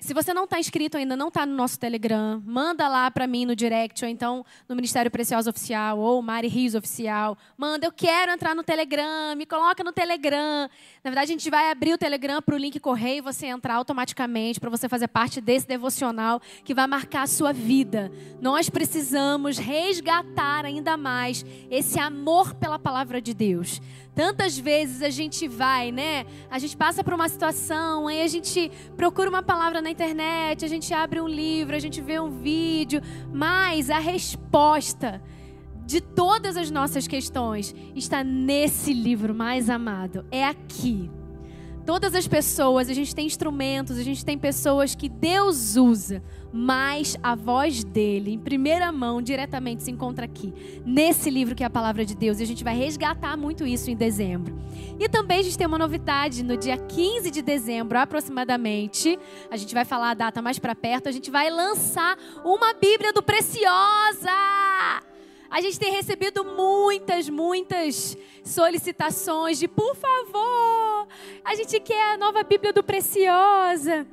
se 0.00 0.14
você 0.14 0.32
não 0.32 0.44
está 0.44 0.60
inscrito 0.60 0.96
ainda, 0.96 1.16
não 1.16 1.26
está 1.26 1.44
no 1.44 1.54
nosso 1.54 1.76
Telegram, 1.76 2.40
manda 2.46 2.86
lá 2.86 3.10
para 3.10 3.26
mim 3.26 3.44
no 3.44 3.56
direct, 3.56 4.04
ou 4.04 4.10
então 4.10 4.46
no 4.68 4.76
Ministério 4.76 5.10
Precioso 5.10 5.50
Oficial, 5.50 5.98
ou 5.98 6.22
Mari 6.22 6.46
Rios 6.46 6.76
Oficial. 6.76 7.36
Manda, 7.56 7.84
eu 7.84 7.90
quero 7.90 8.30
entrar 8.30 8.54
no 8.54 8.62
Telegram, 8.62 9.34
me 9.36 9.44
coloca 9.44 9.82
no 9.82 9.92
Telegram. 9.92 10.70
Na 11.02 11.10
verdade, 11.10 11.32
a 11.32 11.34
gente 11.34 11.50
vai 11.50 11.72
abrir 11.72 11.94
o 11.94 11.98
Telegram 11.98 12.40
para 12.40 12.54
o 12.54 12.58
link 12.58 12.78
correio 12.78 13.18
e 13.18 13.20
você 13.20 13.46
entrar 13.46 13.74
automaticamente, 13.74 14.60
para 14.60 14.70
você 14.70 14.88
fazer 14.88 15.08
parte 15.08 15.40
desse 15.40 15.66
devocional 15.66 16.40
que 16.64 16.74
vai 16.74 16.86
marcar 16.86 17.22
a 17.22 17.26
sua 17.26 17.52
vida. 17.52 18.08
Nós 18.40 18.70
precisamos 18.70 19.58
resgatar 19.58 20.64
ainda 20.64 20.96
mais 20.96 21.44
esse 21.68 21.98
amor 21.98 22.54
pela 22.54 22.78
palavra 22.78 23.20
de 23.20 23.34
Deus. 23.34 23.80
Tantas 24.18 24.58
vezes 24.58 25.00
a 25.00 25.10
gente 25.10 25.46
vai, 25.46 25.92
né? 25.92 26.26
A 26.50 26.58
gente 26.58 26.76
passa 26.76 27.04
por 27.04 27.14
uma 27.14 27.28
situação, 27.28 28.08
aí 28.08 28.20
a 28.20 28.26
gente 28.26 28.68
procura 28.96 29.30
uma 29.30 29.44
palavra 29.44 29.80
na 29.80 29.92
internet, 29.92 30.64
a 30.64 30.68
gente 30.68 30.92
abre 30.92 31.20
um 31.20 31.28
livro, 31.28 31.76
a 31.76 31.78
gente 31.78 32.00
vê 32.00 32.18
um 32.18 32.28
vídeo, 32.28 33.00
mas 33.32 33.90
a 33.90 34.00
resposta 34.00 35.22
de 35.86 36.00
todas 36.00 36.56
as 36.56 36.68
nossas 36.68 37.06
questões 37.06 37.72
está 37.94 38.24
nesse 38.24 38.92
livro 38.92 39.32
mais 39.32 39.70
amado. 39.70 40.26
É 40.32 40.44
aqui. 40.44 41.08
Todas 41.88 42.14
as 42.14 42.28
pessoas, 42.28 42.90
a 42.90 42.92
gente 42.92 43.14
tem 43.14 43.24
instrumentos, 43.24 43.96
a 43.96 44.02
gente 44.02 44.22
tem 44.22 44.36
pessoas 44.36 44.94
que 44.94 45.08
Deus 45.08 45.74
usa 45.74 46.22
mas 46.52 47.16
a 47.22 47.34
voz 47.34 47.84
dele, 47.84 48.32
em 48.32 48.38
primeira 48.38 48.90
mão, 48.90 49.20
diretamente 49.20 49.82
se 49.82 49.90
encontra 49.90 50.24
aqui, 50.24 50.52
nesse 50.84 51.30
livro 51.30 51.54
que 51.54 51.62
é 51.62 51.66
a 51.66 51.70
palavra 51.70 52.04
de 52.04 52.14
Deus, 52.14 52.40
e 52.40 52.42
a 52.42 52.46
gente 52.46 52.64
vai 52.64 52.74
resgatar 52.74 53.36
muito 53.36 53.66
isso 53.66 53.90
em 53.90 53.96
dezembro. 53.96 54.58
E 54.98 55.08
também 55.08 55.40
a 55.40 55.42
gente 55.42 55.58
tem 55.58 55.66
uma 55.66 55.78
novidade, 55.78 56.42
no 56.42 56.56
dia 56.56 56.76
15 56.76 57.30
de 57.30 57.42
dezembro, 57.42 57.98
aproximadamente, 57.98 59.18
a 59.50 59.56
gente 59.56 59.74
vai 59.74 59.84
falar 59.84 60.10
a 60.10 60.14
data 60.14 60.40
mais 60.40 60.58
para 60.58 60.74
perto, 60.74 61.08
a 61.08 61.12
gente 61.12 61.30
vai 61.30 61.50
lançar 61.50 62.16
uma 62.44 62.72
Bíblia 62.72 63.12
do 63.12 63.22
Preciosa! 63.22 64.30
A 65.50 65.60
gente 65.60 65.78
tem 65.78 65.92
recebido 65.92 66.44
muitas, 66.44 67.28
muitas 67.28 68.16
solicitações 68.44 69.58
de, 69.58 69.66
por 69.66 69.96
favor, 69.96 71.08
a 71.42 71.54
gente 71.54 71.80
quer 71.80 72.14
a 72.14 72.18
nova 72.18 72.42
Bíblia 72.42 72.72
do 72.72 72.82
Preciosa. 72.82 74.06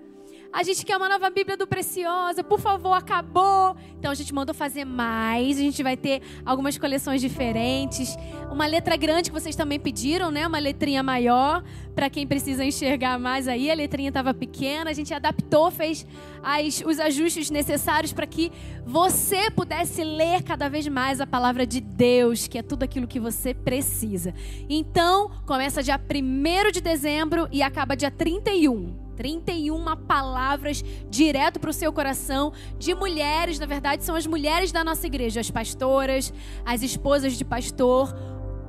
A 0.55 0.63
gente 0.63 0.85
quer 0.85 0.95
uma 0.95 1.09
nova 1.09 1.29
Bíblia 1.29 1.57
do 1.57 1.67
Preciosa, 1.67 2.41
por 2.41 2.61
favor, 2.61 2.93
acabou. 2.93 3.75
Então 3.99 4.09
a 4.09 4.15
gente 4.15 4.33
mandou 4.33 4.55
fazer 4.55 4.85
mais. 4.85 5.57
A 5.57 5.59
gente 5.59 5.83
vai 5.83 5.97
ter 5.97 6.21
algumas 6.45 6.77
coleções 6.77 7.19
diferentes. 7.19 8.15
Uma 8.49 8.65
letra 8.65 8.95
grande 8.95 9.29
que 9.29 9.37
vocês 9.37 9.53
também 9.53 9.77
pediram, 9.77 10.31
né? 10.31 10.47
Uma 10.47 10.57
letrinha 10.57 11.03
maior 11.03 11.61
para 11.93 12.09
quem 12.09 12.25
precisa 12.25 12.63
enxergar 12.63 13.19
mais 13.19 13.49
aí. 13.49 13.69
A 13.69 13.73
letrinha 13.73 14.07
estava 14.07 14.33
pequena. 14.33 14.89
A 14.91 14.93
gente 14.93 15.13
adaptou, 15.13 15.69
fez 15.69 16.07
as, 16.41 16.81
os 16.85 17.01
ajustes 17.01 17.49
necessários 17.49 18.13
para 18.13 18.25
que 18.25 18.49
você 18.85 19.51
pudesse 19.51 20.05
ler 20.05 20.41
cada 20.41 20.69
vez 20.69 20.87
mais 20.87 21.19
a 21.19 21.27
palavra 21.27 21.67
de 21.67 21.81
Deus, 21.81 22.47
que 22.47 22.57
é 22.57 22.63
tudo 22.63 22.83
aquilo 22.83 23.07
que 23.07 23.19
você 23.19 23.53
precisa. 23.53 24.33
Então, 24.69 25.29
começa 25.45 25.83
dia 25.83 25.99
1 25.99 26.71
de 26.71 26.79
dezembro 26.79 27.49
e 27.51 27.61
acaba 27.61 27.93
dia 27.93 28.09
31. 28.09 29.04
31 29.15 29.83
palavras 30.07 30.83
direto 31.09 31.59
para 31.59 31.69
o 31.69 31.73
seu 31.73 31.91
coração 31.91 32.51
de 32.77 32.93
mulheres, 32.93 33.59
na 33.59 33.65
verdade, 33.65 34.03
são 34.03 34.15
as 34.15 34.27
mulheres 34.27 34.71
da 34.71 34.83
nossa 34.83 35.07
igreja, 35.07 35.39
as 35.39 35.49
pastoras, 35.49 36.33
as 36.65 36.83
esposas 36.83 37.33
de 37.33 37.45
pastor. 37.45 38.13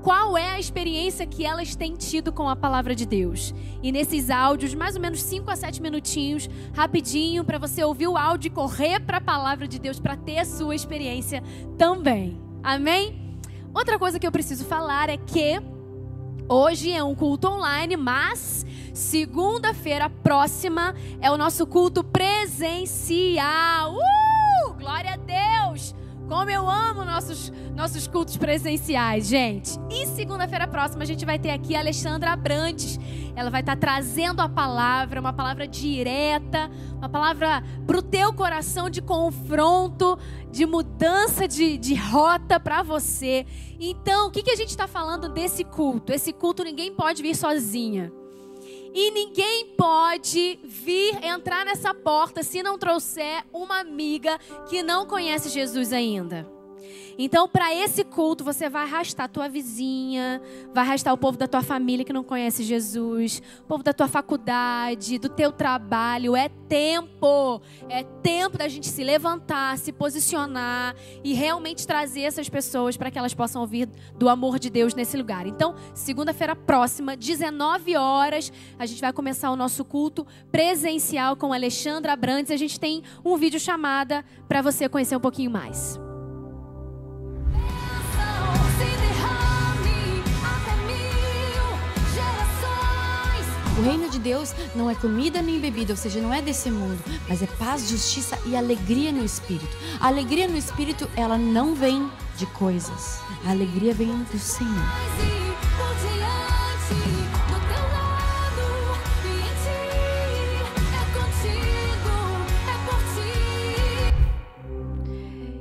Qual 0.03 0.39
é 0.39 0.51
a 0.51 0.61
experiência 0.61 1.27
que 1.27 1.45
elas 1.45 1.75
têm 1.75 1.95
tido 1.95 2.33
com 2.33 2.49
a 2.49 2.55
palavra 2.55 2.95
de 2.95 3.05
Deus? 3.05 3.53
E 3.83 3.91
nesses 3.91 4.31
áudios, 4.31 4.73
mais 4.73 4.95
ou 4.95 5.03
menos 5.03 5.21
5 5.21 5.51
a 5.51 5.57
7 5.57 5.83
minutinhos, 5.83 6.49
rapidinho, 6.73 7.43
para 7.45 7.59
você 7.59 7.83
ouvir 7.83 8.07
o 8.07 8.17
áudio 8.17 8.47
e 8.47 8.51
correr 8.51 9.01
para 9.01 9.17
a 9.17 9.21
palavra 9.21 9.67
de 9.67 9.81
Deus 9.81 9.99
para 9.99 10.17
ter 10.17 10.39
a 10.39 10.45
sua 10.45 10.77
experiência 10.77 11.43
também. 11.77 12.41
Amém? 12.63 13.27
Outra 13.75 13.99
coisa 13.99 14.19
que 14.19 14.27
eu 14.27 14.33
preciso 14.33 14.65
falar 14.65 15.09
é 15.09 15.17
que 15.17 15.61
hoje 16.49 16.93
é 16.93 17.03
um 17.03 17.15
culto 17.15 17.49
online, 17.49 17.97
mas 17.97 18.67
Segunda-feira 18.97 20.09
próxima 20.09 20.95
é 21.21 21.31
o 21.31 21.37
nosso 21.37 21.67
culto 21.67 22.03
presencial. 22.03 23.95
Uh! 23.95 24.73
Glória 24.79 25.13
a 25.13 25.17
Deus! 25.17 25.95
Como 26.29 26.51
eu 26.51 26.69
amo 26.69 27.05
nossos, 27.05 27.53
nossos 27.75 28.09
cultos 28.09 28.37
presenciais, 28.37 29.29
gente. 29.29 29.79
E 29.89 30.07
segunda-feira 30.07 30.67
próxima 30.67 31.05
a 31.05 31.07
gente 31.07 31.25
vai 31.25 31.39
ter 31.39 31.51
aqui 31.51 31.77
a 31.77 31.79
Alexandra 31.79 32.33
Abrantes. 32.33 32.99
Ela 33.37 33.49
vai 33.49 33.61
estar 33.61 33.77
trazendo 33.77 34.41
a 34.41 34.49
palavra, 34.49 35.21
uma 35.21 35.33
palavra 35.33 35.69
direta, 35.69 36.69
uma 36.97 37.09
palavra 37.09 37.63
para 37.87 37.99
o 37.99 38.03
teu 38.03 38.33
coração 38.33 38.91
de 38.91 39.01
confronto, 39.01 40.19
de 40.51 40.67
mudança 40.67 41.47
de, 41.47 41.79
de 41.79 41.95
rota 41.95 42.59
para 42.59 42.83
você. 42.83 43.47
Então, 43.79 44.27
o 44.27 44.31
que, 44.33 44.43
que 44.43 44.51
a 44.51 44.57
gente 44.57 44.71
está 44.71 44.89
falando 44.89 45.29
desse 45.29 45.63
culto? 45.63 46.13
Esse 46.13 46.33
culto 46.33 46.65
ninguém 46.65 46.93
pode 46.93 47.23
vir 47.23 47.37
sozinha. 47.37 48.13
E 48.99 49.11
ninguém 49.11 49.67
pode 49.77 50.59
vir 50.65 51.23
entrar 51.23 51.67
nessa 51.67 51.93
porta 51.93 52.43
se 52.43 52.63
não 52.63 52.79
trouxer 52.79 53.45
uma 53.53 53.79
amiga 53.79 54.39
que 54.71 54.83
não 54.83 55.05
conhece 55.05 55.51
Jesus 55.51 55.93
ainda. 55.93 56.56
Então, 57.19 57.49
para 57.49 57.75
esse 57.75 58.05
culto, 58.05 58.45
você 58.45 58.69
vai 58.69 58.83
arrastar 58.83 59.25
a 59.25 59.29
tua 59.29 59.49
vizinha, 59.49 60.41
vai 60.75 60.85
arrastar 60.85 61.15
o 61.15 61.17
povo 61.17 61.39
da 61.39 61.49
tua 61.49 61.63
família 61.63 62.05
que 62.05 62.13
não 62.13 62.23
conhece 62.23 62.63
Jesus, 62.63 63.43
o 63.61 63.67
povo 63.67 63.83
da 63.83 63.93
tua 63.93 64.07
faculdade, 64.07 65.19
do 65.19 65.29
teu 65.29 65.51
trabalho. 65.51 66.37
É 66.37 66.51
tempo, 66.69 67.63
é 67.89 68.03
tempo 68.03 68.59
da 68.59 68.69
gente 68.69 68.87
se 68.87 69.03
levantar, 69.03 69.79
se 69.79 69.93
posicionar 69.93 70.95
e 71.25 71.33
realmente 71.33 71.87
trazer 71.87 72.23
essas 72.23 72.51
pessoas 72.51 72.97
para 72.99 73.11
que 73.11 73.19
elas 73.19 73.33
possam 73.33 73.63
ouvir 73.63 73.89
do 74.19 74.29
amor 74.29 74.59
de 74.59 74.69
Deus 74.69 74.95
nesse 74.95 75.17
lugar. 75.17 75.47
Então, 75.47 75.75
segunda-feira 75.95 76.55
próxima, 76.55 77.17
19 77.17 77.97
horas, 77.97 78.53
a 78.79 78.85
gente 78.85 79.01
vai 79.01 79.13
começar 79.13 79.51
o 79.51 79.57
nosso 79.57 79.85
culto 79.87 80.27
presencial 80.53 81.35
com 81.35 81.53
Alexandra 81.53 82.15
Brandes. 82.15 82.53
A 82.53 82.57
gente 82.57 82.79
tem 82.79 83.03
um 83.25 83.39
vídeo 83.39 83.59
chamada 83.59 84.23
para 84.47 84.61
você 84.61 84.87
conhecer 84.87 85.17
um 85.17 85.21
pouquinho 85.21 85.51
mais. 85.51 85.99
O 93.79 93.83
reino 93.83 94.09
de 94.09 94.19
Deus 94.19 94.55
não 94.75 94.91
é 94.91 94.95
comida 94.95 95.43
nem 95.43 95.61
bebida, 95.61 95.93
ou 95.93 95.97
seja, 95.97 96.19
não 96.19 96.33
é 96.33 96.41
desse 96.41 96.71
mundo, 96.71 96.99
mas 97.29 97.43
é 97.43 97.47
paz, 97.47 97.89
justiça 97.89 98.39
e 98.47 98.57
alegria 98.57 99.13
no 99.13 99.23
espírito. 99.23 99.77
A 100.01 100.07
alegria 100.07 100.49
no 100.49 100.57
espírito, 100.57 101.09
ela 101.15 101.37
não 101.37 101.75
vem 101.75 102.11
de 102.37 102.47
coisas. 102.47 103.21
A 103.45 103.51
alegria 103.51 103.93
vem 103.93 104.09
do 104.09 104.39
Senhor. 104.39 104.73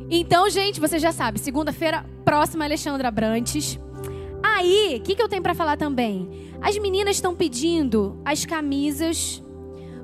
Então, 0.09 0.49
gente, 0.49 0.79
você 0.79 0.97
já 0.97 1.11
sabe, 1.11 1.39
segunda-feira 1.39 2.05
próxima, 2.23 2.63
Alexandra 2.63 3.11
Brantes. 3.11 3.77
Aí, 4.55 4.95
o 4.95 5.01
que, 5.01 5.15
que 5.15 5.21
eu 5.21 5.27
tenho 5.27 5.43
para 5.43 5.53
falar 5.53 5.75
também? 5.75 6.29
As 6.61 6.77
meninas 6.77 7.17
estão 7.17 7.35
pedindo 7.35 8.17
as 8.23 8.45
camisas, 8.45 9.43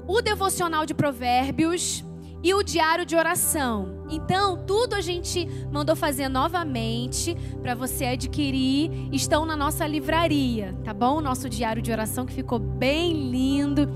o 0.06 0.22
devocional 0.22 0.86
de 0.86 0.94
provérbios 0.94 2.04
e 2.44 2.54
o 2.54 2.62
diário 2.62 3.06
de 3.06 3.16
oração. 3.16 4.04
Então, 4.10 4.62
tudo 4.68 4.94
a 4.94 5.00
gente 5.00 5.48
mandou 5.72 5.96
fazer 5.96 6.28
novamente 6.28 7.34
para 7.62 7.74
você 7.74 8.08
adquirir. 8.08 8.92
Estão 9.14 9.46
na 9.46 9.56
nossa 9.56 9.88
livraria, 9.88 10.78
tá 10.84 10.94
bom? 10.94 11.22
Nosso 11.22 11.48
diário 11.48 11.82
de 11.82 11.90
oração 11.90 12.26
que 12.26 12.34
ficou 12.34 12.60
bem 12.60 13.32
lindo. 13.32 13.90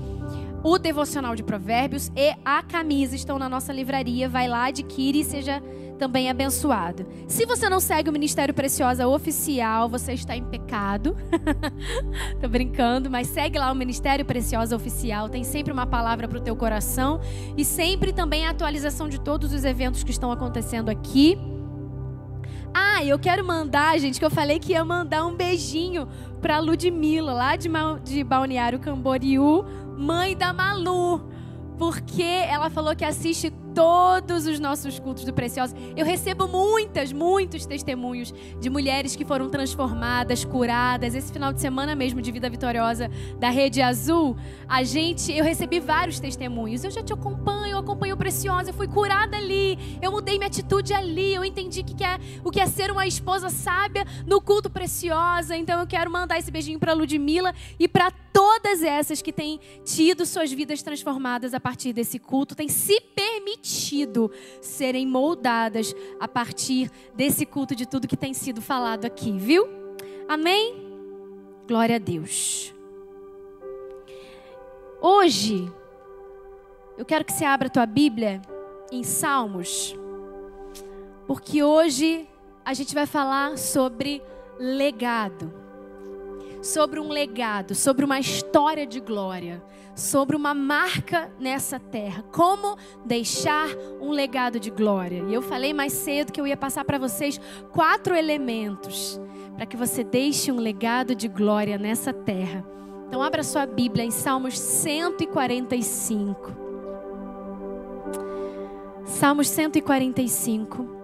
O 0.66 0.80
devocional 0.80 1.36
de 1.36 1.44
provérbios 1.44 2.10
e 2.16 2.34
a 2.44 2.60
camisa 2.60 3.14
estão 3.14 3.38
na 3.38 3.48
nossa 3.48 3.72
livraria. 3.72 4.28
Vai 4.28 4.48
lá, 4.48 4.64
adquire 4.64 5.20
e 5.20 5.24
seja 5.24 5.62
também 5.96 6.28
abençoado. 6.28 7.06
Se 7.28 7.46
você 7.46 7.68
não 7.68 7.78
segue 7.78 8.10
o 8.10 8.12
Ministério 8.12 8.52
Preciosa 8.52 9.06
oficial, 9.06 9.88
você 9.88 10.12
está 10.14 10.36
em 10.36 10.42
pecado. 10.42 11.16
Tô 12.42 12.48
brincando, 12.48 13.08
mas 13.08 13.28
segue 13.28 13.56
lá 13.60 13.70
o 13.70 13.76
Ministério 13.76 14.24
Preciosa 14.24 14.74
oficial, 14.74 15.28
tem 15.28 15.44
sempre 15.44 15.72
uma 15.72 15.86
palavra 15.86 16.26
para 16.26 16.38
o 16.38 16.40
teu 16.40 16.56
coração 16.56 17.20
e 17.56 17.64
sempre 17.64 18.12
também 18.12 18.44
a 18.44 18.50
atualização 18.50 19.08
de 19.08 19.20
todos 19.20 19.52
os 19.52 19.64
eventos 19.64 20.02
que 20.02 20.10
estão 20.10 20.32
acontecendo 20.32 20.88
aqui. 20.88 21.38
Ah, 22.74 23.04
eu 23.04 23.18
quero 23.18 23.46
mandar, 23.46 23.98
gente, 23.98 24.18
que 24.18 24.24
eu 24.24 24.30
falei 24.30 24.58
que 24.58 24.72
ia 24.72 24.84
mandar 24.84 25.24
um 25.24 25.34
beijinho 25.34 26.08
para 26.42 26.58
Ludmilla, 26.58 27.32
lá 27.32 27.56
de, 27.56 27.70
de 28.04 28.22
Balneário 28.22 28.78
Camboriú, 28.78 29.64
mãe 29.96 30.36
da 30.36 30.52
Malu, 30.52 31.20
porque 31.78 32.22
ela 32.22 32.70
falou 32.70 32.94
que 32.94 33.04
assiste 33.04 33.50
todos 33.76 34.46
os 34.46 34.58
nossos 34.58 34.98
cultos 34.98 35.22
do 35.22 35.34
Precioso. 35.34 35.74
Eu 35.94 36.06
recebo 36.06 36.48
muitas, 36.48 37.12
muitos 37.12 37.66
testemunhos 37.66 38.32
de 38.58 38.70
mulheres 38.70 39.14
que 39.14 39.22
foram 39.22 39.50
transformadas, 39.50 40.46
curadas. 40.46 41.14
Esse 41.14 41.30
final 41.30 41.52
de 41.52 41.60
semana 41.60 41.94
mesmo 41.94 42.22
de 42.22 42.32
Vida 42.32 42.48
Vitoriosa 42.48 43.10
da 43.38 43.50
Rede 43.50 43.82
Azul, 43.82 44.34
a 44.66 44.82
gente, 44.82 45.30
eu 45.30 45.44
recebi 45.44 45.78
vários 45.78 46.18
testemunhos. 46.18 46.84
Eu 46.84 46.90
já 46.90 47.02
te 47.02 47.12
acompanho, 47.12 47.72
eu 47.72 47.78
acompanho 47.78 48.14
o 48.14 48.16
Preciosa, 48.18 48.70
eu 48.70 48.74
fui 48.74 48.88
curada 48.88 49.36
ali, 49.36 49.78
eu 50.00 50.10
mudei 50.10 50.38
minha 50.38 50.46
atitude 50.46 50.94
ali, 50.94 51.34
eu 51.34 51.44
entendi 51.44 51.82
que 51.82 52.02
é, 52.02 52.18
o 52.42 52.50
que 52.50 52.60
é 52.60 52.66
ser 52.66 52.90
uma 52.90 53.06
esposa 53.06 53.50
sábia 53.50 54.06
no 54.26 54.40
culto 54.40 54.70
Preciosa. 54.70 55.54
Então 55.54 55.78
eu 55.78 55.86
quero 55.86 56.10
mandar 56.10 56.38
esse 56.38 56.50
beijinho 56.50 56.78
para 56.78 56.94
Ludmilla 56.94 57.54
e 57.78 57.86
para 57.86 58.10
todas 58.32 58.82
essas 58.82 59.20
que 59.20 59.32
têm 59.32 59.60
tido 59.84 60.24
suas 60.24 60.50
vidas 60.50 60.82
transformadas 60.82 61.52
a 61.52 61.60
partir 61.60 61.92
desse 61.92 62.18
culto, 62.18 62.54
têm 62.54 62.70
se 62.70 62.98
permitido 63.14 63.65
permitido 63.66 64.30
serem 64.60 65.06
moldadas 65.06 65.92
a 66.20 66.28
partir 66.28 66.90
desse 67.14 67.44
culto 67.44 67.74
de 67.74 67.84
tudo 67.84 68.06
que 68.06 68.16
tem 68.16 68.32
sido 68.32 68.62
falado 68.62 69.04
aqui, 69.04 69.32
viu? 69.32 69.66
Amém? 70.28 70.86
Glória 71.66 71.96
a 71.96 71.98
Deus. 71.98 72.72
Hoje, 75.00 75.70
eu 76.96 77.04
quero 77.04 77.24
que 77.24 77.32
você 77.32 77.44
abra 77.44 77.66
a 77.66 77.70
tua 77.70 77.86
Bíblia 77.86 78.40
em 78.92 79.02
Salmos, 79.02 79.96
porque 81.26 81.62
hoje 81.62 82.28
a 82.64 82.72
gente 82.72 82.94
vai 82.94 83.06
falar 83.06 83.58
sobre 83.58 84.22
legado. 84.58 85.52
Sobre 86.62 86.98
um 86.98 87.08
legado, 87.08 87.74
sobre 87.74 88.04
uma 88.04 88.18
história 88.18 88.86
de 88.86 88.98
glória 88.98 89.62
sobre 89.96 90.36
uma 90.36 90.54
marca 90.54 91.32
nessa 91.40 91.80
terra. 91.80 92.22
Como 92.30 92.76
deixar 93.04 93.68
um 94.00 94.10
legado 94.10 94.60
de 94.60 94.70
glória. 94.70 95.24
E 95.26 95.34
eu 95.34 95.40
falei 95.40 95.72
mais 95.72 95.94
cedo 95.94 96.30
que 96.30 96.40
eu 96.40 96.46
ia 96.46 96.56
passar 96.56 96.84
para 96.84 96.98
vocês 96.98 97.40
quatro 97.72 98.14
elementos 98.14 99.18
para 99.56 99.66
que 99.66 99.76
você 99.76 100.04
deixe 100.04 100.52
um 100.52 100.60
legado 100.60 101.14
de 101.14 101.26
glória 101.28 101.78
nessa 101.78 102.12
terra. 102.12 102.62
Então, 103.08 103.22
abra 103.22 103.42
sua 103.42 103.64
Bíblia 103.64 104.04
em 104.04 104.10
Salmos 104.10 104.58
145. 104.58 106.52
Salmos 109.06 109.48
145. 109.48 110.94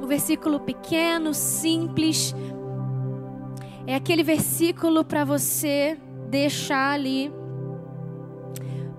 Um 0.00 0.06
versículo 0.06 0.60
pequeno, 0.60 1.34
simples, 1.34 2.34
é 3.86 3.94
aquele 3.94 4.22
versículo 4.22 5.04
para 5.04 5.24
você 5.24 5.98
deixar 6.28 6.92
ali 6.92 7.32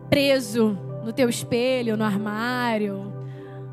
preso 0.10 0.78
no 1.04 1.14
teu 1.14 1.30
espelho, 1.30 1.96
no 1.96 2.04
armário. 2.04 3.12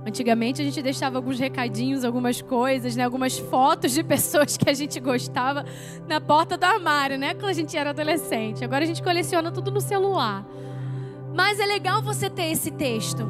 Antigamente 0.06 0.62
a 0.62 0.64
gente 0.64 0.80
deixava 0.80 1.18
alguns 1.18 1.38
recadinhos, 1.38 2.04
algumas 2.04 2.40
coisas, 2.40 2.96
né? 2.96 3.04
algumas 3.04 3.38
fotos 3.38 3.92
de 3.92 4.02
pessoas 4.02 4.56
que 4.56 4.70
a 4.70 4.72
gente 4.72 4.98
gostava 5.00 5.64
na 6.06 6.20
porta 6.20 6.56
do 6.56 6.64
armário, 6.64 7.18
né? 7.18 7.34
Quando 7.34 7.50
a 7.50 7.52
gente 7.52 7.76
era 7.76 7.90
adolescente. 7.90 8.64
Agora 8.64 8.84
a 8.84 8.86
gente 8.86 9.02
coleciona 9.02 9.50
tudo 9.50 9.70
no 9.70 9.80
celular. 9.80 10.46
Mas 11.34 11.60
é 11.60 11.66
legal 11.66 12.00
você 12.02 12.30
ter 12.30 12.50
esse 12.50 12.70
texto. 12.70 13.28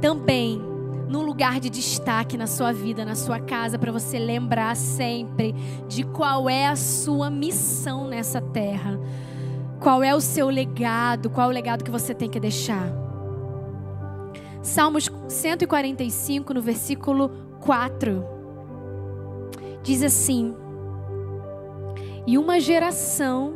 Também 0.00 0.69
num 1.10 1.22
lugar 1.22 1.58
de 1.58 1.68
destaque 1.68 2.38
na 2.38 2.46
sua 2.46 2.72
vida, 2.72 3.04
na 3.04 3.16
sua 3.16 3.40
casa, 3.40 3.76
para 3.76 3.90
você 3.90 4.16
lembrar 4.16 4.76
sempre 4.76 5.52
de 5.88 6.04
qual 6.04 6.48
é 6.48 6.68
a 6.68 6.76
sua 6.76 7.28
missão 7.28 8.06
nessa 8.06 8.40
terra. 8.40 8.96
Qual 9.80 10.04
é 10.04 10.14
o 10.14 10.20
seu 10.20 10.48
legado, 10.48 11.28
qual 11.28 11.48
é 11.48 11.50
o 11.50 11.54
legado 11.54 11.82
que 11.82 11.90
você 11.90 12.14
tem 12.14 12.30
que 12.30 12.38
deixar. 12.38 12.86
Salmos 14.62 15.10
145, 15.26 16.54
no 16.54 16.62
versículo 16.62 17.30
4, 17.60 18.24
diz 19.82 20.04
assim: 20.04 20.54
E 22.24 22.38
uma 22.38 22.60
geração 22.60 23.54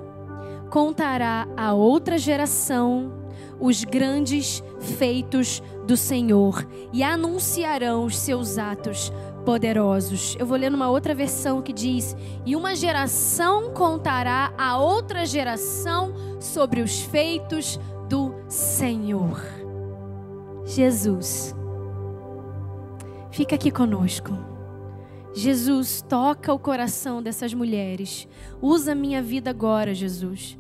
contará 0.71 1.47
a 1.57 1.73
outra 1.73 2.19
geração 2.19 3.24
os 3.61 3.85
grandes 3.85 4.63
feitos 4.81 5.63
do 5.87 5.97
Senhor 5.97 6.67
e 6.93 7.03
anunciarão 7.03 8.05
os 8.05 8.17
seus 8.17 8.59
atos 8.59 9.13
poderosos. 9.45 10.37
Eu 10.39 10.47
vou 10.47 10.57
ler 10.57 10.71
numa 10.71 10.89
outra 10.89 11.15
versão 11.15 11.63
que 11.63 11.73
diz: 11.73 12.17
E 12.45 12.57
uma 12.57 12.75
geração 12.75 13.71
contará 13.73 14.53
a 14.57 14.79
outra 14.79 15.27
geração 15.27 16.15
sobre 16.41 16.81
os 16.81 17.01
feitos 17.01 17.79
do 18.09 18.35
Senhor. 18.49 19.41
Jesus, 20.65 21.55
fica 23.31 23.55
aqui 23.55 23.71
conosco. 23.71 24.33
Jesus, 25.35 26.01
toca 26.01 26.53
o 26.53 26.59
coração 26.59 27.21
dessas 27.21 27.53
mulheres. 27.53 28.29
Usa 28.63 28.95
minha 28.95 29.21
vida 29.21 29.51
agora, 29.51 29.93
Jesus. 29.93 30.57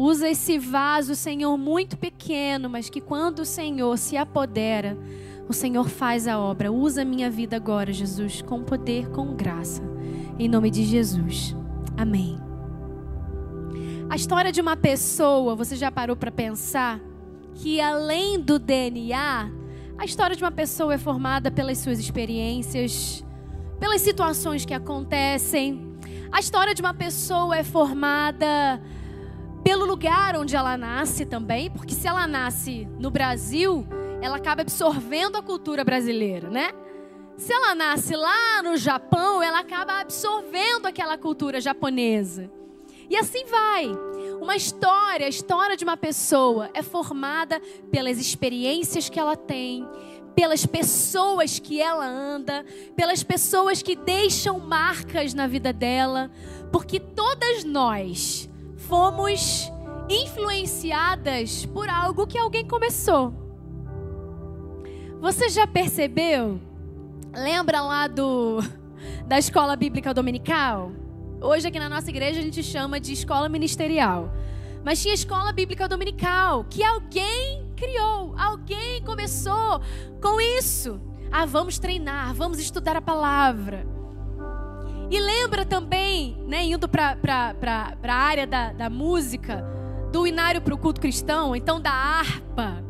Usa 0.00 0.28
esse 0.28 0.60
vaso, 0.60 1.16
Senhor, 1.16 1.58
muito 1.58 1.96
pequeno, 1.96 2.70
mas 2.70 2.88
que 2.88 3.00
quando 3.00 3.40
o 3.40 3.44
Senhor 3.44 3.98
se 3.98 4.16
apodera, 4.16 4.96
o 5.48 5.52
Senhor 5.52 5.88
faz 5.88 6.28
a 6.28 6.38
obra. 6.38 6.70
Usa 6.70 7.02
a 7.02 7.04
minha 7.04 7.28
vida 7.28 7.56
agora, 7.56 7.92
Jesus, 7.92 8.40
com 8.40 8.62
poder, 8.62 9.10
com 9.10 9.34
graça. 9.34 9.82
Em 10.38 10.48
nome 10.48 10.70
de 10.70 10.84
Jesus. 10.84 11.52
Amém. 11.96 12.38
A 14.08 14.14
história 14.14 14.52
de 14.52 14.60
uma 14.60 14.76
pessoa, 14.76 15.56
você 15.56 15.74
já 15.74 15.90
parou 15.90 16.14
para 16.14 16.30
pensar 16.30 17.00
que 17.54 17.80
além 17.80 18.38
do 18.38 18.56
DNA, 18.56 19.50
a 19.98 20.04
história 20.04 20.36
de 20.36 20.44
uma 20.44 20.52
pessoa 20.52 20.94
é 20.94 20.98
formada 20.98 21.50
pelas 21.50 21.78
suas 21.78 21.98
experiências, 21.98 23.24
pelas 23.80 24.00
situações 24.00 24.64
que 24.64 24.74
acontecem. 24.74 25.98
A 26.30 26.38
história 26.38 26.72
de 26.72 26.82
uma 26.82 26.94
pessoa 26.94 27.56
é 27.56 27.64
formada 27.64 28.80
pelo 29.68 29.84
lugar 29.84 30.34
onde 30.34 30.56
ela 30.56 30.78
nasce 30.78 31.26
também, 31.26 31.70
porque 31.70 31.92
se 31.92 32.08
ela 32.08 32.26
nasce 32.26 32.88
no 32.98 33.10
Brasil, 33.10 33.86
ela 34.22 34.38
acaba 34.38 34.62
absorvendo 34.62 35.36
a 35.36 35.42
cultura 35.42 35.84
brasileira, 35.84 36.48
né? 36.48 36.70
Se 37.36 37.52
ela 37.52 37.74
nasce 37.74 38.16
lá 38.16 38.62
no 38.62 38.78
Japão, 38.78 39.42
ela 39.42 39.58
acaba 39.58 40.00
absorvendo 40.00 40.86
aquela 40.86 41.18
cultura 41.18 41.60
japonesa. 41.60 42.50
E 43.10 43.16
assim 43.18 43.44
vai. 43.44 43.94
Uma 44.40 44.56
história, 44.56 45.26
a 45.26 45.28
história 45.28 45.76
de 45.76 45.84
uma 45.84 45.98
pessoa 45.98 46.70
é 46.72 46.82
formada 46.82 47.60
pelas 47.90 48.18
experiências 48.18 49.10
que 49.10 49.20
ela 49.20 49.36
tem, 49.36 49.86
pelas 50.34 50.64
pessoas 50.64 51.58
que 51.58 51.78
ela 51.78 52.06
anda, 52.06 52.64
pelas 52.96 53.22
pessoas 53.22 53.82
que 53.82 53.94
deixam 53.94 54.58
marcas 54.60 55.34
na 55.34 55.46
vida 55.46 55.74
dela, 55.74 56.30
porque 56.72 56.98
todas 56.98 57.64
nós 57.64 58.47
fomos 58.88 59.70
influenciadas 60.08 61.66
por 61.66 61.90
algo 61.90 62.26
que 62.26 62.38
alguém 62.38 62.66
começou. 62.66 63.34
Você 65.20 65.50
já 65.50 65.66
percebeu? 65.66 66.58
Lembra 67.34 67.82
lá 67.82 68.06
do 68.06 68.60
da 69.26 69.38
escola 69.38 69.76
bíblica 69.76 70.14
dominical? 70.14 70.90
Hoje 71.40 71.68
aqui 71.68 71.78
na 71.78 71.88
nossa 71.88 72.08
igreja 72.08 72.40
a 72.40 72.42
gente 72.42 72.62
chama 72.62 72.98
de 72.98 73.12
escola 73.12 73.48
ministerial. 73.48 74.32
Mas 74.82 75.02
tinha 75.02 75.12
escola 75.12 75.52
bíblica 75.52 75.86
dominical 75.86 76.64
que 76.64 76.82
alguém 76.82 77.70
criou, 77.76 78.34
alguém 78.38 79.02
começou 79.04 79.82
com 80.22 80.40
isso. 80.40 80.98
Ah, 81.30 81.44
vamos 81.44 81.78
treinar, 81.78 82.32
vamos 82.32 82.58
estudar 82.58 82.96
a 82.96 83.02
palavra. 83.02 83.97
E 85.10 85.18
lembra 85.18 85.64
também, 85.64 86.36
né, 86.46 86.64
indo 86.64 86.86
para 86.88 87.16
a 88.02 88.14
área 88.14 88.46
da, 88.46 88.72
da 88.72 88.90
música, 88.90 89.64
do 90.12 90.26
inário 90.26 90.60
para 90.60 90.74
o 90.74 90.78
culto 90.78 91.00
cristão, 91.00 91.56
então 91.56 91.80
da 91.80 91.90
harpa, 91.90 92.84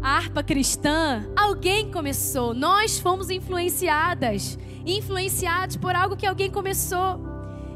a 0.00 0.16
harpa 0.16 0.42
cristã, 0.42 1.28
alguém 1.36 1.90
começou, 1.90 2.54
nós 2.54 3.00
fomos 3.00 3.30
influenciadas, 3.30 4.56
influenciados 4.86 5.76
por 5.76 5.96
algo 5.96 6.16
que 6.16 6.26
alguém 6.26 6.50
começou. 6.50 7.20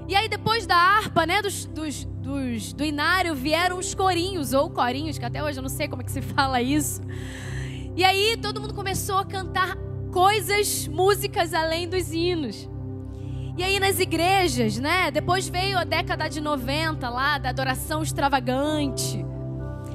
E 0.07 0.15
aí 0.15 0.29
depois 0.29 0.65
da 0.67 0.77
harpa, 0.77 1.27
né, 1.27 1.43
dos, 1.43 1.65
dos, 1.67 2.05
dos, 2.05 2.73
do 2.73 2.85
inário, 2.85 3.35
vieram 3.35 3.79
os 3.79 3.95
corinhos, 3.95 4.53
ou 4.53 4.71
corinhos, 4.71 5.19
que 5.19 5.25
até 5.25 5.43
hoje 5.43 5.59
eu 5.59 5.63
não 5.63 5.69
sei 5.69 5.89
como 5.89 6.03
é 6.03 6.05
que 6.05 6.13
se 6.13 6.23
fala 6.23 6.63
isso. 6.63 7.01
E 7.97 8.05
aí 8.05 8.37
todo 8.41 8.61
mundo 8.61 8.75
começou 8.75 9.19
a 9.19 9.25
cantar 9.25 9.77
coisas, 10.13 10.87
músicas 10.87 11.53
além 11.53 11.89
dos 11.89 12.13
hinos. 12.13 12.69
E 13.57 13.63
aí 13.63 13.79
nas 13.79 13.99
igrejas, 13.99 14.79
né? 14.79 15.11
Depois 15.11 15.47
veio 15.47 15.79
a 15.79 15.85
década 15.85 16.27
de 16.27 16.41
90 16.41 17.09
lá, 17.11 17.37
da 17.37 17.51
adoração 17.51 18.03
extravagante. 18.03 19.25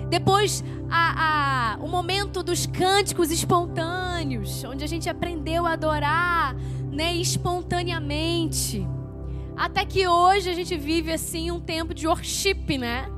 Depois 0.10 0.64
a, 0.90 1.74
a, 1.74 1.78
o 1.80 1.88
momento 1.88 2.44
dos 2.44 2.68
cânticos 2.68 3.32
espontâneos, 3.32 4.64
onde 4.64 4.84
a 4.84 4.88
gente 4.88 5.10
aprendeu 5.10 5.66
a 5.66 5.74
adorar 5.74 6.56
né, 6.92 7.16
espontaneamente. 7.16 8.88
Até 9.56 9.84
que 9.84 10.08
hoje 10.08 10.52
a 10.52 10.54
gente 10.54 10.78
vive 10.78 11.12
assim 11.12 11.50
um 11.50 11.60
tempo 11.60 11.96
de 11.96 12.08
worship, 12.08 12.78
né? 12.78 13.10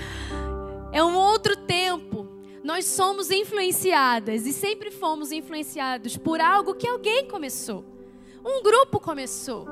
é 0.92 1.02
um 1.02 1.16
outro 1.16 1.56
tempo. 1.56 2.28
Nós 2.62 2.84
somos 2.84 3.30
influenciadas 3.30 4.44
e 4.44 4.52
sempre 4.52 4.90
fomos 4.90 5.32
influenciados 5.32 6.18
por 6.18 6.42
algo 6.42 6.74
que 6.74 6.86
alguém 6.86 7.26
começou. 7.26 8.01
Um 8.44 8.62
grupo 8.62 8.98
começou. 8.98 9.68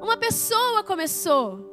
Uma 0.00 0.16
pessoa 0.16 0.82
começou. 0.84 1.70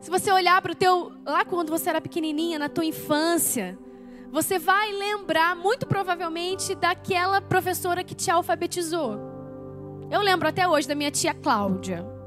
Se 0.00 0.10
você 0.10 0.32
olhar 0.32 0.60
para 0.62 0.72
o 0.72 0.74
teu 0.74 1.12
lá 1.26 1.44
quando 1.44 1.70
você 1.70 1.90
era 1.90 2.00
pequenininha, 2.00 2.58
na 2.58 2.68
tua 2.68 2.84
infância, 2.84 3.78
você 4.30 4.58
vai 4.58 4.92
lembrar 4.92 5.56
muito 5.56 5.86
provavelmente 5.86 6.74
daquela 6.74 7.40
professora 7.40 8.04
que 8.04 8.14
te 8.14 8.30
alfabetizou. 8.30 9.18
Eu 10.10 10.20
lembro 10.20 10.48
até 10.48 10.66
hoje 10.66 10.88
da 10.88 10.94
minha 10.94 11.10
tia 11.10 11.34
Cláudia. 11.34 12.17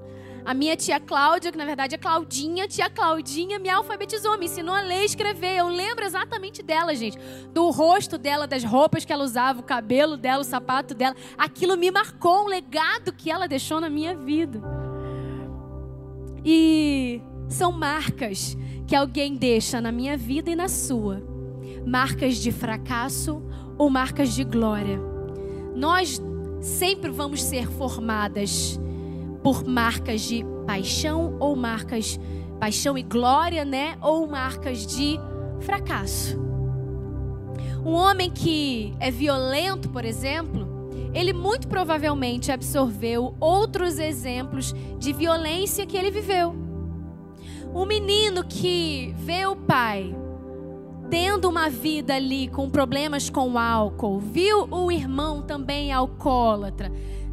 A 0.52 0.54
minha 0.54 0.76
tia 0.76 1.00
Cláudia, 1.00 1.50
que 1.50 1.58
na 1.58 1.64
verdade 1.64 1.96
é 1.96 1.98
Claudinha, 1.98 2.68
tia 2.68 2.90
Claudinha 2.90 3.58
me 3.58 3.70
alfabetizou, 3.70 4.38
me 4.38 4.48
ensinou 4.48 4.76
a 4.76 4.82
ler 4.82 5.04
e 5.04 5.06
escrever. 5.06 5.60
Eu 5.60 5.70
lembro 5.70 6.04
exatamente 6.04 6.62
dela, 6.62 6.94
gente. 6.94 7.18
Do 7.54 7.70
rosto 7.70 8.18
dela, 8.18 8.46
das 8.46 8.62
roupas 8.62 9.06
que 9.06 9.14
ela 9.14 9.24
usava, 9.24 9.62
o 9.62 9.64
cabelo 9.64 10.18
dela, 10.18 10.42
o 10.42 10.44
sapato 10.44 10.94
dela. 10.94 11.16
Aquilo 11.38 11.78
me 11.78 11.90
marcou 11.90 12.44
um 12.44 12.48
legado 12.48 13.14
que 13.14 13.32
ela 13.32 13.48
deixou 13.48 13.80
na 13.80 13.90
minha 13.90 14.14
vida. 14.14 14.62
E 16.44 17.22
são 17.48 17.72
marcas 17.72 18.58
que 18.86 18.94
alguém 18.94 19.38
deixa 19.38 19.80
na 19.80 19.90
minha 19.90 20.18
vida 20.18 20.52
e 20.52 20.56
na 20.56 20.68
sua. 20.68 21.24
Marcas 21.88 22.36
de 22.36 22.52
fracasso 22.52 23.42
ou 23.78 23.90
marcas 23.90 24.34
de 24.34 24.44
glória. 24.44 25.00
Nós 25.74 26.22
sempre 26.60 27.10
vamos 27.10 27.42
ser 27.42 27.70
formadas 27.70 28.78
por 29.44 29.66
marcas 29.66 30.22
de 30.22 30.46
paixão 30.66 31.36
ou 31.40 31.56
marcas 31.56 32.20
paixão 32.60 32.98
e 32.98 33.02
glória, 33.02 33.66
né? 33.66 33.98
Ou 34.02 34.28
marcas 34.28 34.86
de 34.86 35.20
fracasso. 35.62 36.40
Um 37.84 37.94
homem 37.94 38.30
que 38.30 38.94
é 39.00 39.10
violento, 39.10 39.90
por 39.90 40.06
exemplo, 40.06 40.68
ele 41.14 41.34
muito 41.34 41.68
provavelmente 41.68 42.52
absorveu 42.52 43.36
outros 43.40 43.98
exemplos 43.98 44.74
de 45.00 45.12
violência 45.12 45.86
que 45.86 45.98
ele 45.98 46.12
viveu. 46.12 46.56
Um 47.74 47.86
menino 47.86 48.44
que 48.44 49.14
vê 49.18 49.46
o 49.46 49.56
pai 49.56 50.16
tendo 51.10 51.50
uma 51.50 51.70
vida 51.70 52.16
ali 52.16 52.48
com 52.48 52.70
problemas 52.70 53.30
com 53.30 53.58
álcool, 53.58 54.20
viu 54.20 54.66
o 54.72 54.90
irmão 54.90 55.42
também 55.42 55.92
alcoólatra, 55.92 56.90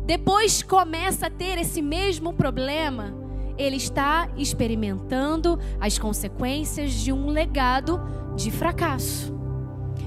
depois 0.08 0.62
começa 0.62 1.26
a 1.26 1.30
ter 1.30 1.58
esse 1.58 1.82
mesmo 1.82 2.32
problema, 2.32 3.14
ele 3.58 3.76
está 3.76 4.26
experimentando 4.38 5.60
as 5.78 5.98
consequências 5.98 6.92
de 6.92 7.12
um 7.12 7.28
legado 7.28 8.00
de 8.34 8.50
fracasso. 8.50 9.30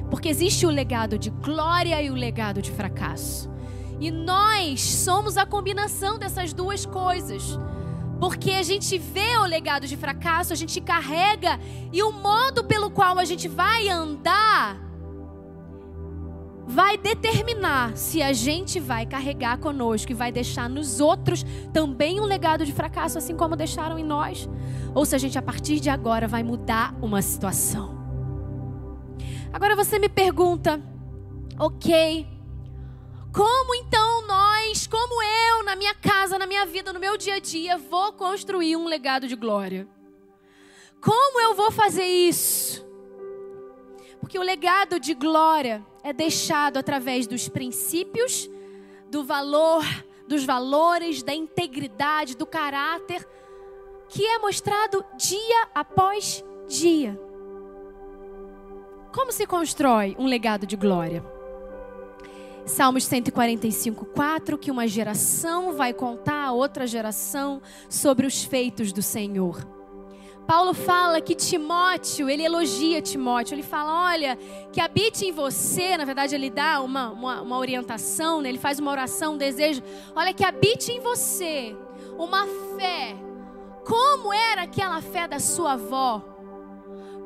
Porque 0.09 0.27
existe 0.27 0.65
o 0.65 0.71
legado 0.71 1.19
de 1.19 1.29
glória 1.29 2.01
e 2.01 2.09
o 2.09 2.15
legado 2.15 2.63
de 2.63 2.71
fracasso. 2.71 3.47
E 3.99 4.09
nós 4.09 4.81
somos 4.81 5.37
a 5.37 5.45
combinação 5.45 6.17
dessas 6.17 6.51
duas 6.51 6.83
coisas. 6.83 7.59
Porque 8.19 8.53
a 8.53 8.63
gente 8.63 8.97
vê 8.97 9.37
o 9.37 9.45
legado 9.45 9.85
de 9.85 9.95
fracasso, 9.95 10.51
a 10.51 10.55
gente 10.55 10.81
carrega, 10.81 11.59
e 11.93 12.01
o 12.01 12.11
modo 12.11 12.63
pelo 12.63 12.89
qual 12.89 13.19
a 13.19 13.23
gente 13.23 13.47
vai 13.47 13.87
andar 13.87 14.90
vai 16.71 16.97
determinar 16.97 17.97
se 17.97 18.21
a 18.21 18.31
gente 18.31 18.79
vai 18.79 19.05
carregar 19.05 19.57
conosco 19.57 20.11
e 20.11 20.15
vai 20.15 20.31
deixar 20.31 20.69
nos 20.69 21.01
outros 21.01 21.43
também 21.73 22.21
um 22.21 22.23
legado 22.23 22.65
de 22.65 22.71
fracasso, 22.71 23.17
assim 23.17 23.35
como 23.35 23.57
deixaram 23.57 23.99
em 23.99 24.05
nós, 24.05 24.49
ou 24.95 25.05
se 25.05 25.13
a 25.13 25.17
gente 25.17 25.37
a 25.37 25.41
partir 25.41 25.81
de 25.81 25.89
agora 25.89 26.29
vai 26.29 26.43
mudar 26.43 26.95
uma 27.01 27.21
situação. 27.21 27.99
Agora 29.51 29.75
você 29.75 29.99
me 29.99 30.07
pergunta, 30.07 30.81
ok, 31.59 32.25
como 33.33 33.75
então 33.75 34.25
nós, 34.25 34.87
como 34.87 35.21
eu, 35.21 35.65
na 35.65 35.75
minha 35.75 35.93
casa, 35.93 36.39
na 36.39 36.47
minha 36.47 36.65
vida, 36.65 36.93
no 36.93 37.01
meu 37.01 37.17
dia 37.17 37.35
a 37.35 37.39
dia, 37.39 37.77
vou 37.77 38.13
construir 38.13 38.77
um 38.77 38.85
legado 38.85 39.27
de 39.27 39.35
glória? 39.35 39.89
Como 41.01 41.41
eu 41.41 41.53
vou 41.53 41.69
fazer 41.69 42.05
isso? 42.05 42.90
Porque 44.21 44.39
o 44.39 44.43
legado 44.43 44.99
de 44.99 45.13
glória 45.13 45.85
é 46.03 46.13
deixado 46.13 46.77
através 46.77 47.27
dos 47.27 47.49
princípios, 47.49 48.49
do 49.09 49.25
valor, 49.25 49.83
dos 50.27 50.45
valores, 50.45 51.21
da 51.21 51.33
integridade, 51.33 52.37
do 52.37 52.45
caráter, 52.45 53.27
que 54.07 54.25
é 54.25 54.39
mostrado 54.39 55.03
dia 55.17 55.67
após 55.75 56.43
dia. 56.67 57.19
Como 59.13 59.31
se 59.31 59.45
constrói 59.45 60.15
um 60.17 60.25
legado 60.25 60.65
de 60.65 60.77
glória? 60.77 61.25
Salmos 62.65 63.03
145, 63.05 64.05
4, 64.05 64.57
que 64.57 64.71
uma 64.71 64.87
geração 64.87 65.73
vai 65.73 65.93
contar 65.93 66.45
a 66.45 66.51
outra 66.51 66.85
geração 66.85 67.61
sobre 67.89 68.25
os 68.25 68.43
feitos 68.43 68.93
do 68.93 69.01
Senhor. 69.01 69.80
Paulo 70.51 70.73
fala 70.73 71.21
que 71.21 71.33
Timóteo, 71.33 72.29
ele 72.29 72.43
elogia 72.43 73.01
Timóteo, 73.01 73.55
ele 73.55 73.63
fala: 73.63 74.11
olha, 74.11 74.37
que 74.73 74.81
habite 74.81 75.25
em 75.25 75.31
você, 75.31 75.95
na 75.95 76.03
verdade, 76.03 76.35
ele 76.35 76.49
dá 76.49 76.81
uma, 76.81 77.09
uma, 77.09 77.41
uma 77.41 77.57
orientação, 77.57 78.41
né? 78.41 78.49
ele 78.49 78.57
faz 78.57 78.77
uma 78.77 78.91
oração, 78.91 79.35
um 79.35 79.37
desejo: 79.37 79.81
olha, 80.13 80.33
que 80.33 80.43
habite 80.43 80.91
em 80.91 80.99
você 80.99 81.73
uma 82.19 82.45
fé, 82.75 83.15
como 83.87 84.33
era 84.33 84.63
aquela 84.63 85.01
fé 85.01 85.25
da 85.25 85.39
sua 85.39 85.71
avó, 85.71 86.21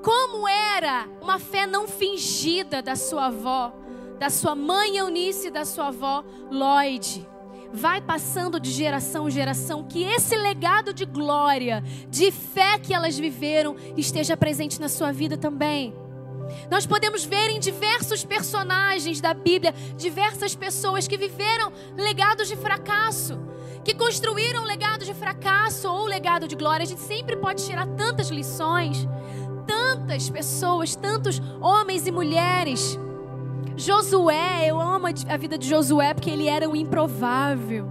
como 0.04 0.48
era 0.48 1.10
uma 1.20 1.40
fé 1.40 1.66
não 1.66 1.88
fingida 1.88 2.80
da 2.80 2.96
sua 2.96 3.26
avó 3.26 3.74
da 4.20 4.30
sua 4.30 4.56
mãe 4.56 4.98
Eunice 4.98 5.48
e 5.48 5.52
da 5.52 5.66
sua 5.66 5.88
avó 5.88 6.24
Lloyd. 6.52 7.28
Vai 7.76 8.00
passando 8.00 8.58
de 8.58 8.72
geração 8.72 9.28
em 9.28 9.32
geração, 9.32 9.84
que 9.84 10.02
esse 10.04 10.34
legado 10.36 10.94
de 10.94 11.06
glória, 11.06 11.84
de 12.10 12.32
fé 12.32 12.80
que 12.80 12.94
elas 12.94 13.18
viveram, 13.18 13.76
esteja 13.98 14.38
presente 14.38 14.80
na 14.80 14.88
sua 14.88 15.12
vida 15.12 15.38
também. 15.38 15.94
Nós 16.72 16.86
podemos 16.86 17.26
ver 17.26 17.50
em 17.50 17.60
diversos 17.60 18.24
personagens 18.24 19.20
da 19.20 19.34
Bíblia, 19.34 19.74
diversas 19.98 20.56
pessoas 20.56 21.06
que 21.06 21.18
viveram 21.18 21.72
legados 21.98 22.48
de 22.48 22.56
fracasso, 22.56 23.38
que 23.84 23.94
construíram 23.94 24.64
legado 24.64 25.04
de 25.04 25.14
fracasso 25.14 25.90
ou 25.92 26.06
legado 26.06 26.48
de 26.48 26.56
glória. 26.56 26.84
A 26.84 26.88
gente 26.88 27.02
sempre 27.02 27.36
pode 27.36 27.66
tirar 27.66 27.88
tantas 27.88 28.30
lições, 28.30 29.06
tantas 29.68 30.30
pessoas, 30.30 30.96
tantos 30.96 31.42
homens 31.60 32.08
e 32.08 32.12
mulheres 32.12 32.98
Josué, 33.78 34.68
eu 34.68 34.80
amo 34.80 35.08
a 35.08 35.38
vida 35.38 35.58
de 35.58 35.68
Josué 35.68 36.14
porque 36.14 36.30
ele 36.30 36.48
era 36.48 36.68
um 36.70 36.76
improvável. 36.76 37.90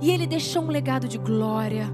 E 0.00 0.10
ele 0.10 0.26
deixou 0.26 0.62
um 0.62 0.68
legado 0.68 1.08
de 1.08 1.16
glória. 1.16 1.88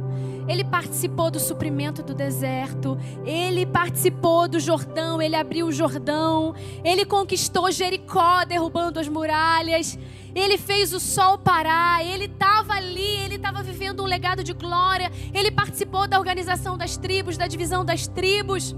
Ele 0.48 0.64
participou 0.64 1.30
do 1.30 1.38
suprimento 1.38 2.02
do 2.02 2.14
deserto, 2.14 2.98
ele 3.26 3.66
participou 3.66 4.48
do 4.48 4.58
Jordão, 4.58 5.20
ele 5.20 5.36
abriu 5.36 5.66
o 5.66 5.72
Jordão, 5.72 6.54
ele 6.82 7.04
conquistou 7.04 7.70
Jericó, 7.70 8.46
derrubando 8.46 8.98
as 8.98 9.08
muralhas, 9.08 9.98
ele 10.34 10.56
fez 10.56 10.94
o 10.94 11.00
sol 11.00 11.36
parar, 11.36 12.02
ele 12.02 12.24
estava 12.24 12.72
ali, 12.72 13.16
ele 13.26 13.34
estava 13.34 13.62
vivendo 13.62 14.02
um 14.02 14.06
legado 14.06 14.42
de 14.42 14.54
glória, 14.54 15.12
ele 15.34 15.50
participou 15.50 16.08
da 16.08 16.18
organização 16.18 16.78
das 16.78 16.96
tribos, 16.96 17.36
da 17.36 17.46
divisão 17.46 17.84
das 17.84 18.06
tribos. 18.06 18.74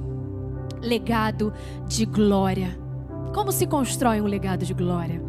Legado 0.83 1.53
de 1.87 2.05
glória. 2.05 2.90
Como 3.33 3.53
se 3.53 3.65
constrói 3.67 4.21
um 4.21 4.27
legado 4.27 4.65
de 4.65 4.75
glória? 4.75 5.23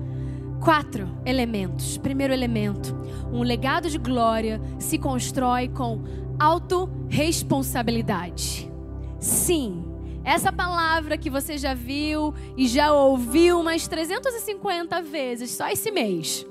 Quatro 0.63 1.07
elementos. 1.25 1.97
Primeiro 1.97 2.33
elemento: 2.33 2.95
um 3.31 3.43
legado 3.43 3.87
de 3.89 3.99
glória 3.99 4.59
se 4.79 4.97
constrói 4.97 5.69
com 5.69 6.01
autorresponsabilidade. 6.39 8.71
Sim, 9.19 9.85
essa 10.23 10.51
palavra 10.51 11.15
que 11.17 11.29
você 11.29 11.59
já 11.59 11.75
viu 11.75 12.33
e 12.57 12.67
já 12.67 12.91
ouviu 12.91 13.59
umas 13.59 13.87
350 13.87 14.99
vezes 15.03 15.51
só 15.51 15.69
esse 15.69 15.91
mês. 15.91 16.43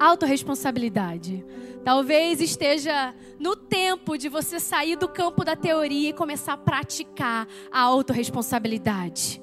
Autoresponsabilidade. 0.00 1.44
Talvez 1.84 2.40
esteja 2.40 3.14
no 3.38 3.54
tempo 3.54 4.16
de 4.16 4.30
você 4.30 4.58
sair 4.58 4.96
do 4.96 5.08
campo 5.08 5.44
da 5.44 5.54
teoria 5.54 6.08
e 6.08 6.14
começar 6.14 6.54
a 6.54 6.58
praticar 6.58 7.46
a 7.70 7.82
autorresponsabilidade. 7.82 9.42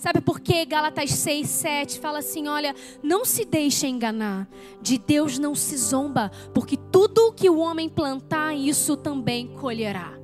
Sabe 0.00 0.22
por 0.22 0.40
quê? 0.40 0.64
Gálatas 0.64 1.10
6, 1.10 1.46
7 1.46 2.00
fala 2.00 2.20
assim: 2.20 2.48
olha, 2.48 2.74
não 3.02 3.22
se 3.22 3.44
deixe 3.44 3.86
enganar, 3.86 4.48
de 4.80 4.96
Deus 4.96 5.38
não 5.38 5.54
se 5.54 5.76
zomba, 5.76 6.30
porque 6.54 6.74
tudo 6.74 7.28
o 7.28 7.32
que 7.34 7.50
o 7.50 7.58
homem 7.58 7.86
plantar, 7.86 8.54
isso 8.54 8.96
também 8.96 9.48
colherá. 9.48 10.18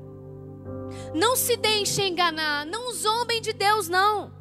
Não 1.15 1.37
se 1.37 1.59
deixe 1.59 2.09
enganar, 2.09 2.65
não 2.65 2.91
zombem 2.91 3.43
de 3.43 3.53
Deus, 3.53 3.87
não. 3.87 4.33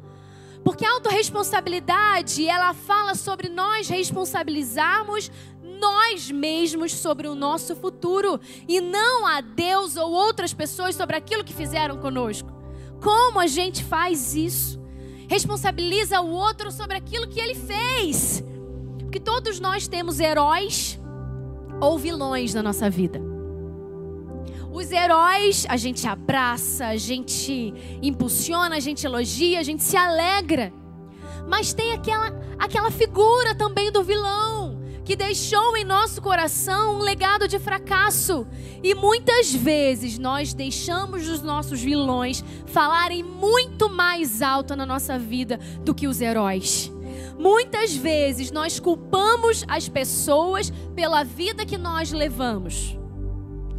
Porque 0.64 0.86
a 0.86 0.92
autorresponsabilidade, 0.92 2.48
ela 2.48 2.72
fala 2.72 3.14
sobre 3.14 3.50
nós 3.50 3.90
responsabilizarmos 3.90 5.30
nós 5.62 6.30
mesmos 6.30 6.92
sobre 6.92 7.28
o 7.28 7.34
nosso 7.34 7.76
futuro 7.76 8.40
e 8.66 8.80
não 8.80 9.26
a 9.26 9.42
Deus 9.42 9.98
ou 9.98 10.10
outras 10.10 10.54
pessoas 10.54 10.94
sobre 10.94 11.14
aquilo 11.14 11.44
que 11.44 11.52
fizeram 11.52 11.98
conosco. 11.98 12.50
Como 13.02 13.38
a 13.38 13.46
gente 13.46 13.84
faz 13.84 14.34
isso? 14.34 14.85
Responsabiliza 15.28 16.20
o 16.20 16.30
outro 16.30 16.70
sobre 16.70 16.96
aquilo 16.96 17.26
que 17.26 17.40
ele 17.40 17.54
fez. 17.54 18.42
Porque 18.98 19.20
todos 19.20 19.60
nós 19.60 19.88
temos 19.88 20.20
heróis 20.20 20.98
ou 21.80 21.98
vilões 21.98 22.54
na 22.54 22.62
nossa 22.62 22.88
vida. 22.88 23.20
Os 24.70 24.92
heróis 24.92 25.64
a 25.68 25.76
gente 25.76 26.06
abraça, 26.06 26.88
a 26.88 26.96
gente 26.96 27.72
impulsiona, 28.02 28.76
a 28.76 28.80
gente 28.80 29.06
elogia, 29.06 29.58
a 29.58 29.62
gente 29.62 29.82
se 29.82 29.96
alegra. 29.96 30.72
Mas 31.48 31.72
tem 31.72 31.92
aquela, 31.92 32.30
aquela 32.58 32.90
figura 32.90 33.54
também 33.54 33.90
do 33.90 34.02
vilão 34.02 34.75
que 35.06 35.14
deixou 35.14 35.76
em 35.76 35.84
nosso 35.84 36.20
coração 36.20 36.96
um 36.96 36.98
legado 36.98 37.46
de 37.46 37.60
fracasso. 37.60 38.44
E 38.82 38.92
muitas 38.92 39.54
vezes 39.54 40.18
nós 40.18 40.52
deixamos 40.52 41.28
os 41.28 41.40
nossos 41.40 41.80
vilões 41.80 42.44
falarem 42.66 43.22
muito 43.22 43.88
mais 43.88 44.42
alto 44.42 44.74
na 44.74 44.84
nossa 44.84 45.16
vida 45.16 45.60
do 45.84 45.94
que 45.94 46.08
os 46.08 46.20
heróis. 46.20 46.92
Muitas 47.38 47.94
vezes 47.94 48.50
nós 48.50 48.80
culpamos 48.80 49.64
as 49.68 49.88
pessoas 49.88 50.72
pela 50.96 51.22
vida 51.22 51.64
que 51.64 51.78
nós 51.78 52.10
levamos. 52.10 52.98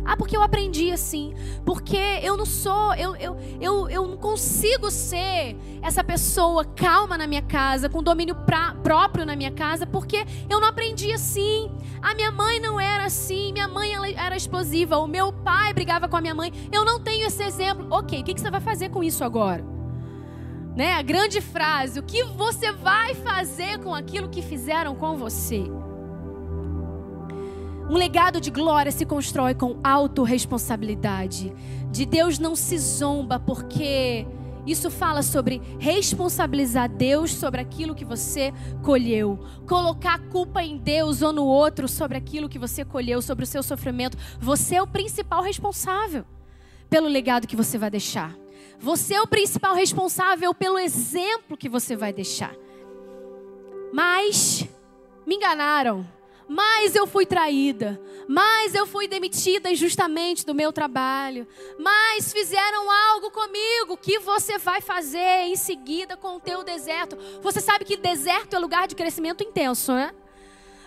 Ah, 0.07 0.15
porque 0.15 0.37
eu 0.37 0.41
aprendi 0.41 0.89
assim. 0.89 1.33
Porque 1.65 1.97
eu 2.23 2.37
não 2.37 2.45
sou, 2.45 2.95
eu, 2.95 3.13
eu, 3.17 3.37
eu, 3.59 3.89
eu 3.89 4.07
não 4.07 4.15
consigo 4.15 4.89
ser 4.89 5.57
essa 5.81 6.01
pessoa 6.01 6.63
calma 6.63 7.17
na 7.17 7.27
minha 7.27 7.41
casa, 7.41 7.89
com 7.89 8.01
domínio 8.01 8.33
pra, 8.33 8.73
próprio 8.75 9.25
na 9.25 9.35
minha 9.35 9.51
casa, 9.51 9.85
porque 9.85 10.25
eu 10.49 10.61
não 10.61 10.69
aprendi 10.69 11.11
assim. 11.11 11.69
A 12.01 12.15
minha 12.15 12.31
mãe 12.31 12.57
não 12.61 12.79
era 12.79 13.03
assim, 13.03 13.51
minha 13.51 13.67
mãe 13.67 13.91
era 14.15 14.37
explosiva, 14.37 14.97
o 14.97 15.07
meu 15.07 15.33
pai 15.33 15.73
brigava 15.73 16.07
com 16.07 16.15
a 16.15 16.21
minha 16.21 16.33
mãe. 16.33 16.53
Eu 16.71 16.85
não 16.85 17.01
tenho 17.01 17.27
esse 17.27 17.43
exemplo. 17.43 17.85
Ok, 17.91 18.21
o 18.21 18.23
que 18.23 18.39
você 18.39 18.49
vai 18.49 18.61
fazer 18.61 18.87
com 18.87 19.03
isso 19.03 19.25
agora? 19.25 19.61
Né? 20.73 20.93
A 20.93 21.01
grande 21.01 21.41
frase: 21.41 21.99
o 21.99 22.03
que 22.03 22.23
você 22.23 22.71
vai 22.71 23.13
fazer 23.13 23.79
com 23.79 23.93
aquilo 23.93 24.29
que 24.29 24.41
fizeram 24.41 24.95
com 24.95 25.17
você? 25.17 25.65
Um 27.89 27.95
legado 27.95 28.41
de 28.41 28.51
glória 28.51 28.91
se 28.91 29.05
constrói 29.05 29.53
com 29.53 29.79
autorresponsabilidade. 29.81 31.53
De 31.89 32.05
Deus 32.05 32.37
não 32.37 32.53
se 32.53 32.77
zomba, 32.77 33.39
porque 33.39 34.27
isso 34.65 34.91
fala 34.91 35.23
sobre 35.23 35.61
responsabilizar 35.79 36.89
Deus 36.89 37.33
sobre 37.33 37.61
aquilo 37.61 37.95
que 37.95 38.03
você 38.03 38.53
colheu. 38.83 39.39
Colocar 39.65 40.15
a 40.15 40.19
culpa 40.19 40.61
em 40.61 40.77
Deus 40.77 41.21
ou 41.21 41.31
no 41.31 41.45
outro 41.45 41.87
sobre 41.87 42.17
aquilo 42.17 42.49
que 42.49 42.59
você 42.59 42.83
colheu, 42.83 43.21
sobre 43.21 43.45
o 43.45 43.47
seu 43.47 43.63
sofrimento. 43.63 44.17
Você 44.37 44.75
é 44.75 44.81
o 44.81 44.87
principal 44.87 45.41
responsável 45.41 46.25
pelo 46.89 47.07
legado 47.07 47.47
que 47.47 47.55
você 47.55 47.77
vai 47.77 47.89
deixar. 47.89 48.35
Você 48.77 49.13
é 49.13 49.21
o 49.21 49.27
principal 49.27 49.73
responsável 49.73 50.53
pelo 50.53 50.77
exemplo 50.77 51.55
que 51.55 51.69
você 51.69 51.95
vai 51.95 52.11
deixar. 52.11 52.53
Mas 53.93 54.67
me 55.25 55.35
enganaram 55.35 56.05
mais 56.47 56.95
eu 56.95 57.05
fui 57.05 57.25
traída, 57.25 57.99
mais 58.27 58.73
eu 58.73 58.85
fui 58.85 59.07
demitida 59.07 59.69
injustamente 59.69 60.45
do 60.45 60.55
meu 60.55 60.71
trabalho, 60.71 61.47
mais 61.77 62.31
fizeram 62.31 62.89
algo 62.89 63.31
comigo. 63.31 63.93
O 63.93 63.97
que 63.97 64.19
você 64.19 64.57
vai 64.57 64.81
fazer 64.81 65.47
em 65.47 65.55
seguida 65.55 66.15
com 66.15 66.35
o 66.35 66.39
teu 66.39 66.63
deserto? 66.63 67.17
Você 67.41 67.59
sabe 67.59 67.85
que 67.85 67.97
deserto 67.97 68.55
é 68.55 68.59
lugar 68.59 68.87
de 68.87 68.95
crescimento 68.95 69.43
intenso, 69.43 69.93
né? 69.93 70.13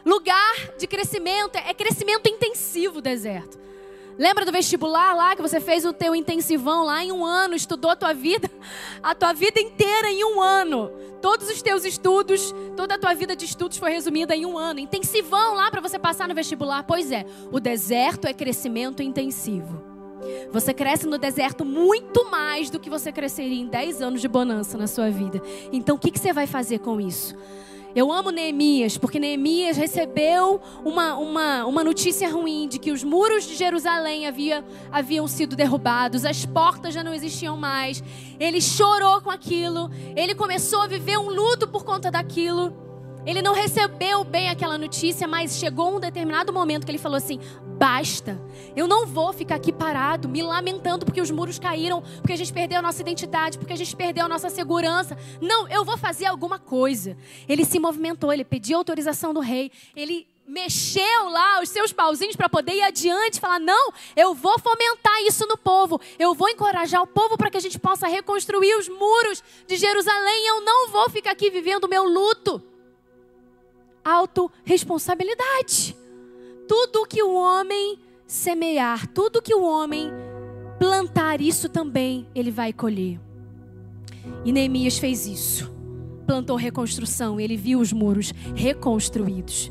Lugar 0.05 0.77
de 0.79 0.87
crescimento 0.87 1.57
é 1.57 1.75
crescimento 1.75 2.29
intensivo 2.29 3.01
deserto. 3.01 3.59
Lembra 4.19 4.45
do 4.45 4.53
vestibular 4.53 5.15
lá 5.15 5.35
que 5.35 5.43
você 5.43 5.61
fez 5.61 5.85
o 5.85 5.93
teu 5.93 6.15
intensivão 6.15 6.85
lá 6.85 7.03
em 7.03 7.11
um 7.11 7.25
ano, 7.25 7.55
estudou 7.55 7.91
a 7.91 7.97
tua 7.97 8.13
vida, 8.13 8.51
a 9.03 9.15
tua 9.15 9.33
vida 9.33 9.61
inteira 9.61 10.11
em 10.11 10.25
um 10.25 10.41
ano. 10.41 10.91
Todos 11.23 11.49
os 11.49 11.61
teus 11.61 11.85
estudos, 11.85 12.55
toda 12.77 12.95
a 12.95 12.99
tua 12.99 13.15
vida 13.15 13.37
de 13.37 13.45
estudos 13.45 13.77
foi 13.77 13.91
resumida 13.93 14.35
em 14.35 14.47
um 14.47 14.57
ano. 14.57 14.81
Intensivão 14.81 15.55
lá 15.55 15.71
para 15.71 15.81
você 15.81 15.99
passar 15.99 16.29
no 16.29 16.35
vestibular. 16.35 16.83
Pois 16.85 17.13
é, 17.13 17.27
o 17.53 17.61
deserto 17.61 18.27
é 18.27 18.33
crescimento 18.33 19.03
intensivo. 19.03 19.91
Você 20.51 20.75
cresce 20.75 21.07
no 21.07 21.19
deserto 21.19 21.65
muito 21.65 22.31
mais 22.31 22.71
do 22.71 22.79
que 22.79 22.91
você 22.91 23.11
cresceria 23.13 23.61
em 23.61 23.67
10 23.67 24.03
anos 24.03 24.21
de 24.21 24.29
bonança 24.29 24.77
na 24.77 24.87
sua 24.87 25.11
vida. 25.11 25.43
Então, 25.73 25.97
o 25.97 25.99
que, 25.99 26.11
que 26.11 26.19
você 26.19 26.33
vai 26.33 26.47
fazer 26.47 26.79
com 26.81 27.01
isso? 27.01 27.35
Eu 27.95 28.13
amo 28.13 28.31
Neemias, 28.31 28.97
porque 28.97 29.19
Neemias 29.19 29.77
recebeu 29.77 30.61
uma, 30.85 31.17
uma, 31.17 31.67
uma 31.67 31.85
notícia 31.85 32.31
ruim 32.31 32.69
de 32.69 32.79
que 32.79 32.93
os 32.93 33.03
muros 33.03 33.45
de 33.45 33.57
Jerusalém 33.57 34.27
havia, 34.27 34.65
haviam 34.93 35.27
sido 35.27 35.57
derrubados, 35.57 36.25
as 36.25 36.47
portas 36.47 36.95
já 36.95 37.03
não 37.03 37.13
existiam 37.13 37.57
mais. 37.57 38.03
Ele 38.39 38.61
chorou 38.61 39.21
com 39.21 39.31
aquilo, 39.31 39.91
ele 40.15 40.35
começou 40.35 40.83
a 40.83 40.87
viver 40.87 41.19
um 41.19 41.31
luto 41.31 41.67
por 41.67 41.85
conta 41.85 42.11
daquilo. 42.11 42.90
Ele 43.31 43.43
não 43.43 43.55
recebeu 43.55 44.25
bem 44.25 44.49
aquela 44.49 44.77
notícia, 44.77 45.29
mas 45.29 45.57
chegou 45.57 45.95
um 45.95 46.01
determinado 46.01 46.53
momento 46.53 46.85
que 46.85 46.91
ele 46.91 46.99
falou 46.99 47.17
assim: 47.17 47.39
basta, 47.79 48.37
eu 48.75 48.89
não 48.89 49.07
vou 49.07 49.33
ficar 49.33 49.55
aqui 49.55 49.71
parado, 49.71 50.29
me 50.29 50.43
lamentando 50.43 51.07
porque 51.07 51.21
os 51.21 51.31
muros 51.31 51.57
caíram, 51.57 52.03
porque 52.17 52.33
a 52.33 52.37
gente 52.37 52.53
perdeu 52.53 52.81
a 52.81 52.83
nossa 52.83 53.01
identidade, 53.01 53.57
porque 53.57 53.73
a 53.73 53.77
gente 53.77 53.95
perdeu 53.95 54.25
a 54.25 54.29
nossa 54.29 54.51
segurança. 54.51 55.17
Não, 55.41 55.69
eu 55.69 55.85
vou 55.85 55.97
fazer 55.97 56.27
alguma 56.27 56.59
coisa. 56.59 57.17
Ele 57.49 57.65
se 57.65 57.79
movimentou, 57.79 58.33
ele 58.33 58.45
pediu 58.45 58.79
autorização 58.79 59.33
do 59.33 59.39
rei, 59.39 59.71
ele 59.95 60.27
mexeu 60.45 61.29
lá 61.29 61.63
os 61.63 61.69
seus 61.69 61.93
pauzinhos 61.93 62.35
para 62.35 62.49
poder 62.49 62.73
ir 62.73 62.83
adiante, 62.83 63.39
falar: 63.39 63.61
não, 63.61 63.93
eu 64.17 64.35
vou 64.35 64.59
fomentar 64.59 65.23
isso 65.25 65.47
no 65.47 65.57
povo, 65.57 66.01
eu 66.19 66.35
vou 66.35 66.49
encorajar 66.49 67.01
o 67.01 67.07
povo 67.07 67.39
para 67.39 67.49
que 67.49 67.57
a 67.57 67.61
gente 67.61 67.79
possa 67.79 68.09
reconstruir 68.09 68.75
os 68.75 68.89
muros 68.89 69.41
de 69.69 69.77
Jerusalém. 69.77 70.49
Eu 70.49 70.63
não 70.63 70.89
vou 70.89 71.09
ficar 71.09 71.31
aqui 71.31 71.49
vivendo 71.49 71.85
o 71.85 71.89
meu 71.89 72.03
luto 72.03 72.61
autorresponsabilidade. 74.05 75.97
Tudo 76.69 77.07
que 77.07 77.23
o 77.23 77.35
homem 77.35 77.99
semear, 78.27 79.07
tudo 79.09 79.43
que 79.43 79.55
o 79.55 79.63
homem 79.65 80.11
plantar, 80.79 81.41
isso 81.41 81.69
também 81.69 82.27
ele 82.35 82.51
vai 82.51 82.73
colher. 82.73 83.21
E 84.45 84.53
Neemias 84.53 84.99
fez 84.99 85.27
isso. 85.27 85.71
Plantou 86.27 86.57
reconstrução, 86.57 87.41
ele 87.41 87.57
viu 87.57 87.81
os 87.81 87.93
muros 87.93 88.33
reconstruídos. 88.55 89.71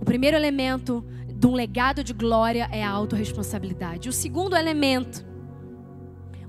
O 0.00 0.04
primeiro 0.04 0.36
elemento 0.36 1.04
de 1.34 1.46
um 1.46 1.54
legado 1.54 2.04
de 2.04 2.12
glória 2.12 2.68
é 2.70 2.84
a 2.84 2.90
autorresponsabilidade. 2.90 4.08
O 4.08 4.12
segundo 4.12 4.54
elemento, 4.54 5.24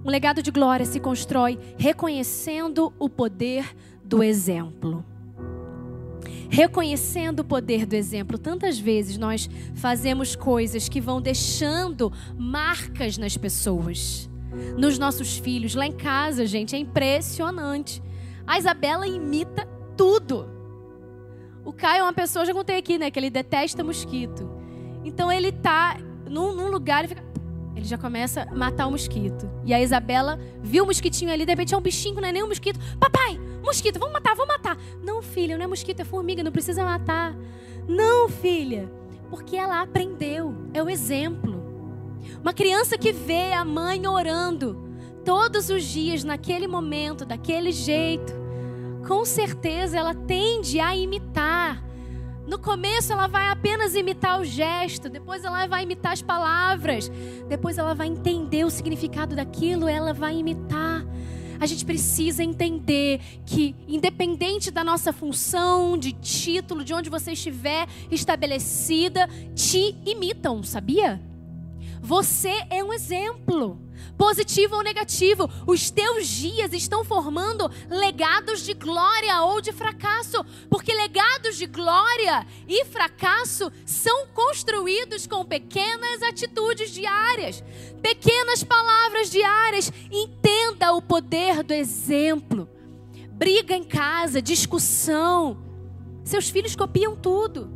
um 0.04 0.10
legado 0.10 0.44
de 0.44 0.52
glória 0.52 0.86
se 0.86 1.00
constrói 1.00 1.58
reconhecendo 1.78 2.94
o 3.00 3.10
poder 3.10 3.76
do 4.04 4.22
exemplo. 4.22 5.04
Reconhecendo 6.56 7.41
o 7.41 7.44
poder 7.44 7.86
do 7.86 7.95
exemplo. 7.95 8.38
Tantas 8.38 8.80
vezes 8.80 9.18
nós 9.18 9.49
fazemos 9.76 10.38
coisas 10.38 10.88
que 10.88 11.02
vão 11.02 11.22
deixando 11.22 12.11
marcas 12.38 13.18
nas 13.18 13.36
pessoas, 13.36 14.30
nos 14.77 14.98
nossos 14.98 15.38
filhos. 15.38 15.76
Lá 15.76 15.86
em 15.86 15.91
casa, 15.91 16.45
gente, 16.45 16.73
é 16.73 16.80
impressionante. 16.80 18.02
A 18.48 18.57
Isabela 18.57 19.06
imita 19.06 19.68
tudo. 19.98 20.49
O 21.65 21.73
Caio 21.73 22.02
é 22.02 22.03
uma 22.03 22.14
pessoa, 22.14 22.45
já 22.45 22.53
contei 22.53 22.77
aqui, 22.77 22.98
né, 22.98 23.11
que 23.11 23.19
ele 23.19 23.30
detesta 23.30 23.84
mosquito. 23.84 24.49
Então 25.03 25.30
ele 25.30 25.52
tá 25.52 25.98
num, 26.30 26.56
num 26.56 26.69
lugar 26.69 27.03
e 27.03 27.10
fica 27.10 27.25
ele 27.86 27.90
já 27.90 27.98
começa 27.99 28.41
a 28.41 28.56
matar 28.56 28.88
o 28.88 28.91
mosquito. 28.91 29.49
E 29.64 29.74
a 29.74 29.80
Isabela 29.80 30.40
viu 30.62 30.84
o 30.84 30.88
mosquitinho 30.88 31.32
ali, 31.32 31.45
de 31.45 31.52
repente 31.52 31.74
é 31.74 31.78
um 31.78 31.82
bichinho, 31.82 32.20
não 32.20 32.28
é 32.28 32.32
nem 32.32 32.44
um 32.44 32.48
mosquito. 32.48 32.80
Papai, 32.99 33.40
mosquito, 33.64 33.99
vamos 33.99 34.14
matar, 34.14 34.36
vamos 34.36 34.53
matar. 34.56 34.78
Não, 35.03 35.22
filha, 35.22 35.56
não 35.56 35.66
é 35.66 35.68
mosquito, 35.68 35.99
é 35.99 36.03
formiga, 36.03 36.44
não 36.44 36.52
precisa 36.52 36.84
matar. 36.84 37.36
Não, 37.88 38.28
filha, 38.28 38.91
porque 39.30 39.56
ela 39.56 39.82
aprendeu, 39.82 40.56
é 40.74 40.82
o 40.82 40.90
exemplo. 40.90 41.64
Uma 42.41 42.53
criança 42.53 42.98
que 42.98 43.12
vê 43.12 43.53
a 43.53 43.64
mãe 43.64 44.07
orando 44.07 44.84
todos 45.24 45.70
os 45.70 45.84
dias, 45.84 46.24
naquele 46.24 46.68
momento, 46.68 47.24
daquele 47.24 47.72
jeito, 47.72 48.34
com 49.07 49.24
certeza 49.24 49.98
ela 49.98 50.16
tende 50.16 50.80
a 50.80 50.95
imitar. 50.95 51.84
No 52.48 52.60
começo 52.60 53.12
ela 53.12 53.28
vai 53.28 53.48
apenas 53.48 53.96
imitar 53.96 54.40
o 54.40 54.46
gesto, 54.46 55.10
depois 55.10 55.44
ela 55.44 55.66
vai 55.66 55.84
imitar 55.84 56.14
as 56.14 56.22
palavras, 56.22 57.12
depois 57.50 57.78
ela 57.78 57.96
vai 57.96 58.08
entender 58.08 58.64
o 58.64 58.70
significado 58.70 59.36
daquilo, 59.36 59.88
ela 59.88 60.14
vai 60.14 60.38
imitar. 60.38 61.04
A 61.60 61.66
gente 61.66 61.86
precisa 61.86 62.44
entender 62.44 63.20
que, 63.46 63.76
independente 63.88 64.70
da 64.70 64.84
nossa 64.84 65.12
função, 65.12 65.98
de 65.98 66.12
título, 66.12 66.84
de 66.84 66.94
onde 66.94 67.10
você 67.10 67.32
estiver 67.32 67.88
estabelecida, 68.12 69.28
te 69.56 69.96
imitam, 70.06 70.62
sabia? 70.62 71.22
Você 72.06 72.53
é 72.69 72.84
um 72.84 72.94
exemplo 72.94 73.82
positivo 74.15 74.76
ou 74.76 74.84
negativo. 74.84 75.49
Os 75.65 75.90
teus 75.90 76.27
dias 76.27 76.72
estão 76.72 77.03
formando 77.03 77.68
legados 77.90 78.61
de 78.61 78.76
glória 78.76 79.41
ou 79.41 79.60
de 79.60 79.72
fracasso, 79.72 80.45
porque 80.69 80.94
legados 80.94 81.57
de 81.57 81.65
glória 81.65 82.45
e 82.68 82.86
fracasso 82.86 83.72
são 83.88 84.27
construídos 84.27 85.26
com 85.26 85.44
pequenas 85.44 86.22
atitudes 86.22 86.91
diárias, 86.91 87.64
pequenas 88.03 88.64
palavras 88.64 89.32
diárias. 89.32 89.91
Entenda 90.11 90.94
o 90.94 91.02
poder 91.02 91.64
do 91.64 91.73
exemplo. 91.73 92.69
Briga 93.32 93.76
em 93.76 93.84
casa, 93.84 94.44
discussão. 94.44 95.57
Seus 96.23 96.49
filhos 96.49 96.76
copiam 96.76 97.15
tudo. 97.15 97.75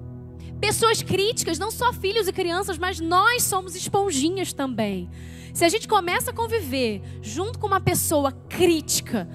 Pessoas 0.59 1.01
críticas, 1.01 1.57
não 1.57 1.71
só 1.71 1.93
filhos 1.93 2.27
e 2.27 2.33
crianças, 2.33 2.77
mas 2.77 2.99
nós 2.99 3.43
somos 3.43 3.75
esponjinhas 3.75 4.51
também. 4.51 5.09
Se 5.53 5.63
a 5.63 5.69
gente 5.69 5.87
começa 5.87 6.31
a 6.31 6.33
conviver 6.33 7.01
junto 7.21 7.57
com 7.57 7.67
uma 7.67 7.79
pessoa 7.79 8.31
crítica, 8.31 9.27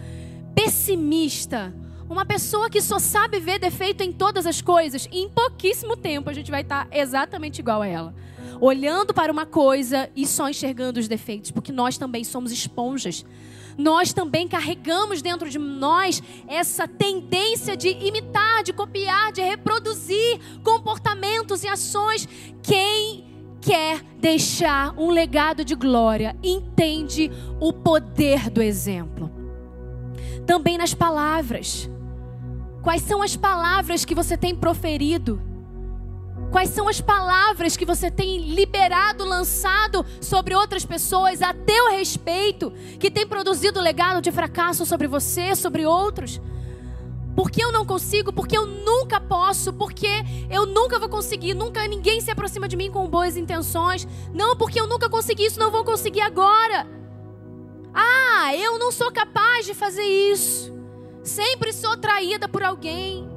pessimista, 0.55 1.75
uma 2.09 2.25
pessoa 2.25 2.69
que 2.69 2.81
só 2.81 2.99
sabe 2.99 3.41
ver 3.41 3.59
defeito 3.59 4.03
em 4.03 4.13
todas 4.13 4.47
as 4.47 4.61
coisas, 4.61 5.09
em 5.11 5.29
pouquíssimo 5.29 5.97
tempo 5.97 6.29
a 6.29 6.33
gente 6.33 6.51
vai 6.51 6.61
estar 6.61 6.87
exatamente 6.93 7.59
igual 7.59 7.83
a 7.83 7.87
ela. 7.87 8.15
Olhando 8.61 9.13
para 9.13 9.33
uma 9.33 9.47
coisa 9.47 10.11
e 10.15 10.27
só 10.27 10.49
enxergando 10.49 11.01
os 11.01 11.09
defeitos, 11.09 11.51
porque 11.51 11.73
nós 11.73 11.99
também 11.99 12.23
somos 12.23 12.53
esponjas. 12.53 13.25
Nós 13.77 14.13
também 14.13 14.47
carregamos 14.47 15.21
dentro 15.21 15.49
de 15.51 15.59
nós 15.59 16.23
essa 16.47 16.87
tendência 16.87 17.77
de 17.77 17.89
imitar, 17.89 18.63
de 18.63 18.73
copiar, 18.73 19.33
de 19.33 19.43
reproduzir 19.43 20.41
comportamentos 20.63 21.65
e 21.65 21.69
ações. 21.69 22.29
Quem 22.63 23.25
quer 23.61 24.03
deixar 24.19 24.95
um 24.99 25.11
legado 25.11 25.65
de 25.65 25.75
glória, 25.75 26.37
entende 26.43 27.31
o 27.59 27.73
poder 27.73 28.51
do 28.51 28.61
exemplo. 28.61 29.31
Também 30.47 30.77
nas 30.77 30.93
palavras. 30.93 31.89
Quais 32.83 33.01
são 33.01 33.23
as 33.23 33.35
palavras 33.35 34.05
que 34.05 34.15
você 34.15 34.37
tem 34.37 34.55
proferido? 34.55 35.41
Quais 36.55 36.71
são 36.71 36.89
as 36.89 37.01
palavras 37.01 37.77
que 37.77 37.85
você 37.85 38.13
tem 38.13 38.39
liberado, 38.39 39.25
lançado 39.25 40.07
sobre 40.21 40.55
outras 40.55 40.87
pessoas 40.87 41.43
a 41.43 41.53
teu 41.53 41.91
respeito, 41.91 42.73
que 43.01 43.11
tem 43.11 43.27
produzido 43.27 43.81
legado 43.81 44.23
de 44.23 44.31
fracasso 44.31 44.87
sobre 44.87 45.09
você, 45.09 45.57
sobre 45.57 45.85
outros? 45.85 46.41
Porque 47.35 47.61
eu 47.61 47.73
não 47.73 47.85
consigo, 47.85 48.33
porque 48.33 48.57
eu 48.57 48.67
nunca 48.67 49.21
posso, 49.21 49.73
porque 49.73 50.07
eu 50.49 50.65
nunca 50.65 50.97
vou 50.97 51.09
conseguir, 51.09 51.55
nunca 51.55 51.89
ninguém 51.89 52.21
se 52.21 52.31
aproxima 52.31 52.69
de 52.69 52.77
mim 52.77 52.89
com 52.89 53.09
boas 53.09 53.37
intenções. 53.37 54.07
Não, 54.33 54.57
porque 54.57 54.79
eu 54.79 54.87
nunca 54.87 55.11
consegui 55.11 55.47
isso, 55.47 55.59
não 55.59 55.73
vou 55.73 55.83
conseguir 55.83 56.21
agora. 56.21 56.87
Ah, 57.93 58.55
eu 58.55 58.79
não 58.79 58.93
sou 58.93 59.11
capaz 59.11 59.67
de 59.67 59.75
fazer 59.75 60.05
isso. 60.05 60.73
Sempre 61.21 61.73
sou 61.73 61.97
traída 61.97 62.49
por 62.49 62.63
alguém. 62.63 63.34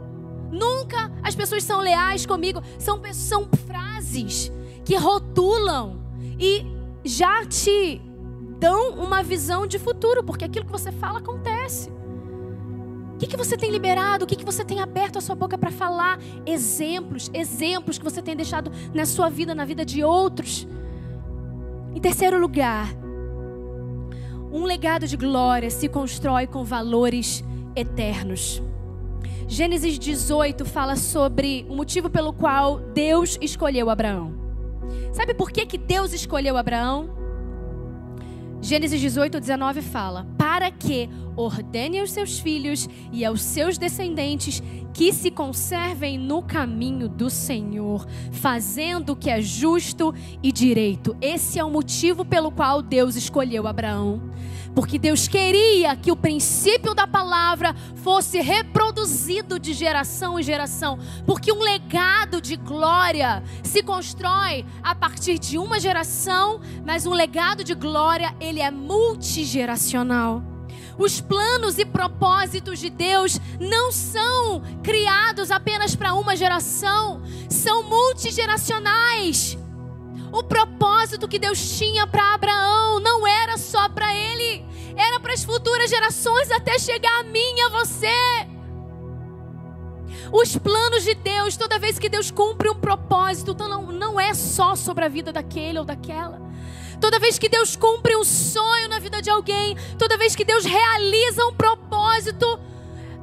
Nunca 0.52 1.12
as 1.24 1.36
pessoas 1.36 1.64
são 1.64 1.80
leais 1.80 2.26
comigo. 2.26 2.62
São, 2.80 3.02
são 3.14 3.48
frases 3.66 4.52
que 4.86 4.96
rotulam 4.96 6.00
e 6.40 6.66
já 7.04 7.46
te 7.46 8.02
dão 8.60 8.92
uma 8.96 9.22
visão 9.22 9.68
de 9.68 9.78
futuro, 9.78 10.24
porque 10.24 10.46
aquilo 10.46 10.66
que 10.66 10.72
você 10.72 10.92
fala 10.92 11.20
acontece. 11.20 11.90
O 13.14 13.18
que, 13.18 13.28
que 13.28 13.38
você 13.38 13.58
tem 13.58 13.72
liberado? 13.72 14.26
O 14.26 14.28
que, 14.28 14.36
que 14.36 14.46
você 14.46 14.64
tem 14.64 14.80
aberto 14.80 15.18
a 15.18 15.22
sua 15.22 15.34
boca 15.34 15.58
para 15.58 15.72
falar? 15.72 16.20
Exemplos, 16.46 17.32
exemplos 17.34 17.98
que 17.98 18.04
você 18.04 18.22
tem 18.22 18.36
deixado 18.36 18.72
na 18.94 19.06
sua 19.06 19.28
vida, 19.28 19.56
na 19.56 19.66
vida 19.66 19.84
de 19.84 20.04
outros. 20.04 20.68
Em 21.96 22.00
terceiro 22.00 22.40
lugar, 22.40 22.88
um 24.52 24.66
legado 24.66 25.08
de 25.08 25.18
glória 25.18 25.72
se 25.72 25.90
constrói 25.90 26.46
com 26.46 26.64
valores 26.64 27.44
eternos. 27.76 28.62
Gênesis 29.50 29.98
18 29.98 30.66
fala 30.66 30.98
sobre 30.98 31.66
o 31.70 31.76
motivo 31.76 32.10
pelo 32.10 32.34
qual 32.34 32.80
Deus 32.80 33.38
escolheu 33.42 33.90
Abraão. 33.90 34.36
Sabe 35.14 35.34
por 35.34 35.52
que, 35.52 35.66
que 35.66 35.78
Deus 35.78 36.12
escolheu 36.12 36.58
Abraão? 36.58 37.10
Gênesis 38.62 39.00
18, 39.00 39.40
19 39.40 39.82
fala: 39.82 40.28
Para 40.38 40.70
que 40.70 41.10
ordene 41.38 42.00
aos 42.00 42.12
seus 42.12 42.40
filhos 42.40 42.90
e 43.12 43.24
aos 43.24 43.42
seus 43.42 43.78
descendentes 43.78 44.62
que 44.94 45.14
se 45.14 45.32
conservem 45.32 46.18
no 46.18 46.42
caminho 46.42 47.08
do 47.08 47.30
Senhor, 47.30 48.06
fazendo 48.32 49.14
o 49.14 49.16
que 49.16 49.30
é 49.30 49.42
justo 49.42 50.14
e 50.44 50.52
direito. 50.52 51.16
Esse 51.22 51.58
é 51.58 51.64
o 51.64 51.70
motivo 51.70 52.26
pelo 52.26 52.52
qual 52.52 52.82
Deus 52.82 53.16
escolheu 53.16 53.66
Abraão. 53.66 54.22
Porque 54.78 55.00
Deus 55.00 55.28
queria 55.28 55.96
que 55.96 56.12
o 56.12 56.16
princípio 56.16 56.94
da 56.94 57.08
palavra 57.08 57.76
fosse 57.96 58.40
reproduzido 58.42 59.58
de 59.58 59.74
geração 59.74 60.40
em 60.40 60.44
geração. 60.44 61.00
Porque 61.26 61.52
um 61.52 61.64
legado 61.64 62.40
de 62.40 62.56
glória 62.56 63.42
se 63.64 63.82
constrói 63.82 64.64
a 64.84 64.94
partir 64.94 65.40
de 65.40 65.58
uma 65.58 65.80
geração, 65.80 66.62
mas 66.86 67.08
um 67.08 67.14
legado 67.14 67.64
de 67.64 67.74
glória, 67.74 68.36
ele 68.40 68.60
é 68.62 68.70
multigeracional. 68.70 70.44
Os 70.96 71.20
planos 71.20 71.80
e 71.80 71.86
propósitos 71.86 72.78
de 72.78 72.92
Deus 72.92 73.40
não 73.60 73.92
são 73.92 74.62
criados 74.84 75.50
apenas 75.50 75.96
para 75.96 76.14
uma 76.14 76.36
geração, 76.36 77.24
são 77.50 77.82
multigeracionais. 77.82 79.58
O 80.32 80.44
propósito 80.44 81.28
que 81.28 81.40
Deus 81.40 81.78
tinha 81.78 82.06
para 82.06 82.34
Abraão 82.34 83.00
não 83.00 83.26
era 83.26 83.58
só 83.58 83.88
para 83.90 84.14
ele, 84.14 84.66
era 84.96 85.20
para 85.20 85.34
as 85.34 85.44
futuras 85.44 85.90
gerações 85.90 86.52
até 86.52 86.78
chegar 86.78 87.20
a 87.20 87.24
mim 87.24 87.56
e 87.56 87.62
a 87.62 87.70
você. 87.70 88.48
Os 90.32 90.58
planos 90.58 91.04
de 91.04 91.16
Deus, 91.16 91.56
toda 91.56 91.80
vez 91.80 91.98
que 91.98 92.10
Deus 92.10 92.30
cumpre 92.30 92.70
um 92.70 92.76
propósito, 92.76 93.52
então 93.52 93.70
não, 93.70 93.92
não 93.92 94.20
é 94.20 94.34
só 94.34 94.76
sobre 94.76 95.06
a 95.06 95.08
vida 95.08 95.32
daquele 95.32 95.80
ou 95.80 95.86
daquela. 95.86 96.42
Toda 97.00 97.20
vez 97.20 97.38
que 97.38 97.48
Deus 97.48 97.76
cumpre 97.76 98.16
um 98.16 98.24
sonho 98.24 98.90
na 98.90 99.00
vida 99.00 99.22
de 99.22 99.30
alguém, 99.30 99.78
toda 99.98 100.18
vez 100.18 100.36
que 100.36 100.44
Deus 100.44 100.66
realiza 100.66 101.46
um 101.46 101.54
propósito, 101.54 102.60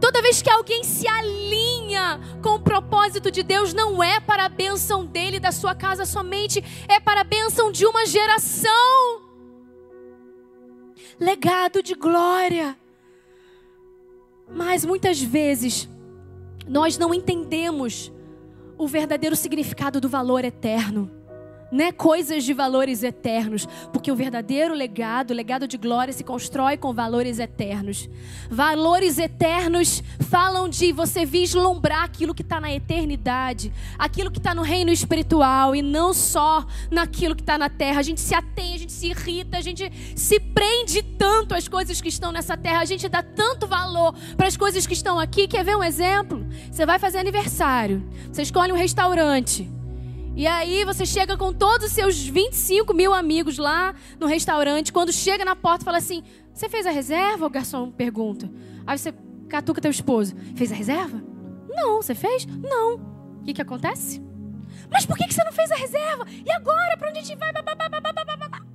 toda 0.04 0.20
vez 0.20 0.42
que 0.42 0.50
alguém 0.50 0.84
se 0.84 1.08
alinha 1.08 2.20
com 2.42 2.50
o 2.50 2.60
propósito 2.60 3.30
de 3.30 3.42
Deus, 3.42 3.72
não 3.72 4.02
é 4.02 4.20
para 4.20 4.44
a 4.44 4.50
bênção 4.50 5.06
dele, 5.06 5.40
da 5.40 5.50
sua 5.50 5.74
casa 5.74 6.04
somente, 6.04 6.62
é 6.86 7.00
para 7.00 7.22
a 7.22 7.24
bênção 7.24 7.72
de 7.72 7.86
uma 7.86 8.04
geração. 8.04 9.22
Legado 11.18 11.82
de 11.82 11.94
glória. 11.94 12.76
Mas 14.46 14.84
muitas 14.84 15.22
vezes 15.22 15.88
nós 16.68 16.98
não 16.98 17.14
entendemos 17.14 18.12
o 18.76 18.86
verdadeiro 18.86 19.34
significado 19.34 20.02
do 20.02 20.08
valor 20.08 20.44
eterno. 20.44 21.10
Né, 21.70 21.92
coisas 21.92 22.44
de 22.44 22.52
valores 22.52 23.02
eternos, 23.02 23.66
porque 23.92 24.10
o 24.10 24.16
verdadeiro 24.16 24.74
legado, 24.74 25.30
o 25.30 25.34
legado 25.34 25.66
de 25.66 25.76
glória 25.76 26.12
se 26.12 26.22
constrói 26.22 26.76
com 26.76 26.92
valores 26.92 27.38
eternos. 27.38 28.08
Valores 28.50 29.18
eternos 29.18 30.02
falam 30.28 30.68
de 30.68 30.92
você 30.92 31.24
vislumbrar 31.24 32.04
aquilo 32.04 32.34
que 32.34 32.42
está 32.42 32.60
na 32.60 32.72
eternidade, 32.72 33.72
aquilo 33.98 34.30
que 34.30 34.38
está 34.38 34.54
no 34.54 34.62
reino 34.62 34.90
espiritual 34.90 35.74
e 35.74 35.82
não 35.82 36.14
só 36.14 36.64
naquilo 36.90 37.34
que 37.34 37.42
está 37.42 37.58
na 37.58 37.68
terra. 37.68 38.00
A 38.00 38.02
gente 38.02 38.20
se 38.20 38.34
atém, 38.34 38.74
a 38.74 38.78
gente 38.78 38.92
se 38.92 39.08
irrita, 39.08 39.58
a 39.58 39.60
gente 39.60 39.90
se 40.14 40.38
prende 40.40 41.02
tanto 41.02 41.54
às 41.54 41.68
coisas 41.68 42.00
que 42.00 42.08
estão 42.08 42.32
nessa 42.32 42.56
terra, 42.56 42.80
a 42.80 42.84
gente 42.84 43.08
dá 43.08 43.22
tanto 43.22 43.66
valor 43.66 44.14
para 44.36 44.46
as 44.46 44.56
coisas 44.56 44.86
que 44.86 44.94
estão 44.94 45.18
aqui. 45.18 45.48
Quer 45.48 45.64
ver 45.64 45.76
um 45.76 45.82
exemplo? 45.82 46.46
Você 46.70 46.86
vai 46.86 46.98
fazer 46.98 47.18
aniversário, 47.18 48.02
você 48.30 48.42
escolhe 48.42 48.72
um 48.72 48.76
restaurante. 48.76 49.83
E 50.36 50.48
aí 50.48 50.84
você 50.84 51.06
chega 51.06 51.36
com 51.36 51.52
todos 51.52 51.86
os 51.86 51.92
seus 51.92 52.18
25 52.26 52.92
mil 52.92 53.14
amigos 53.14 53.56
lá 53.56 53.94
no 54.18 54.26
restaurante. 54.26 54.92
Quando 54.92 55.12
chega 55.12 55.44
na 55.44 55.54
porta, 55.54 55.84
fala 55.84 55.98
assim: 55.98 56.24
Você 56.52 56.68
fez 56.68 56.86
a 56.86 56.90
reserva? 56.90 57.46
O 57.46 57.50
garçom 57.50 57.90
pergunta. 57.90 58.50
Aí 58.84 58.98
você 58.98 59.14
catuca 59.48 59.80
teu 59.80 59.92
esposo: 59.92 60.34
Fez 60.56 60.72
a 60.72 60.74
reserva? 60.74 61.22
Não, 61.68 62.02
você 62.02 62.16
fez? 62.16 62.46
Não. 62.46 62.94
O 63.40 63.44
que, 63.44 63.54
que 63.54 63.62
acontece? 63.62 64.20
Mas 64.90 65.06
por 65.06 65.16
que, 65.16 65.26
que 65.26 65.34
você 65.34 65.44
não 65.44 65.52
fez 65.52 65.70
a 65.70 65.76
reserva? 65.76 66.26
E 66.44 66.50
agora? 66.50 66.96
Pra 66.96 67.10
onde 67.10 67.20
a 67.20 67.22
gente 67.22 67.38
vai? 67.38 67.52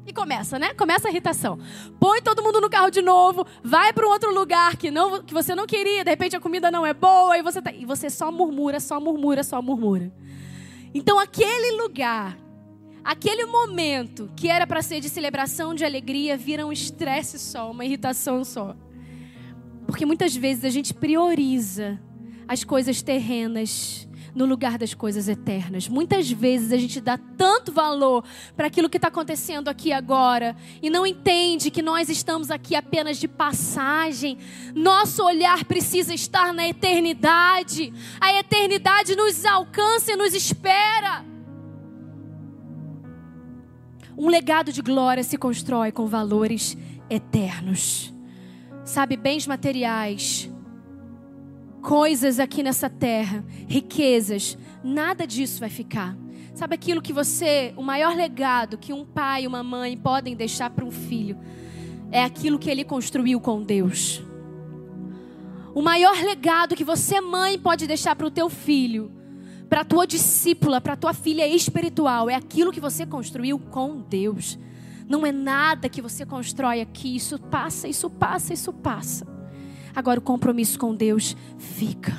E 0.05 0.13
começa, 0.13 0.57
né? 0.57 0.73
Começa 0.73 1.07
a 1.07 1.11
irritação. 1.11 1.59
Põe 1.99 2.21
todo 2.21 2.41
mundo 2.41 2.59
no 2.59 2.69
carro 2.69 2.89
de 2.89 3.01
novo, 3.01 3.45
vai 3.63 3.93
para 3.93 4.07
um 4.07 4.09
outro 4.09 4.33
lugar 4.33 4.75
que, 4.75 4.89
não, 4.89 5.21
que 5.21 5.33
você 5.33 5.53
não 5.53 5.67
queria, 5.67 6.03
de 6.03 6.09
repente 6.09 6.35
a 6.35 6.39
comida 6.39 6.71
não 6.71 6.83
é 6.83 6.95
boa, 6.95 7.37
e 7.37 7.43
você, 7.43 7.61
tá, 7.61 7.71
e 7.71 7.85
você 7.85 8.09
só 8.09 8.31
murmura, 8.31 8.79
só 8.79 8.99
murmura, 8.99 9.43
só 9.43 9.61
murmura. 9.61 10.11
Então, 10.93 11.19
aquele 11.19 11.81
lugar, 11.81 12.37
aquele 13.03 13.45
momento 13.45 14.31
que 14.35 14.49
era 14.49 14.65
para 14.65 14.81
ser 14.81 14.99
de 14.99 15.09
celebração, 15.09 15.75
de 15.75 15.85
alegria, 15.85 16.35
vira 16.35 16.65
um 16.65 16.71
estresse 16.71 17.37
só, 17.37 17.69
uma 17.69 17.85
irritação 17.85 18.43
só. 18.43 18.75
Porque 19.85 20.05
muitas 20.05 20.35
vezes 20.35 20.65
a 20.65 20.69
gente 20.69 20.93
prioriza 20.93 21.99
as 22.47 22.63
coisas 22.63 23.01
terrenas 23.01 24.08
no 24.33 24.45
lugar 24.45 24.77
das 24.77 24.93
coisas 24.93 25.27
eternas. 25.27 25.87
Muitas 25.87 26.31
vezes 26.31 26.71
a 26.71 26.77
gente 26.77 27.01
dá 27.01 27.17
tanto 27.17 27.71
valor 27.71 28.23
para 28.55 28.67
aquilo 28.67 28.89
que 28.89 28.97
está 28.97 29.07
acontecendo 29.07 29.67
aqui 29.67 29.91
agora 29.91 30.55
e 30.81 30.89
não 30.89 31.05
entende 31.05 31.71
que 31.71 31.81
nós 31.81 32.09
estamos 32.09 32.51
aqui 32.51 32.75
apenas 32.75 33.17
de 33.17 33.27
passagem. 33.27 34.37
Nosso 34.75 35.23
olhar 35.23 35.63
precisa 35.65 36.13
estar 36.13 36.53
na 36.53 36.67
eternidade. 36.67 37.93
A 38.19 38.33
eternidade 38.33 39.15
nos 39.15 39.45
alcança 39.45 40.11
e 40.11 40.15
nos 40.15 40.33
espera. 40.33 41.25
Um 44.17 44.27
legado 44.27 44.73
de 44.73 44.81
glória 44.81 45.23
se 45.23 45.37
constrói 45.37 45.91
com 45.91 46.05
valores 46.05 46.77
eternos. 47.09 48.13
Sabe, 48.83 49.15
bens 49.15 49.47
materiais 49.47 50.49
coisas 51.79 52.39
aqui 52.39 52.61
nessa 52.61 52.89
terra, 52.89 53.43
riquezas, 53.67 54.57
nada 54.83 55.25
disso 55.25 55.59
vai 55.59 55.69
ficar. 55.69 56.15
Sabe 56.53 56.75
aquilo 56.75 57.01
que 57.01 57.13
você, 57.13 57.73
o 57.77 57.81
maior 57.81 58.15
legado 58.15 58.77
que 58.77 58.91
um 58.91 59.05
pai 59.05 59.43
e 59.43 59.47
uma 59.47 59.63
mãe 59.63 59.95
podem 59.97 60.35
deixar 60.35 60.69
para 60.69 60.83
um 60.85 60.91
filho, 60.91 61.37
é 62.11 62.23
aquilo 62.23 62.59
que 62.59 62.69
ele 62.69 62.83
construiu 62.83 63.39
com 63.39 63.61
Deus. 63.61 64.21
O 65.73 65.81
maior 65.81 66.21
legado 66.23 66.75
que 66.75 66.83
você, 66.83 67.21
mãe, 67.21 67.57
pode 67.57 67.87
deixar 67.87 68.15
para 68.15 68.27
o 68.27 68.31
teu 68.31 68.49
filho, 68.49 69.11
para 69.69 69.81
a 69.81 69.85
tua 69.85 70.05
discípula, 70.05 70.81
para 70.81 70.93
a 70.93 70.97
tua 70.97 71.13
filha 71.13 71.47
espiritual, 71.47 72.29
é 72.29 72.35
aquilo 72.35 72.71
que 72.71 72.79
você 72.79 73.05
construiu 73.05 73.59
com 73.59 74.01
Deus. 74.01 74.57
Não 75.07 75.25
é 75.25 75.31
nada 75.31 75.87
que 75.87 76.01
você 76.01 76.25
constrói 76.25 76.81
aqui, 76.81 77.15
isso 77.15 77.39
passa, 77.39 77.87
isso 77.87 78.09
passa, 78.09 78.53
isso 78.53 78.73
passa. 78.73 79.38
Agora 79.99 80.17
o 80.17 80.23
compromisso 80.23 80.79
com 80.79 80.95
Deus 80.95 81.35
fica. 81.57 82.13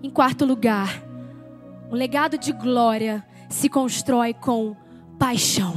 Em 0.00 0.08
quarto 0.08 0.44
lugar, 0.44 1.02
um 1.90 1.94
legado 1.96 2.38
de 2.38 2.52
glória 2.52 3.26
se 3.50 3.68
constrói 3.68 4.32
com 4.32 4.76
paixão. 5.18 5.74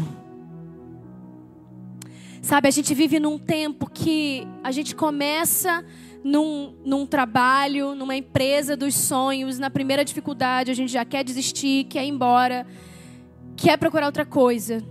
Sabe, 2.40 2.68
a 2.68 2.72
gente 2.72 2.94
vive 2.94 3.20
num 3.20 3.40
tempo 3.40 3.90
que 3.90 4.48
a 4.64 4.72
gente 4.72 4.96
começa 4.96 5.84
num, 6.24 6.76
num 6.86 7.08
trabalho, 7.08 7.96
numa 7.96 8.16
empresa 8.16 8.78
dos 8.78 8.94
sonhos, 8.94 9.58
na 9.58 9.72
primeira 9.72 10.06
dificuldade 10.06 10.70
a 10.70 10.76
gente 10.76 10.92
já 10.92 11.04
quer 11.04 11.24
desistir, 11.24 11.86
quer 11.86 12.06
ir 12.06 12.10
embora, 12.10 12.68
quer 13.58 13.76
procurar 13.76 14.06
outra 14.06 14.24
coisa. 14.24 14.84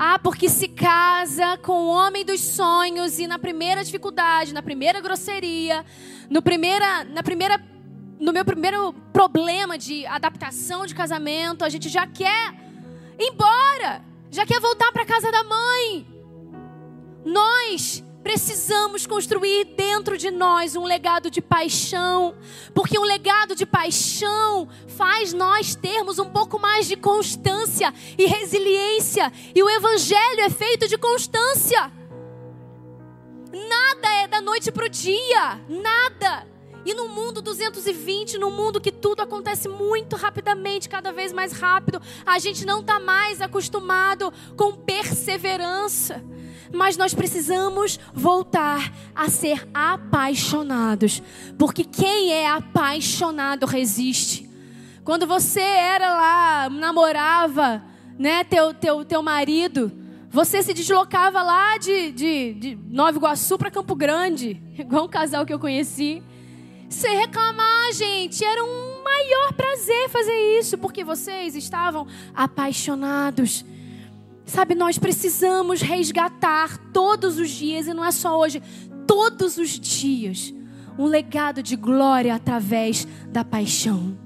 Ah, 0.00 0.16
porque 0.16 0.48
se 0.48 0.68
casa 0.68 1.56
com 1.56 1.72
o 1.72 1.88
homem 1.88 2.24
dos 2.24 2.40
sonhos 2.40 3.18
e 3.18 3.26
na 3.26 3.36
primeira 3.36 3.82
dificuldade, 3.82 4.54
na 4.54 4.62
primeira 4.62 5.00
grosseria, 5.00 5.84
no 6.30 6.40
primeira, 6.40 7.02
na 7.02 7.20
primeira, 7.20 7.60
no 8.20 8.32
meu 8.32 8.44
primeiro 8.44 8.92
problema 9.12 9.76
de 9.76 10.06
adaptação 10.06 10.86
de 10.86 10.94
casamento, 10.94 11.64
a 11.64 11.68
gente 11.68 11.88
já 11.88 12.06
quer 12.06 12.54
ir 13.18 13.32
embora, 13.32 14.04
já 14.30 14.46
quer 14.46 14.60
voltar 14.60 14.92
para 14.92 15.04
casa 15.04 15.32
da 15.32 15.42
mãe. 15.42 16.06
Nós 17.24 18.04
precisamos 18.28 19.06
construir 19.06 19.64
dentro 19.74 20.18
de 20.18 20.30
nós 20.30 20.76
um 20.76 20.84
legado 20.84 21.30
de 21.30 21.40
paixão, 21.40 22.34
porque 22.74 22.98
um 22.98 23.02
legado 23.02 23.54
de 23.54 23.64
paixão 23.64 24.68
faz 24.86 25.32
nós 25.32 25.74
termos 25.74 26.18
um 26.18 26.28
pouco 26.28 26.58
mais 26.58 26.86
de 26.86 26.94
constância 26.94 27.90
e 28.18 28.26
resiliência, 28.26 29.32
e 29.54 29.62
o 29.62 29.70
evangelho 29.70 30.42
é 30.42 30.50
feito 30.50 30.86
de 30.86 30.98
constância. 30.98 31.90
Nada 33.50 34.08
é 34.22 34.28
da 34.28 34.42
noite 34.42 34.70
para 34.70 34.84
o 34.84 34.90
dia, 34.90 35.58
nada. 35.66 36.46
E 36.84 36.92
no 36.92 37.08
mundo 37.08 37.40
220, 37.40 38.36
no 38.36 38.50
mundo 38.50 38.78
que 38.78 38.92
tudo 38.92 39.22
acontece 39.22 39.70
muito 39.70 40.16
rapidamente, 40.16 40.86
cada 40.86 41.12
vez 41.12 41.32
mais 41.32 41.52
rápido, 41.52 41.98
a 42.26 42.38
gente 42.38 42.66
não 42.66 42.80
está 42.80 43.00
mais 43.00 43.40
acostumado 43.40 44.30
com 44.54 44.74
perseverança 44.74 46.22
mas 46.72 46.96
nós 46.96 47.14
precisamos 47.14 47.98
voltar 48.12 48.92
a 49.14 49.28
ser 49.28 49.68
apaixonados, 49.72 51.22
porque 51.58 51.84
quem 51.84 52.32
é 52.32 52.48
apaixonado 52.48 53.66
resiste. 53.66 54.48
Quando 55.04 55.26
você 55.26 55.60
era 55.60 56.14
lá, 56.14 56.70
namorava, 56.70 57.82
né, 58.18 58.44
teu, 58.44 58.74
teu, 58.74 59.04
teu 59.04 59.22
marido, 59.22 59.90
você 60.30 60.62
se 60.62 60.74
deslocava 60.74 61.42
lá 61.42 61.78
de, 61.78 62.12
de, 62.12 62.54
de 62.54 62.78
Nova 62.90 63.16
Iguaçu 63.16 63.56
para 63.56 63.70
Campo 63.70 63.94
Grande, 63.94 64.62
igual 64.78 65.06
um 65.06 65.08
casal 65.08 65.46
que 65.46 65.52
eu 65.52 65.58
conheci. 65.58 66.22
Sem 66.90 67.18
reclamar, 67.18 67.92
gente, 67.92 68.44
era 68.44 68.62
um 68.62 69.02
maior 69.02 69.52
prazer 69.54 70.08
fazer 70.08 70.58
isso, 70.58 70.78
porque 70.78 71.04
vocês 71.04 71.54
estavam 71.54 72.06
apaixonados. 72.34 73.64
Sabe, 74.48 74.74
nós 74.74 74.98
precisamos 74.98 75.82
resgatar 75.82 76.78
todos 76.90 77.38
os 77.38 77.50
dias, 77.50 77.86
e 77.86 77.92
não 77.92 78.02
é 78.02 78.10
só 78.10 78.40
hoje, 78.40 78.62
todos 79.06 79.58
os 79.58 79.78
dias, 79.78 80.54
um 80.98 81.04
legado 81.04 81.62
de 81.62 81.76
glória 81.76 82.34
através 82.34 83.06
da 83.28 83.44
paixão. 83.44 84.16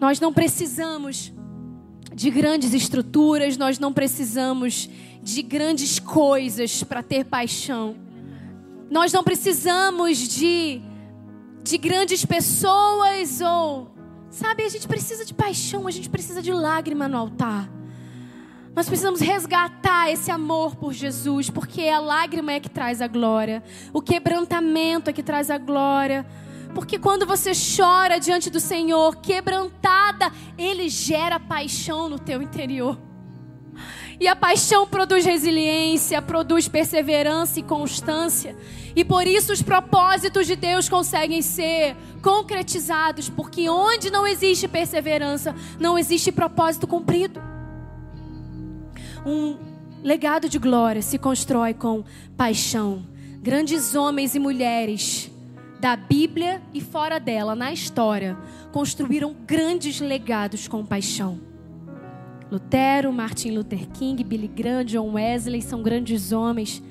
Nós 0.00 0.18
não 0.18 0.32
precisamos 0.32 1.32
de 2.12 2.30
grandes 2.30 2.74
estruturas, 2.74 3.56
nós 3.56 3.78
não 3.78 3.92
precisamos 3.92 4.90
de 5.22 5.40
grandes 5.40 6.00
coisas 6.00 6.82
para 6.82 7.00
ter 7.00 7.24
paixão. 7.24 7.94
Nós 8.90 9.12
não 9.12 9.22
precisamos 9.22 10.18
de, 10.18 10.82
de 11.62 11.78
grandes 11.78 12.24
pessoas 12.24 13.40
ou. 13.40 13.88
Sabe, 14.30 14.64
a 14.64 14.68
gente 14.68 14.88
precisa 14.88 15.24
de 15.24 15.32
paixão, 15.32 15.86
a 15.86 15.92
gente 15.92 16.10
precisa 16.10 16.42
de 16.42 16.52
lágrima 16.52 17.06
no 17.06 17.16
altar. 17.16 17.78
Nós 18.74 18.86
precisamos 18.86 19.20
resgatar 19.20 20.10
esse 20.10 20.30
amor 20.30 20.76
por 20.76 20.92
Jesus, 20.92 21.50
porque 21.50 21.88
a 21.88 21.98
lágrima 21.98 22.52
é 22.52 22.60
que 22.60 22.68
traz 22.68 23.02
a 23.02 23.08
glória, 23.08 23.62
o 23.92 24.00
quebrantamento 24.00 25.10
é 25.10 25.12
que 25.12 25.22
traz 25.22 25.50
a 25.50 25.58
glória. 25.58 26.24
Porque 26.74 26.98
quando 26.98 27.26
você 27.26 27.52
chora 27.54 28.18
diante 28.18 28.50
do 28.50 28.60
Senhor, 28.60 29.16
quebrantada, 29.16 30.30
Ele 30.56 30.88
gera 30.88 31.40
paixão 31.40 32.08
no 32.08 32.18
teu 32.18 32.42
interior. 32.42 32.98
E 34.20 34.26
a 34.26 34.34
paixão 34.34 34.86
produz 34.86 35.24
resiliência, 35.24 36.20
produz 36.20 36.66
perseverança 36.66 37.60
e 37.60 37.62
constância. 37.62 38.56
E 38.94 39.04
por 39.04 39.26
isso 39.26 39.52
os 39.52 39.62
propósitos 39.62 40.46
de 40.46 40.56
Deus 40.56 40.88
conseguem 40.88 41.40
ser 41.40 41.96
concretizados, 42.20 43.28
porque 43.28 43.68
onde 43.68 44.10
não 44.10 44.26
existe 44.26 44.66
perseverança, 44.66 45.54
não 45.78 45.96
existe 45.96 46.32
propósito 46.32 46.86
cumprido. 46.86 47.40
Um 49.24 49.56
legado 50.02 50.48
de 50.48 50.58
glória 50.58 51.02
se 51.02 51.18
constrói 51.18 51.74
com 51.74 52.04
paixão. 52.36 53.04
Grandes 53.42 53.94
homens 53.94 54.34
e 54.34 54.38
mulheres 54.38 55.30
da 55.80 55.96
Bíblia 55.96 56.60
e 56.74 56.80
fora 56.80 57.18
dela, 57.20 57.54
na 57.54 57.72
história, 57.72 58.36
construíram 58.72 59.34
grandes 59.46 60.00
legados 60.00 60.66
com 60.66 60.84
paixão. 60.84 61.40
Lutero, 62.50 63.12
Martin 63.12 63.50
Luther 63.50 63.86
King, 63.88 64.24
Billy 64.24 64.48
Graham, 64.48 64.84
John 64.84 65.12
Wesley 65.12 65.62
são 65.62 65.82
grandes 65.82 66.32
homens. 66.32 66.82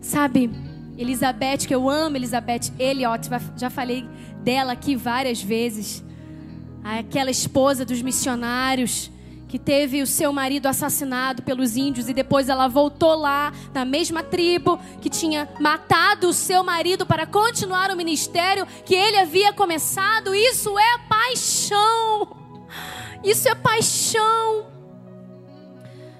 Sabe, 0.00 0.50
Elizabeth, 0.98 1.66
que 1.66 1.74
eu 1.74 1.88
amo, 1.88 2.16
Elizabeth 2.16 2.72
Elliot, 2.78 3.28
já 3.56 3.70
falei 3.70 4.06
dela 4.42 4.72
aqui 4.72 4.94
várias 4.94 5.42
vezes. 5.42 6.04
Aquela 6.84 7.30
esposa 7.30 7.84
dos 7.84 8.02
missionários 8.02 9.10
que 9.54 9.58
teve 9.60 10.02
o 10.02 10.06
seu 10.06 10.32
marido 10.32 10.66
assassinado 10.66 11.40
pelos 11.40 11.76
índios 11.76 12.08
e 12.08 12.12
depois 12.12 12.48
ela 12.48 12.66
voltou 12.66 13.14
lá 13.14 13.52
na 13.72 13.84
mesma 13.84 14.20
tribo 14.20 14.80
que 15.00 15.08
tinha 15.08 15.48
matado 15.60 16.28
o 16.28 16.32
seu 16.32 16.64
marido 16.64 17.06
para 17.06 17.24
continuar 17.24 17.88
o 17.92 17.96
ministério 17.96 18.66
que 18.84 18.96
ele 18.96 19.16
havia 19.16 19.52
começado. 19.52 20.34
Isso 20.34 20.76
é 20.76 20.98
paixão. 21.08 22.36
Isso 23.22 23.48
é 23.48 23.54
paixão. 23.54 24.66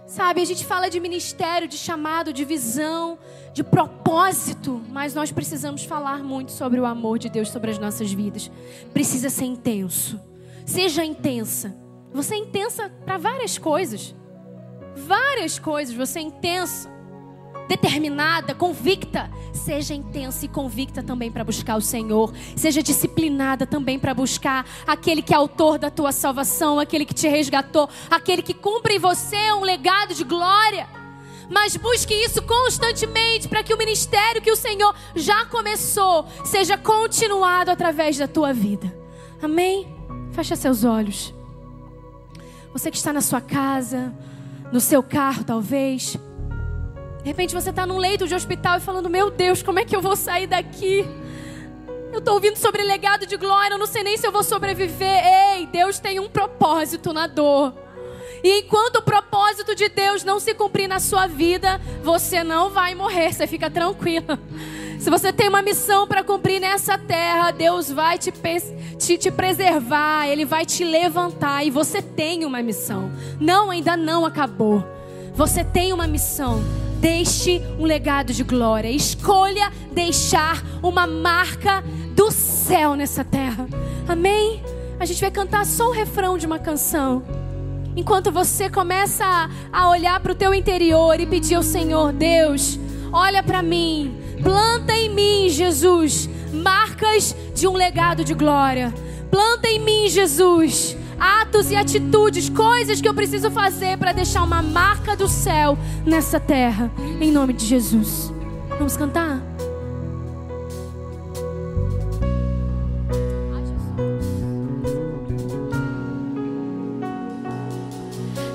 Sabe, 0.07 0.41
a 0.41 0.45
gente 0.45 0.65
fala 0.65 0.89
de 0.89 1.01
ministério, 1.01 1.67
de 1.67 1.77
chamado, 1.77 2.33
de 2.33 2.45
visão, 2.45 3.19
de 3.53 3.65
propósito, 3.65 4.81
mas 4.91 5.13
nós 5.13 5.33
precisamos 5.33 5.83
falar 5.83 6.23
muito 6.23 6.53
sobre 6.53 6.79
o 6.79 6.87
amor 6.87 7.19
de 7.19 7.29
Deus 7.29 7.51
sobre 7.51 7.73
as 7.73 7.81
nossas 7.81 8.13
vidas. 8.13 8.49
Precisa 8.93 9.29
ser 9.29 9.47
intenso. 9.47 10.21
Seja 10.65 11.05
intensa. 11.05 11.83
Você 12.15 12.37
é 12.37 12.39
intensa 12.39 12.93
para 13.05 13.19
várias 13.19 13.59
coisas. 13.59 14.15
Várias 14.95 15.59
coisas. 15.59 15.93
Você 15.97 16.21
é 16.21 16.23
intensa, 16.23 16.89
determinada, 17.67 18.55
convicta. 18.55 19.29
Seja 19.53 19.95
intensa 19.95 20.45
e 20.45 20.49
convicta 20.49 21.03
também 21.03 21.33
para 21.33 21.43
buscar 21.43 21.77
o 21.77 21.81
Senhor. 21.81 22.33
Seja 22.55 22.85
disciplinada 22.85 23.67
também 23.67 23.99
para 23.99 24.15
buscar 24.15 24.65
aquele 24.87 25.23
que 25.23 25.35
é 25.35 25.37
autor 25.37 25.77
da 25.77 25.91
tua 25.91 26.13
salvação, 26.13 26.79
aquele 26.79 27.05
que 27.05 27.15
te 27.15 27.27
resgatou, 27.27 27.89
aquele 28.09 28.43
que 28.43 28.55
cumpre 28.55 28.95
em 28.95 28.99
você 29.01 29.53
um 29.53 29.63
legado 29.63 30.15
de 30.15 30.23
glória. 30.23 30.89
Mas 31.51 31.77
busque 31.77 32.15
isso 32.15 32.41
constantemente 32.43 33.49
para 33.49 33.65
que 33.65 33.75
o 33.75 33.77
ministério 33.77 34.41
que 34.41 34.53
o 34.53 34.57
Senhor 34.57 34.95
já 35.17 35.45
começou 35.47 36.27
seja 36.45 36.79
continuado 36.79 37.73
através 37.73 38.17
da 38.17 38.29
tua 38.29 38.53
vida. 38.53 38.97
Amém? 39.43 39.93
Fecha 40.33 40.55
seus 40.55 40.85
olhos. 40.85 41.35
Você 42.75 42.91
que 42.91 42.97
está 42.97 43.13
na 43.13 43.21
sua 43.21 43.41
casa, 43.41 44.13
no 44.73 44.81
seu 44.81 45.01
carro 45.01 45.45
talvez. 45.45 46.19
De 47.23 47.25
repente 47.25 47.55
você 47.55 47.71
está 47.71 47.87
num 47.87 47.99
leito 47.99 48.27
de 48.27 48.35
hospital 48.35 48.79
e 48.79 48.81
falando: 48.81 49.09
Meu 49.09 49.31
Deus, 49.31 49.63
como 49.63 49.79
é 49.79 49.85
que 49.85 49.95
eu 49.95 50.03
vou 50.03 50.17
sair 50.17 50.49
daqui? 50.49 51.07
Eu 52.13 52.19
estou 52.19 52.35
ouvindo 52.35 52.57
sobre 52.57 52.83
legado 52.83 53.27
de 53.27 53.37
glória, 53.37 53.75
eu 53.75 53.79
não 53.79 53.87
sei 53.87 54.03
nem 54.03 54.17
se 54.17 54.27
eu 54.27 54.33
vou 54.33 54.43
sobreviver. 54.43 55.25
Ei, 55.25 55.67
Deus 55.67 56.01
tem 56.01 56.19
um 56.19 56.29
propósito 56.29 57.13
na 57.13 57.29
dor. 57.29 57.73
E 58.43 58.59
enquanto 58.59 58.97
o 58.97 59.03
propósito 59.03 59.73
de 59.77 59.89
Deus 59.89 60.25
não 60.25 60.41
se 60.41 60.53
cumprir 60.53 60.89
na 60.89 60.99
sua 60.99 61.29
vida, 61.29 61.81
você 62.03 62.43
não 62.43 62.71
vai 62.71 62.93
morrer, 62.97 63.33
você 63.33 63.47
fica 63.47 63.71
tranquila. 63.71 64.37
Se 64.99 65.11
você 65.11 65.33
tem 65.33 65.49
uma 65.49 65.63
missão 65.63 66.07
para 66.07 66.25
cumprir 66.25 66.61
nessa 66.61 66.97
terra, 66.97 67.51
Deus 67.51 67.91
vai 67.91 68.19
te, 68.19 68.33
te, 68.99 69.19
te 69.19 69.31
preservar, 69.31 70.27
Ele 70.29 70.45
vai 70.45 70.65
te 70.65 70.85
levantar. 70.85 71.65
E 71.65 71.71
você 71.71 72.01
tem 72.01 72.45
uma 72.45 72.63
missão. 72.63 73.11
Não, 73.41 73.71
ainda 73.71 73.97
não 73.97 74.25
acabou. 74.25 74.85
Você 75.35 75.65
tem 75.65 75.93
uma 75.93 76.07
missão. 76.07 76.63
Deixe 77.01 77.61
um 77.79 77.85
legado 77.85 78.33
de 78.33 78.43
glória. 78.43 78.89
Escolha 78.89 79.71
deixar 79.93 80.63
uma 80.83 81.07
marca 81.07 81.83
do 82.15 82.31
céu 82.31 82.95
nessa 82.95 83.25
terra. 83.25 83.67
Amém? 84.09 84.63
A 84.99 85.05
gente 85.05 85.21
vai 85.21 85.31
cantar 85.31 85.67
só 85.67 85.89
o 85.89 85.93
refrão 85.93 86.39
de 86.39 86.47
uma 86.47 86.59
canção. 86.59 87.23
Enquanto 87.97 88.33
você 88.33 88.71
começa 88.71 89.25
a 89.73 89.89
olhar 89.89 90.19
para 90.21 90.33
o 90.33 90.35
teu 90.35 90.53
interior 90.55 91.19
e 91.21 91.27
pedir 91.27 91.55
ao 91.55 91.63
Senhor, 91.63 92.13
Deus, 92.13 92.79
olha 93.15 93.43
para 93.43 93.63
mim, 93.63 94.25
Planta 94.45 94.93
em 94.93 95.09
mim, 95.09 95.49
Jesus, 95.49 96.29
marcas 96.53 97.35
de 97.55 97.67
um 97.67 97.73
legado 97.73 98.23
de 98.23 98.35
glória. 98.35 98.93
Planta 99.31 99.69
em 99.69 99.79
mim, 99.79 100.07
Jesus, 100.07 100.95
atos 101.19 101.71
e 101.71 101.77
atitudes, 101.77 102.51
coisas 102.51 103.01
que 103.01 103.09
eu 103.09 103.15
preciso 103.15 103.51
fazer 103.51 103.97
para 103.97 104.13
deixar 104.13 104.43
uma 104.43 104.61
marca 104.61 105.17
do 105.17 105.27
céu 105.27 105.79
nessa 106.05 106.39
terra. 106.39 106.91
Em 107.21 107.33
nome 107.33 107.55
de 107.55 107.65
Jesus. 107.65 108.31
Vamos 108.79 108.99
cantar? 108.99 109.41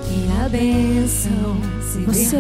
Que 0.06 0.44
a 0.46 0.50
bênção 0.50 1.79
você, 1.98 2.38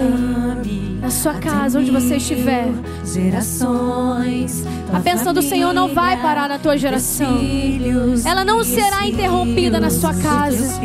na 1.01 1.09
sua 1.09 1.34
casa, 1.35 1.80
onde 1.80 1.91
você 1.91 2.17
estiver, 2.17 2.67
gerações, 3.05 4.63
a 4.93 4.99
bênção 4.99 5.34
do 5.34 5.41
Senhor 5.41 5.73
não 5.73 5.93
vai 5.93 6.21
parar 6.21 6.49
na 6.49 6.59
tua 6.59 6.77
geração. 6.77 7.39
Ela 8.26 8.43
não 8.43 8.63
será 8.63 9.07
interrompida 9.07 9.80
na 9.80 9.89
sua 9.89 10.13
casa. 10.13 10.80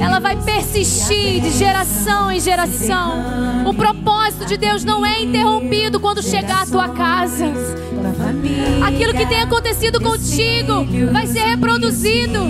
Ela 0.00 0.18
vai 0.18 0.36
persistir 0.36 1.40
de 1.40 1.50
geração 1.50 2.30
em 2.32 2.40
geração. 2.40 3.64
O 3.66 3.74
propósito 3.74 4.46
de 4.46 4.56
Deus 4.56 4.84
não 4.84 5.04
é 5.04 5.22
interrompido 5.22 6.00
quando 6.00 6.22
chegar 6.22 6.62
à 6.62 6.66
tua 6.66 6.88
casa. 6.88 7.46
Aquilo 8.86 9.12
que 9.14 9.26
tem 9.26 9.40
acontecido 9.42 10.00
contigo 10.00 10.86
vai 11.12 11.26
ser 11.26 11.40
reproduzido. 11.40 12.40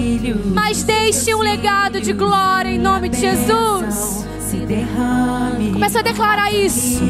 Mas 0.54 0.82
deixe 0.82 1.34
um 1.34 1.40
legado 1.40 2.00
de 2.00 2.12
glória 2.12 2.70
em 2.70 2.78
nome 2.78 3.08
de 3.08 3.20
Jesus 3.20 4.30
se 4.50 4.56
derrame. 4.56 5.72
Começa 5.72 6.00
a 6.00 6.02
declarar 6.02 6.52
isso. 6.52 7.00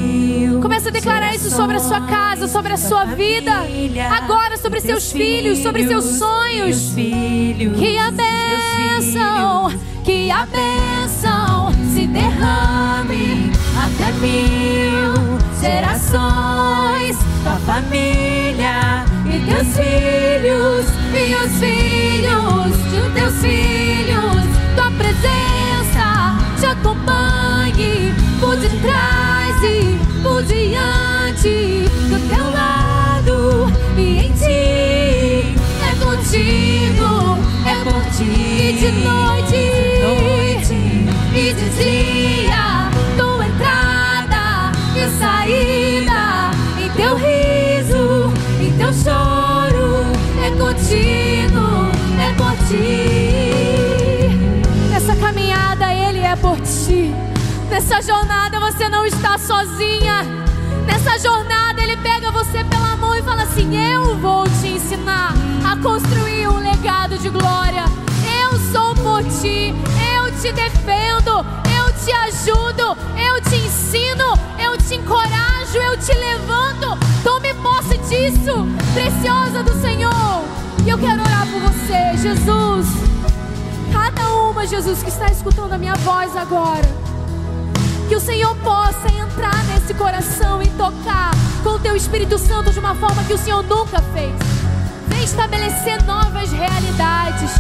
Começa 0.61 0.91
a 0.91 0.93
declarar 0.93 1.35
isso 1.35 1.49
sobre 1.51 1.77
a 1.77 1.81
sua 1.81 2.03
casa, 2.03 2.47
sobre 2.47 2.75
a 2.75 2.77
sua 2.77 3.07
vida. 3.07 3.65
Agora 4.15 4.59
sobre 4.59 4.79
seus 4.81 5.11
filhos, 5.11 5.59
sobre 5.61 5.87
seus 5.87 6.05
sonhos. 6.05 6.93
Que 6.95 7.97
a 7.97 8.11
bênção, 8.11 9.73
que 10.05 10.31
a 10.31 10.47
bênção 10.47 11.73
se 11.95 12.07
derrame 12.07 13.51
até 13.75 14.13
mil 14.21 15.39
gerações. 15.63 17.17
Tua 17.43 17.57
família 17.65 19.07
e 19.25 19.41
teus 19.47 19.69
filhos 19.79 20.87
e 21.15 21.35
os 21.35 21.53
filhos 21.59 22.77
de 22.91 23.01
teus 23.19 23.35
filhos. 23.41 24.20
Por 28.41 28.57
detrás 28.57 29.63
e 29.63 29.99
por 30.23 30.43
diante, 30.43 31.85
do 32.09 32.19
teu 32.29 32.51
lado 32.51 33.73
e 33.97 34.27
em 34.27 34.33
ti. 34.33 35.55
É 35.83 35.95
contigo, 36.03 37.39
é 37.67 37.85
por 37.85 38.03
ti. 38.11 38.25
E 38.25 38.73
de 38.73 38.91
noite 39.03 39.70
Nessa 57.81 58.03
jornada 58.03 58.61
você 58.61 58.91
não 58.91 59.07
está 59.07 59.39
sozinha. 59.39 60.23
Nessa 60.85 61.19
jornada 61.19 61.83
ele 61.83 61.97
pega 61.97 62.31
você 62.31 62.63
pela 62.63 62.95
mão 62.99 63.17
e 63.17 63.23
fala 63.23 63.45
assim: 63.45 63.75
Eu 63.75 64.19
vou 64.19 64.45
te 64.61 64.69
ensinar 64.69 65.33
a 65.65 65.75
construir 65.83 66.47
um 66.47 66.59
legado 66.59 67.17
de 67.17 67.31
glória. 67.31 67.85
Eu 68.43 68.59
sou 68.71 68.95
por 68.97 69.25
ti, 69.41 69.75
eu 70.15 70.31
te 70.39 70.53
defendo, 70.53 71.39
eu 71.75 71.91
te 72.05 72.13
ajudo, 72.13 72.99
eu 73.17 73.41
te 73.49 73.57
ensino, 73.57 74.39
eu 74.63 74.77
te 74.77 74.97
encorajo, 74.97 75.79
eu 75.79 75.97
te 75.97 76.13
levanto. 76.13 76.99
Tome 77.25 77.55
posse 77.55 77.97
disso, 77.97 78.69
preciosa 78.93 79.63
do 79.63 79.73
Senhor. 79.81 80.45
E 80.85 80.91
eu 80.91 80.99
quero 80.99 81.23
orar 81.23 81.47
por 81.47 81.61
você, 81.63 82.15
Jesus. 82.19 82.89
Cada 83.91 84.35
uma, 84.35 84.67
Jesus, 84.67 85.03
que 85.03 85.09
está 85.09 85.33
escutando 85.33 85.73
a 85.73 85.79
minha 85.79 85.95
voz 85.95 86.37
agora. 86.37 87.10
Que 88.11 88.17
o 88.17 88.21
Senhor 88.21 88.57
possa 88.57 89.07
entrar 89.07 89.63
nesse 89.67 89.95
coração 89.95 90.61
e 90.61 90.67
tocar 90.71 91.31
com 91.63 91.69
o 91.69 91.79
teu 91.79 91.95
Espírito 91.95 92.39
Santo 92.39 92.73
de 92.73 92.81
uma 92.81 92.93
forma 92.97 93.23
que 93.23 93.33
o 93.33 93.39
Senhor 93.39 93.63
nunca 93.63 94.03
fez. 94.13 94.35
Vem 95.07 95.23
estabelecer 95.23 96.03
novas 96.03 96.51
realidades. 96.51 97.53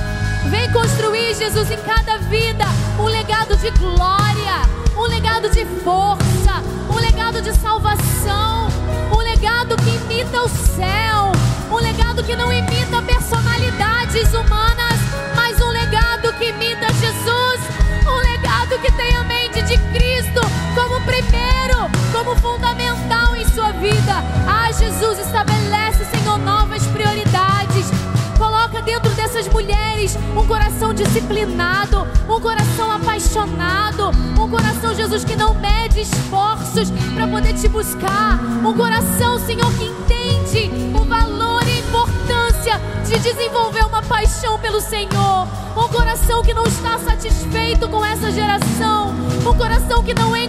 Vem 0.47 0.68
construir, 0.72 1.36
Jesus, 1.36 1.70
em 1.70 1.77
cada 1.77 2.18
vida 2.18 2.64
um 2.98 3.05
legado 3.05 3.56
de 3.59 3.70
glória, 3.78 4.62
um 4.97 5.02
legado 5.02 5.48
de 5.51 5.64
força, 5.85 6.64
um 6.90 6.98
legado 6.98 7.40
de 7.40 7.55
salvação, 7.55 8.66
um 9.12 9.18
legado 9.18 9.77
que 9.77 9.90
imita 9.90 10.43
o 10.43 10.48
céu, 10.48 11.31
um 11.70 11.77
legado 11.77 12.24
que 12.24 12.35
não 12.35 12.52
imita 12.52 13.01
personalidades 13.02 14.35
humanas, 14.35 14.98
mas 15.36 15.60
um 15.60 15.68
legado 15.68 16.32
que 16.32 16.47
imita 16.47 16.93
Jesus, 16.94 17.60
um 18.05 18.16
legado 18.16 18.40
como 20.74 21.01
primeiro, 21.02 21.90
como 22.12 22.36
fundamental 22.36 23.34
em 23.36 23.44
sua 23.48 23.72
vida. 23.72 24.22
Ah, 24.47 24.70
Jesus, 24.72 25.18
estabelece, 25.18 26.05
Senhor, 26.05 26.38
novas 26.38 26.86
prioridades. 26.86 27.90
Coloca 28.38 28.80
dentro 28.80 29.10
dessas 29.10 29.47
mulheres 29.48 30.16
um 30.36 30.47
coração 30.47 30.94
disciplinado, 30.94 32.06
um 32.28 32.40
coração 32.40 32.90
apaixonado, 32.90 34.10
um 34.38 34.48
coração, 34.48 34.94
Jesus, 34.94 35.24
que 35.24 35.36
não 35.36 35.55
mede 35.55 36.01
esforços 36.01 36.90
para 37.14 37.26
poder 37.26 37.52
te 37.52 37.68
buscar. 37.68 38.40
Um 38.64 38.72
coração, 38.72 39.38
Senhor, 39.40 39.70
que 39.74 39.84
entende 39.84 40.70
o 40.98 41.05
valor 41.05 41.62
e 41.66 41.72
a 41.72 41.78
importância 41.80 42.49
de 42.61 43.19
desenvolver 43.20 43.87
uma 43.87 44.03
paixão 44.03 44.59
pelo 44.59 44.82
Senhor, 44.82 45.49
um 45.74 45.89
coração 45.89 46.43
que 46.43 46.53
não 46.53 46.65
está 46.65 46.99
satisfeito 46.99 47.89
com 47.89 48.05
essa 48.05 48.31
geração, 48.31 49.15
um 49.49 49.57
coração 49.57 50.03
que 50.03 50.12
não 50.12 50.37
é, 50.37 50.47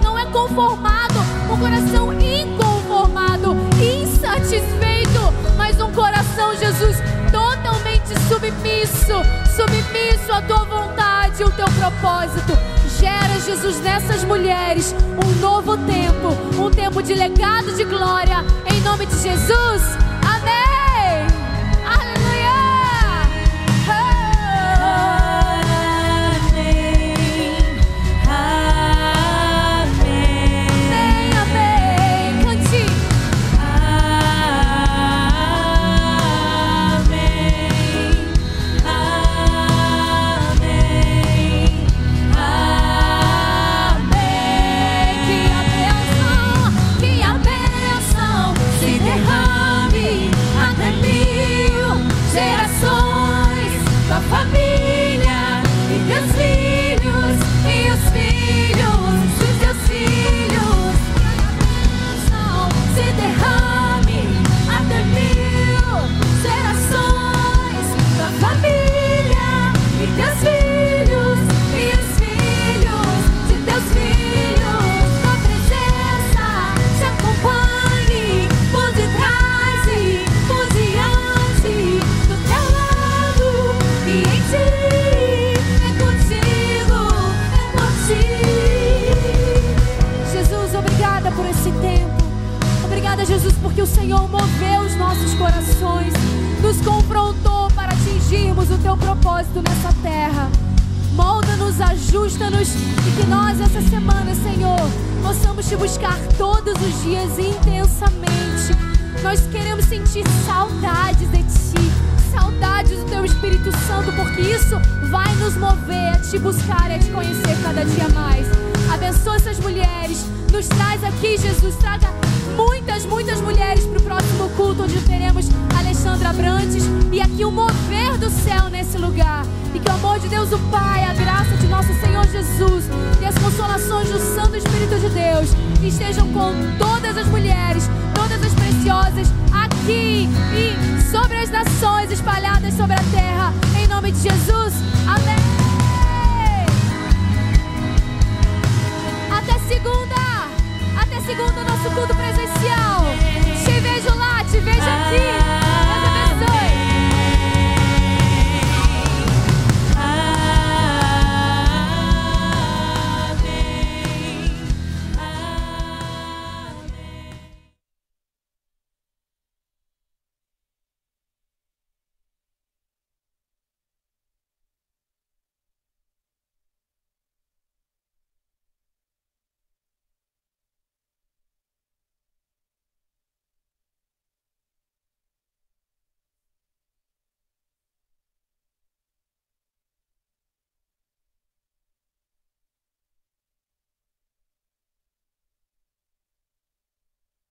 não 0.00 0.16
é 0.16 0.24
conformado, 0.26 1.18
um 1.50 1.58
coração 1.58 2.12
inconformado, 2.12 3.56
insatisfeito, 3.82 5.20
mas 5.56 5.80
um 5.80 5.90
coração, 5.90 6.54
Jesus, 6.54 6.96
totalmente 7.32 8.14
submisso, 8.28 9.20
submisso 9.56 10.32
à 10.32 10.40
tua 10.42 10.64
vontade 10.64 11.42
e 11.42 11.44
o 11.44 11.50
teu 11.50 11.66
propósito. 11.66 12.56
Gera, 13.00 13.40
Jesus, 13.40 13.80
nessas 13.80 14.22
mulheres 14.22 14.94
um 15.26 15.40
novo 15.40 15.76
tempo, 15.76 16.62
um 16.62 16.70
tempo 16.70 17.02
de 17.02 17.14
legado 17.14 17.74
de 17.74 17.82
glória, 17.82 18.44
em 18.72 18.80
nome 18.82 19.06
de 19.06 19.20
Jesus. 19.20 20.07